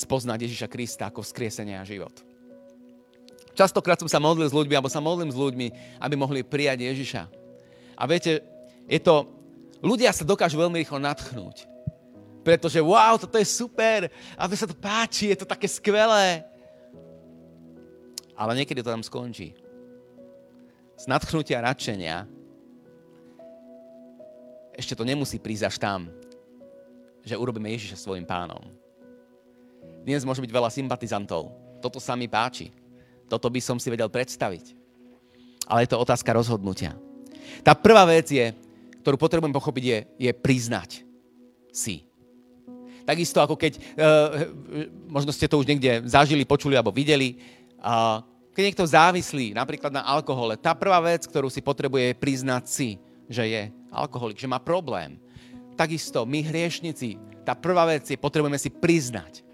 spoznať 0.00 0.48
Ježiša 0.48 0.68
Krista 0.72 1.12
ako 1.12 1.20
vzkriesenie 1.20 1.76
a 1.76 1.84
život. 1.84 2.12
Častokrát 3.52 4.00
som 4.00 4.08
sa 4.08 4.22
modlil 4.22 4.48
s 4.48 4.56
ľuďmi, 4.56 4.72
alebo 4.72 4.88
sa 4.88 5.04
modlím 5.04 5.28
s 5.28 5.36
ľuďmi, 5.36 6.00
aby 6.00 6.14
mohli 6.16 6.40
prijať 6.40 6.80
Ježiša. 6.80 7.22
A 7.98 8.02
viete, 8.08 8.40
je 8.88 9.00
to, 9.02 9.28
ľudia 9.84 10.08
sa 10.16 10.24
dokážu 10.24 10.56
veľmi 10.56 10.80
rýchlo 10.80 10.96
natchnúť. 10.96 11.68
Pretože 12.40 12.80
wow, 12.80 13.20
toto 13.20 13.36
je 13.36 13.44
super, 13.44 14.08
a 14.32 14.48
sa 14.48 14.64
to 14.64 14.72
páči, 14.72 15.28
je 15.28 15.44
to 15.44 15.46
také 15.46 15.68
skvelé. 15.68 16.40
Ale 18.32 18.56
niekedy 18.56 18.80
to 18.80 18.88
tam 18.88 19.04
skončí. 19.04 19.52
Z 20.96 21.04
nadchnutia 21.04 21.60
radšenia 21.60 22.24
ešte 24.80 24.96
to 24.96 25.04
nemusí 25.04 25.36
prísť 25.36 25.68
až 25.68 25.76
tam, 25.76 26.00
že 27.20 27.36
urobíme 27.36 27.68
Ježiša 27.68 28.00
svojim 28.00 28.24
pánom. 28.24 28.64
Dnes 30.00 30.24
môže 30.24 30.40
byť 30.40 30.52
veľa 30.52 30.70
sympatizantov. 30.72 31.52
Toto 31.84 32.00
sa 32.00 32.16
mi 32.16 32.24
páči. 32.24 32.72
Toto 33.28 33.52
by 33.52 33.60
som 33.60 33.76
si 33.76 33.92
vedel 33.92 34.08
predstaviť. 34.08 34.76
Ale 35.68 35.84
je 35.84 35.90
to 35.92 36.00
otázka 36.00 36.32
rozhodnutia. 36.34 36.96
Tá 37.60 37.76
prvá 37.76 38.08
vec 38.08 38.32
je, 38.32 38.52
ktorú 39.04 39.16
potrebujem 39.20 39.54
pochopiť, 39.54 39.84
je, 39.84 39.98
je 40.28 40.32
priznať 40.34 40.90
si. 41.70 42.08
Takisto 43.04 43.40
ako 43.40 43.56
keď, 43.56 43.72
uh, 43.76 44.50
možno 45.08 45.32
ste 45.32 45.48
to 45.48 45.60
už 45.60 45.68
niekde 45.68 46.04
zažili, 46.08 46.48
počuli 46.48 46.76
alebo 46.76 46.94
videli, 46.94 47.40
uh, 47.80 48.22
keď 48.50 48.62
niekto 48.66 48.84
závislý 48.84 49.56
napríklad 49.56 49.94
na 49.94 50.04
alkohole, 50.04 50.58
tá 50.58 50.76
prvá 50.76 51.00
vec, 51.00 51.24
ktorú 51.24 51.48
si 51.48 51.64
potrebuje, 51.64 52.12
je 52.12 52.20
priznať 52.20 52.64
si, 52.66 52.90
že 53.30 53.46
je 53.46 53.62
alkoholik, 53.94 54.36
že 54.36 54.50
má 54.50 54.58
problém. 54.58 55.16
Takisto 55.78 56.26
my 56.26 56.44
hriešnici, 56.44 57.16
tá 57.46 57.56
prvá 57.56 57.88
vec 57.88 58.04
je, 58.04 58.18
potrebujeme 58.18 58.58
si 58.60 58.68
priznať, 58.68 59.46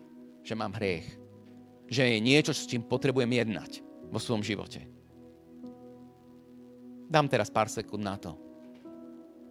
že 0.47 0.55
mám 0.55 0.71
hriech. 0.79 1.07
Že 1.91 2.03
je 2.07 2.19
niečo, 2.23 2.55
s 2.55 2.71
čím 2.71 2.87
potrebujem 2.87 3.31
jednať 3.35 3.83
vo 4.07 4.23
svojom 4.23 4.47
živote. 4.47 4.87
Dám 7.11 7.27
teraz 7.27 7.51
pár 7.51 7.67
sekúnd 7.67 8.03
na 8.03 8.15
to, 8.15 8.39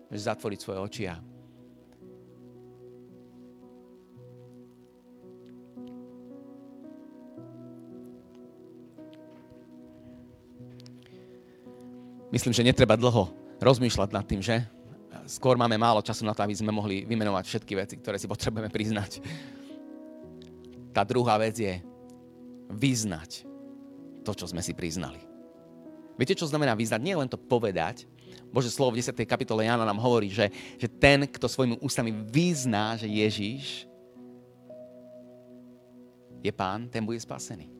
že 0.08 0.32
zatvoriť 0.32 0.60
svoje 0.60 0.80
oči 0.80 1.04
a 1.12 1.20
Myslím, 12.36 12.52
že 12.52 12.68
netreba 12.68 13.00
dlho 13.00 13.32
rozmýšľať 13.64 14.10
nad 14.12 14.28
tým, 14.28 14.44
že? 14.44 14.60
Skôr 15.24 15.56
máme 15.56 15.80
málo 15.80 16.04
času 16.04 16.28
na 16.28 16.36
to, 16.36 16.44
aby 16.44 16.52
sme 16.52 16.68
mohli 16.68 17.08
vymenovať 17.08 17.48
všetky 17.48 17.74
veci, 17.80 17.96
ktoré 17.96 18.20
si 18.20 18.28
potrebujeme 18.28 18.68
priznať. 18.68 19.24
Tá 20.96 21.04
druhá 21.04 21.36
vec 21.36 21.60
je 21.60 21.84
vyznať 22.72 23.44
to, 24.24 24.32
čo 24.32 24.48
sme 24.48 24.64
si 24.64 24.72
priznali. 24.72 25.20
Viete, 26.16 26.40
čo 26.40 26.48
znamená 26.48 26.72
vyznať? 26.72 27.02
Nie 27.04 27.20
len 27.20 27.28
to 27.28 27.36
povedať. 27.36 28.08
Bože 28.48 28.72
slovo 28.72 28.96
v 28.96 29.04
10. 29.04 29.12
kapitole 29.28 29.68
Jana 29.68 29.84
nám 29.84 30.00
hovorí, 30.00 30.32
že, 30.32 30.48
že 30.80 30.88
ten, 30.88 31.28
kto 31.28 31.52
svojimi 31.52 31.76
ústami 31.84 32.16
vyzná, 32.16 32.96
že 32.96 33.12
Ježíš 33.12 33.84
je 36.40 36.52
pán, 36.56 36.88
ten 36.88 37.04
bude 37.04 37.20
spasený 37.20 37.75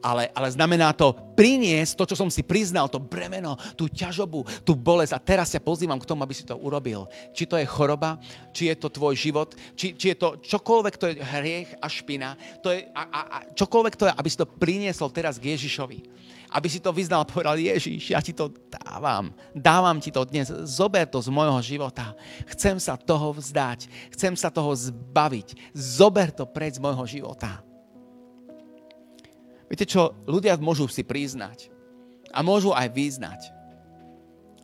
ale, 0.00 0.32
ale 0.32 0.48
znamená 0.48 0.92
to 0.96 1.12
priniesť 1.36 1.96
to, 1.96 2.04
čo 2.12 2.16
som 2.16 2.28
si 2.32 2.40
priznal, 2.40 2.88
to 2.88 3.00
bremeno, 3.00 3.56
tú 3.76 3.88
ťažobu, 3.88 4.44
tú 4.64 4.72
bolesť. 4.72 5.16
A 5.16 5.20
teraz 5.20 5.52
ťa 5.52 5.64
pozývam 5.64 6.00
k 6.00 6.08
tomu, 6.08 6.24
aby 6.24 6.34
si 6.36 6.44
to 6.44 6.56
urobil. 6.56 7.08
Či 7.36 7.44
to 7.44 7.56
je 7.60 7.68
choroba, 7.68 8.16
či 8.52 8.72
je 8.72 8.76
to 8.76 8.88
tvoj 8.88 9.14
život, 9.16 9.52
či, 9.76 9.92
či 9.96 10.12
je 10.12 10.16
to 10.16 10.40
čokoľvek, 10.40 10.94
to 10.96 11.06
je 11.12 11.14
hriech 11.20 11.70
a 11.80 11.86
špina, 11.86 12.34
to 12.64 12.72
je, 12.72 12.88
a, 12.92 13.02
a, 13.02 13.20
a 13.20 13.38
čokoľvek 13.52 13.94
to 13.96 14.08
je, 14.08 14.12
aby 14.16 14.28
si 14.28 14.40
to 14.40 14.48
priniesol 14.48 15.12
teraz 15.12 15.36
k 15.36 15.52
Ježišovi. 15.54 16.20
Aby 16.50 16.66
si 16.66 16.82
to 16.82 16.90
vyznal 16.90 17.22
a 17.22 17.30
povedal, 17.30 17.54
Ježiš, 17.54 18.10
ja 18.10 18.18
ti 18.18 18.34
to 18.34 18.50
dávam. 18.66 19.30
Dávam 19.54 20.02
ti 20.02 20.10
to 20.10 20.26
dnes. 20.26 20.50
Zober 20.66 21.06
to 21.06 21.22
z 21.22 21.30
môjho 21.30 21.62
života. 21.62 22.10
Chcem 22.50 22.74
sa 22.82 22.98
toho 22.98 23.30
vzdať. 23.38 23.86
Chcem 24.10 24.34
sa 24.34 24.50
toho 24.50 24.74
zbaviť. 24.74 25.54
Zober 25.70 26.34
to 26.34 26.50
preč 26.50 26.74
z 26.74 26.82
môjho 26.82 27.06
života. 27.06 27.62
Viete 29.70 29.86
čo, 29.86 30.18
ľudia 30.26 30.58
môžu 30.58 30.90
si 30.90 31.06
priznať 31.06 31.70
a 32.34 32.42
môžu 32.42 32.74
aj 32.74 32.90
vyznať. 32.90 33.40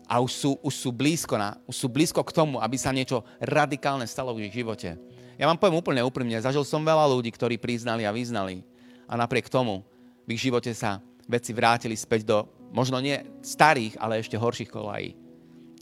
A 0.06 0.18
už 0.18 0.30
sú, 0.34 0.50
už 0.62 0.74
sú, 0.74 0.90
blízko 0.90 1.38
na, 1.38 1.58
už 1.66 1.86
sú 1.86 1.86
blízko 1.86 2.26
k 2.26 2.34
tomu, 2.34 2.58
aby 2.58 2.74
sa 2.74 2.90
niečo 2.90 3.22
radikálne 3.38 4.06
stalo 4.06 4.34
v 4.34 4.50
ich 4.50 4.54
živote. 4.54 4.98
Ja 5.38 5.46
vám 5.46 5.58
poviem 5.58 5.78
úplne 5.78 6.02
úprimne, 6.02 6.42
zažil 6.42 6.66
som 6.66 6.82
veľa 6.82 7.06
ľudí, 7.10 7.30
ktorí 7.30 7.58
priznali 7.58 8.02
a 8.02 8.14
vyznali. 8.14 8.66
A 9.06 9.14
napriek 9.14 9.46
tomu 9.46 9.86
v 10.26 10.34
ich 10.34 10.42
živote 10.42 10.74
sa 10.74 10.98
veci 11.26 11.54
vrátili 11.54 11.94
späť 11.94 12.26
do 12.26 12.46
možno 12.74 12.98
nie 12.98 13.18
starých, 13.42 13.98
ale 14.02 14.22
ešte 14.22 14.38
horších 14.38 14.70
kolají. 14.70 15.14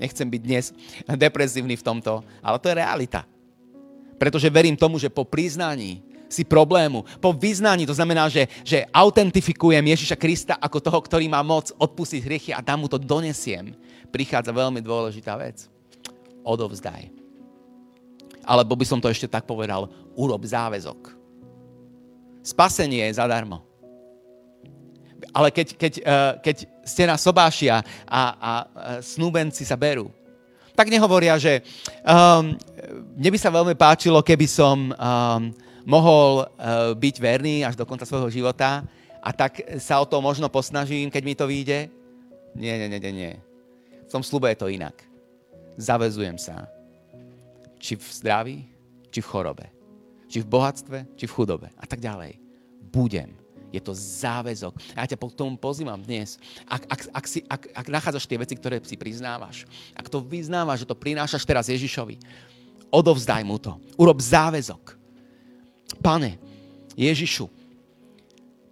Nechcem 0.00 0.28
byť 0.28 0.42
dnes 0.42 0.72
depresívny 1.08 1.80
v 1.80 1.86
tomto, 1.86 2.24
ale 2.44 2.60
to 2.60 2.68
je 2.68 2.80
realita. 2.80 3.24
Pretože 4.20 4.52
verím 4.52 4.76
tomu, 4.76 4.96
že 5.00 5.12
po 5.12 5.24
priznaní 5.28 6.00
si 6.28 6.42
problému, 6.42 7.04
po 7.20 7.30
vyznaní, 7.32 7.86
to 7.86 7.94
znamená, 7.94 8.26
že, 8.28 8.48
že 8.66 8.84
autentifikujem 8.90 9.84
Ježiša 9.84 10.16
Krista 10.18 10.54
ako 10.58 10.78
toho, 10.80 10.98
ktorý 11.00 11.26
má 11.30 11.44
moc 11.44 11.70
odpustiť 11.76 12.20
hriechy 12.24 12.50
a 12.50 12.64
tam 12.64 12.84
mu 12.84 12.88
to 12.90 12.98
donesiem, 12.98 13.76
prichádza 14.10 14.50
veľmi 14.50 14.82
dôležitá 14.82 15.34
vec. 15.38 15.66
Odovzdaj. 16.44 17.10
Alebo 18.44 18.76
by 18.76 18.84
som 18.84 19.00
to 19.00 19.08
ešte 19.08 19.30
tak 19.30 19.48
povedal, 19.48 19.88
urob 20.14 20.44
záväzok. 20.44 21.16
Spasenie 22.44 23.08
je 23.08 23.16
zadarmo. 23.16 23.64
Ale 25.32 25.48
keď, 25.48 25.66
keď, 25.74 25.92
uh, 26.04 26.32
keď 26.38 26.56
ste 26.84 27.08
na 27.08 27.16
sobášia 27.16 27.80
a, 28.04 28.22
a 28.36 28.52
uh, 28.52 28.62
snúbenci 29.00 29.64
sa 29.64 29.74
berú, 29.74 30.12
tak 30.74 30.90
nehovoria, 30.90 31.38
že 31.38 31.62
um, 32.02 32.58
mne 33.14 33.30
by 33.30 33.38
sa 33.38 33.54
veľmi 33.54 33.78
páčilo, 33.78 34.26
keby 34.26 34.46
som 34.50 34.90
um, 34.90 35.54
mohol 35.84 36.44
uh, 36.44 36.92
byť 36.96 37.16
verný 37.20 37.62
až 37.62 37.76
do 37.76 37.84
konca 37.84 38.08
svojho 38.08 38.32
života 38.32 38.84
a 39.24 39.30
tak 39.32 39.60
sa 39.80 40.00
o 40.00 40.08
to 40.08 40.20
možno 40.20 40.48
posnažím, 40.52 41.08
keď 41.08 41.22
mi 41.24 41.34
to 41.36 41.48
vyjde. 41.48 41.88
Nie, 42.56 42.76
nie, 42.76 42.88
nie, 42.88 43.12
nie. 43.12 43.32
V 44.08 44.12
tom 44.12 44.24
slube 44.24 44.52
je 44.52 44.60
to 44.60 44.68
inak. 44.68 44.96
Zavezujem 45.80 46.36
sa. 46.36 46.68
Či 47.80 47.96
v 47.96 48.04
zdraví, 48.04 48.58
či 49.08 49.20
v 49.20 49.30
chorobe. 49.30 49.66
Či 50.28 50.44
v 50.44 50.50
bohatstve, 50.50 50.98
či 51.16 51.24
v 51.28 51.34
chudobe. 51.34 51.68
A 51.80 51.84
tak 51.84 52.00
ďalej. 52.00 52.38
Budem. 52.92 53.34
Je 53.74 53.82
to 53.82 53.90
záväzok. 53.90 54.78
A 54.94 55.02
ja 55.02 55.10
ťa 55.10 55.18
po 55.18 55.34
tomu 55.34 55.58
pozývam 55.58 55.98
dnes. 55.98 56.38
Ak, 56.70 56.86
ak, 56.86 57.00
ak, 57.10 57.24
si, 57.26 57.42
ak, 57.50 57.62
ak 57.74 57.86
nachádzaš 57.90 58.30
tie 58.30 58.38
veci, 58.38 58.54
ktoré 58.54 58.78
si 58.86 58.94
priznávaš, 58.94 59.66
ak 59.98 60.06
to 60.06 60.22
vyznávaš, 60.22 60.86
že 60.86 60.90
to 60.94 60.94
prinášaš 60.94 61.42
teraz 61.42 61.66
Ježišovi, 61.66 62.22
odovzdaj 62.94 63.42
mu 63.42 63.58
to. 63.58 63.74
Urob 63.98 64.22
záväzok. 64.22 65.03
Pane, 65.98 66.38
Ježišu, 66.94 67.50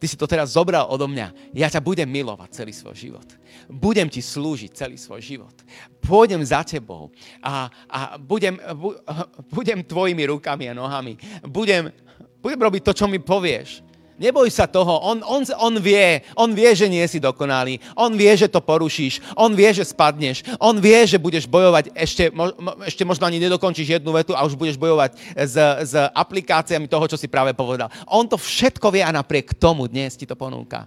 Ty 0.03 0.11
si 0.11 0.18
to 0.18 0.27
teraz 0.27 0.59
zobral 0.59 0.91
odo 0.91 1.07
mňa. 1.07 1.55
Ja 1.55 1.70
ťa 1.70 1.79
budem 1.79 2.11
milovať 2.11 2.59
celý 2.59 2.75
svoj 2.75 2.99
život. 2.99 3.29
Budem 3.70 4.11
ti 4.11 4.18
slúžiť 4.18 4.75
celý 4.75 4.99
svoj 4.99 5.23
život. 5.23 5.55
Pôjdem 6.03 6.43
za 6.43 6.66
tebou 6.66 7.14
a, 7.39 7.70
a 7.87 8.18
budem, 8.18 8.59
bu, 8.75 8.99
budem 9.55 9.79
tvojimi 9.87 10.27
rukami 10.27 10.66
a 10.66 10.75
nohami. 10.75 11.14
Budem, 11.47 11.95
budem 12.43 12.59
robiť 12.59 12.83
to, 12.83 12.93
čo 12.99 13.07
mi 13.07 13.23
povieš. 13.23 13.87
Neboj 14.21 14.53
sa 14.53 14.69
toho, 14.69 15.01
on, 15.01 15.25
on, 15.25 15.41
on 15.57 15.75
vie, 15.81 16.21
on 16.37 16.53
vie, 16.53 16.69
že 16.77 16.85
nie 16.85 17.01
si 17.09 17.17
dokonalý, 17.17 17.81
on 17.97 18.13
vie, 18.13 18.29
že 18.37 18.45
to 18.45 18.61
porušíš, 18.61 19.25
on 19.41 19.57
vie, 19.57 19.73
že 19.73 19.89
spadneš, 19.89 20.45
on 20.61 20.77
vie, 20.77 21.01
že 21.09 21.17
budeš 21.17 21.49
bojovať, 21.49 21.97
ešte, 21.97 22.29
mo, 22.29 22.53
ešte 22.85 23.09
možno 23.09 23.25
ani 23.25 23.41
nedokončíš 23.41 23.99
jednu 23.99 24.13
vetu 24.13 24.37
a 24.37 24.45
už 24.45 24.53
budeš 24.53 24.77
bojovať 24.77 25.17
s, 25.33 25.57
s 25.89 25.95
aplikáciami 25.97 26.87
toho, 26.93 27.09
čo 27.09 27.17
si 27.17 27.25
práve 27.25 27.57
povedal. 27.57 27.89
On 28.05 28.29
to 28.29 28.37
všetko 28.37 28.93
vie 28.93 29.01
a 29.01 29.17
napriek 29.17 29.57
tomu 29.57 29.89
dnes 29.89 30.13
ti 30.13 30.29
to 30.29 30.37
ponúka, 30.37 30.85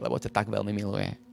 lebo 0.00 0.16
ťa 0.16 0.32
tak 0.32 0.48
veľmi 0.48 0.72
miluje. 0.72 1.24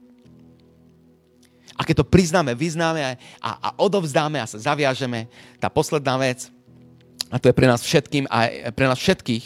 A 1.80 1.88
keď 1.88 2.04
to 2.04 2.12
priznáme, 2.12 2.54
vyznáme 2.54 3.18
a, 3.42 3.52
a 3.58 3.70
odovzdáme 3.82 4.38
a 4.38 4.46
sa 4.46 4.60
zaviažeme, 4.60 5.32
tá 5.58 5.72
posledná 5.72 6.14
vec, 6.20 6.52
a 7.32 7.40
to 7.40 7.48
je 7.48 7.56
pre 7.56 7.64
nás 7.64 7.80
všetkým 7.80 8.28
a 8.28 8.52
pre 8.76 8.86
nás 8.92 9.00
všetkých. 9.00 9.46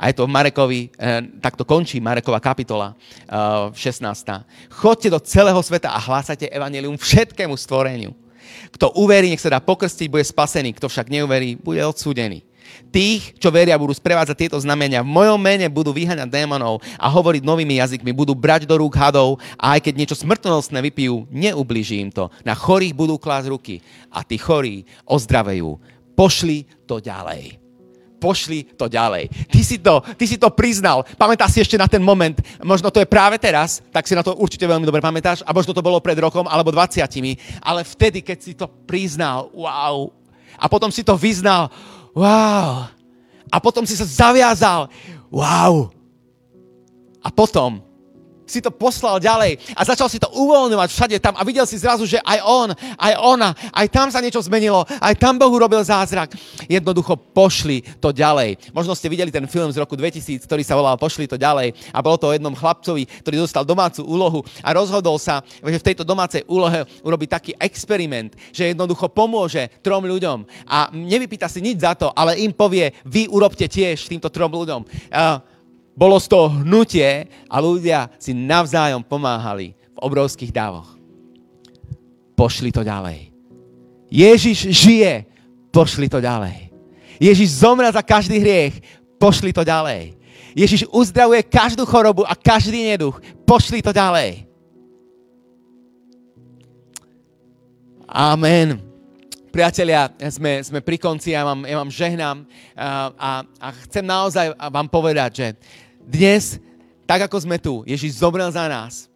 A 0.00 0.08
je 0.08 0.16
to 0.16 0.24
v 0.24 0.32
Marekovi, 0.32 0.80
eh, 0.96 1.20
tak 1.44 1.60
to 1.60 1.68
končí 1.68 2.00
Marekova 2.00 2.40
kapitola 2.40 2.96
eh, 2.96 3.68
16. 3.76 4.48
Chodte 4.72 5.12
do 5.12 5.20
celého 5.20 5.60
sveta 5.60 5.92
a 5.92 6.00
hlásate 6.00 6.48
evanelium 6.48 6.96
všetkému 6.96 7.52
stvoreniu. 7.60 8.16
Kto 8.72 8.96
uverí, 8.96 9.28
nech 9.28 9.42
sa 9.42 9.52
dá 9.52 9.60
pokrstiť, 9.60 10.08
bude 10.08 10.24
spasený. 10.24 10.72
Kto 10.80 10.88
však 10.88 11.12
neuverí, 11.12 11.60
bude 11.60 11.82
odsúdený. 11.84 12.40
Tých, 12.90 13.38
čo 13.38 13.54
veria, 13.54 13.78
budú 13.78 13.94
sprevádzať 13.94 14.36
tieto 14.36 14.58
znamenia. 14.58 15.04
V 15.04 15.10
mojom 15.10 15.38
mene 15.38 15.70
budú 15.70 15.94
vyhaňať 15.94 16.26
démonov 16.26 16.82
a 16.98 17.06
hovoriť 17.06 17.42
novými 17.46 17.78
jazykmi. 17.78 18.10
Budú 18.10 18.34
brať 18.34 18.66
do 18.66 18.74
rúk 18.78 18.98
hadov 18.98 19.38
a 19.54 19.78
aj 19.78 19.86
keď 19.86 19.94
niečo 19.94 20.16
smrtonosné 20.18 20.82
vypijú, 20.90 21.30
neubliží 21.30 22.02
im 22.02 22.10
to. 22.10 22.26
Na 22.42 22.58
chorých 22.58 22.96
budú 22.96 23.20
klásť 23.22 23.54
ruky 23.54 23.74
a 24.10 24.26
tí 24.26 24.34
chorí 24.34 24.82
ozdravejú 25.06 25.78
pošli 26.16 26.64
to 26.88 26.98
ďalej. 26.98 27.60
Pošli 28.16 28.64
to 28.80 28.88
ďalej. 28.88 29.28
Ty 29.52 29.60
si 29.60 29.76
to, 29.76 30.00
ty 30.16 30.24
si 30.24 30.40
to 30.40 30.48
priznal. 30.48 31.04
Pamätáš 31.20 31.52
si 31.52 31.60
ešte 31.60 31.76
na 31.76 31.84
ten 31.84 32.00
moment, 32.00 32.40
možno 32.64 32.88
to 32.88 33.04
je 33.04 33.06
práve 33.06 33.36
teraz, 33.36 33.84
tak 33.92 34.08
si 34.08 34.16
na 34.16 34.24
to 34.24 34.32
určite 34.40 34.64
veľmi 34.64 34.88
dobre 34.88 35.04
pamätáš, 35.04 35.44
a 35.44 35.52
možno 35.52 35.76
to 35.76 35.84
bolo 35.84 36.00
pred 36.00 36.16
rokom 36.16 36.48
alebo 36.48 36.72
20, 36.72 37.04
ale 37.60 37.84
vtedy, 37.84 38.24
keď 38.24 38.38
si 38.40 38.56
to 38.56 38.66
priznal, 38.88 39.52
wow. 39.52 40.08
A 40.56 40.64
potom 40.72 40.88
si 40.88 41.04
to 41.04 41.12
vyznal, 41.20 41.68
wow. 42.16 42.88
A 43.52 43.56
potom 43.60 43.84
si 43.84 43.92
sa 43.92 44.08
zaviazal, 44.08 44.88
wow. 45.28 45.92
A 47.20 47.28
potom 47.28 47.84
si 48.46 48.62
to 48.62 48.70
poslal 48.70 49.18
ďalej 49.18 49.58
a 49.74 49.82
začal 49.82 50.06
si 50.06 50.22
to 50.22 50.30
uvoľňovať 50.30 50.88
všade 50.88 51.16
tam 51.18 51.34
a 51.34 51.42
videl 51.42 51.66
si 51.66 51.76
zrazu, 51.76 52.06
že 52.06 52.22
aj 52.22 52.38
on, 52.46 52.68
aj 52.96 53.14
ona, 53.18 53.50
aj 53.74 53.86
tam 53.90 54.08
sa 54.08 54.22
niečo 54.22 54.40
zmenilo, 54.40 54.86
aj 54.86 55.14
tam 55.18 55.36
Boh 55.36 55.50
urobil 55.50 55.82
zázrak. 55.82 56.32
Jednoducho 56.70 57.18
pošli 57.18 57.82
to 57.98 58.14
ďalej. 58.14 58.72
Možno 58.72 58.94
ste 58.94 59.10
videli 59.10 59.34
ten 59.34 59.44
film 59.50 59.68
z 59.68 59.82
roku 59.82 59.98
2000, 59.98 60.46
ktorý 60.46 60.62
sa 60.62 60.78
volal 60.78 60.94
Pošli 60.96 61.26
to 61.26 61.36
ďalej 61.36 61.74
a 61.92 61.98
bolo 62.00 62.16
to 62.16 62.30
o 62.30 62.34
jednom 62.34 62.54
chlapcovi, 62.54 63.04
ktorý 63.26 63.42
dostal 63.42 63.66
domácu 63.66 64.06
úlohu 64.06 64.40
a 64.62 64.70
rozhodol 64.72 65.18
sa, 65.18 65.42
že 65.60 65.82
v 65.82 65.86
tejto 65.92 66.06
domácej 66.06 66.46
úlohe 66.46 66.86
urobiť 67.02 67.28
taký 67.28 67.52
experiment, 67.58 68.32
že 68.54 68.70
jednoducho 68.72 69.10
pomôže 69.10 69.68
trom 69.82 70.06
ľuďom 70.06 70.46
a 70.70 70.88
nevypýta 70.94 71.50
si 71.50 71.58
nič 71.58 71.82
za 71.82 71.98
to, 71.98 72.14
ale 72.14 72.38
im 72.38 72.54
povie, 72.54 72.94
vy 73.02 73.26
urobte 73.26 73.66
tiež 73.66 74.06
týmto 74.06 74.30
trom 74.30 74.54
ľuďom. 74.54 74.80
Uh, 75.10 75.55
bolo 75.96 76.20
z 76.20 76.28
toho 76.28 76.52
hnutie 76.60 77.24
a 77.48 77.56
ľudia 77.56 78.12
si 78.20 78.36
navzájom 78.36 79.00
pomáhali 79.00 79.72
v 79.96 79.98
obrovských 80.04 80.52
dávoch. 80.52 80.92
Pošli 82.36 82.68
to 82.68 82.84
ďalej. 82.84 83.32
Ježiš 84.12 84.68
žije, 84.76 85.24
pošli 85.72 86.12
to 86.12 86.20
ďalej. 86.20 86.68
Ježiš 87.16 87.64
zomrel 87.64 87.88
za 87.88 88.04
každý 88.04 88.36
hriech, 88.36 88.76
pošli 89.16 89.56
to 89.56 89.64
ďalej. 89.64 90.12
Ježiš 90.52 90.84
uzdravuje 90.92 91.40
každú 91.48 91.88
chorobu 91.88 92.28
a 92.28 92.36
každý 92.36 92.84
neduch, 92.92 93.20
pošli 93.48 93.80
to 93.80 93.92
ďalej. 93.92 94.44
Amen. 98.08 98.80
Priatelia, 99.52 100.12
sme, 100.28 100.60
sme 100.60 100.84
pri 100.84 101.00
konci, 101.00 101.32
ja 101.32 101.40
vám, 101.40 101.64
ja 101.64 101.80
vám 101.80 101.88
žehnám 101.88 102.44
a, 102.76 103.08
a, 103.16 103.30
a 103.56 103.68
chcem 103.88 104.04
naozaj 104.04 104.52
vám 104.52 104.88
povedať, 104.92 105.30
že 105.32 105.46
dnes, 106.06 106.62
tak 107.02 107.26
ako 107.26 107.36
sme 107.42 107.58
tu, 107.58 107.82
Ježiš 107.82 108.22
zomrel 108.22 108.46
za 108.54 108.70
nás. 108.70 109.10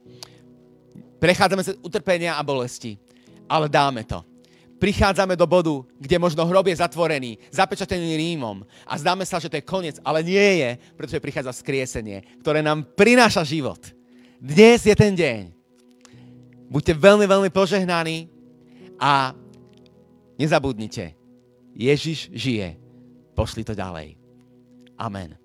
Prechádzame 1.23 1.63
sa 1.63 1.77
utrpenia 1.87 2.35
a 2.35 2.43
bolesti, 2.43 2.99
ale 3.47 3.71
dáme 3.71 4.03
to. 4.03 4.27
Prichádzame 4.81 5.37
do 5.37 5.45
bodu, 5.45 5.85
kde 6.01 6.17
možno 6.17 6.41
hrob 6.49 6.65
je 6.65 6.81
zatvorený, 6.81 7.37
zapečatený 7.53 8.17
rímom 8.17 8.65
a 8.89 8.97
zdáme 8.97 9.29
sa, 9.29 9.37
že 9.37 9.53
to 9.53 9.61
je 9.61 9.69
koniec, 9.69 10.01
ale 10.01 10.25
nie 10.25 10.65
je, 10.65 10.71
pretože 10.97 11.21
prichádza 11.21 11.53
skriesenie, 11.53 12.25
ktoré 12.41 12.65
nám 12.65 12.89
prináša 12.97 13.45
život. 13.45 13.79
Dnes 14.41 14.81
je 14.81 14.97
ten 14.97 15.13
deň. 15.13 15.53
Buďte 16.73 16.97
veľmi, 16.97 17.29
veľmi 17.29 17.51
požehnaní 17.53 18.33
a 18.97 19.37
nezabudnite, 20.41 21.13
Ježiš 21.77 22.33
žije. 22.33 22.81
Pošli 23.37 23.61
to 23.61 23.77
ďalej. 23.77 24.17
Amen. 24.97 25.40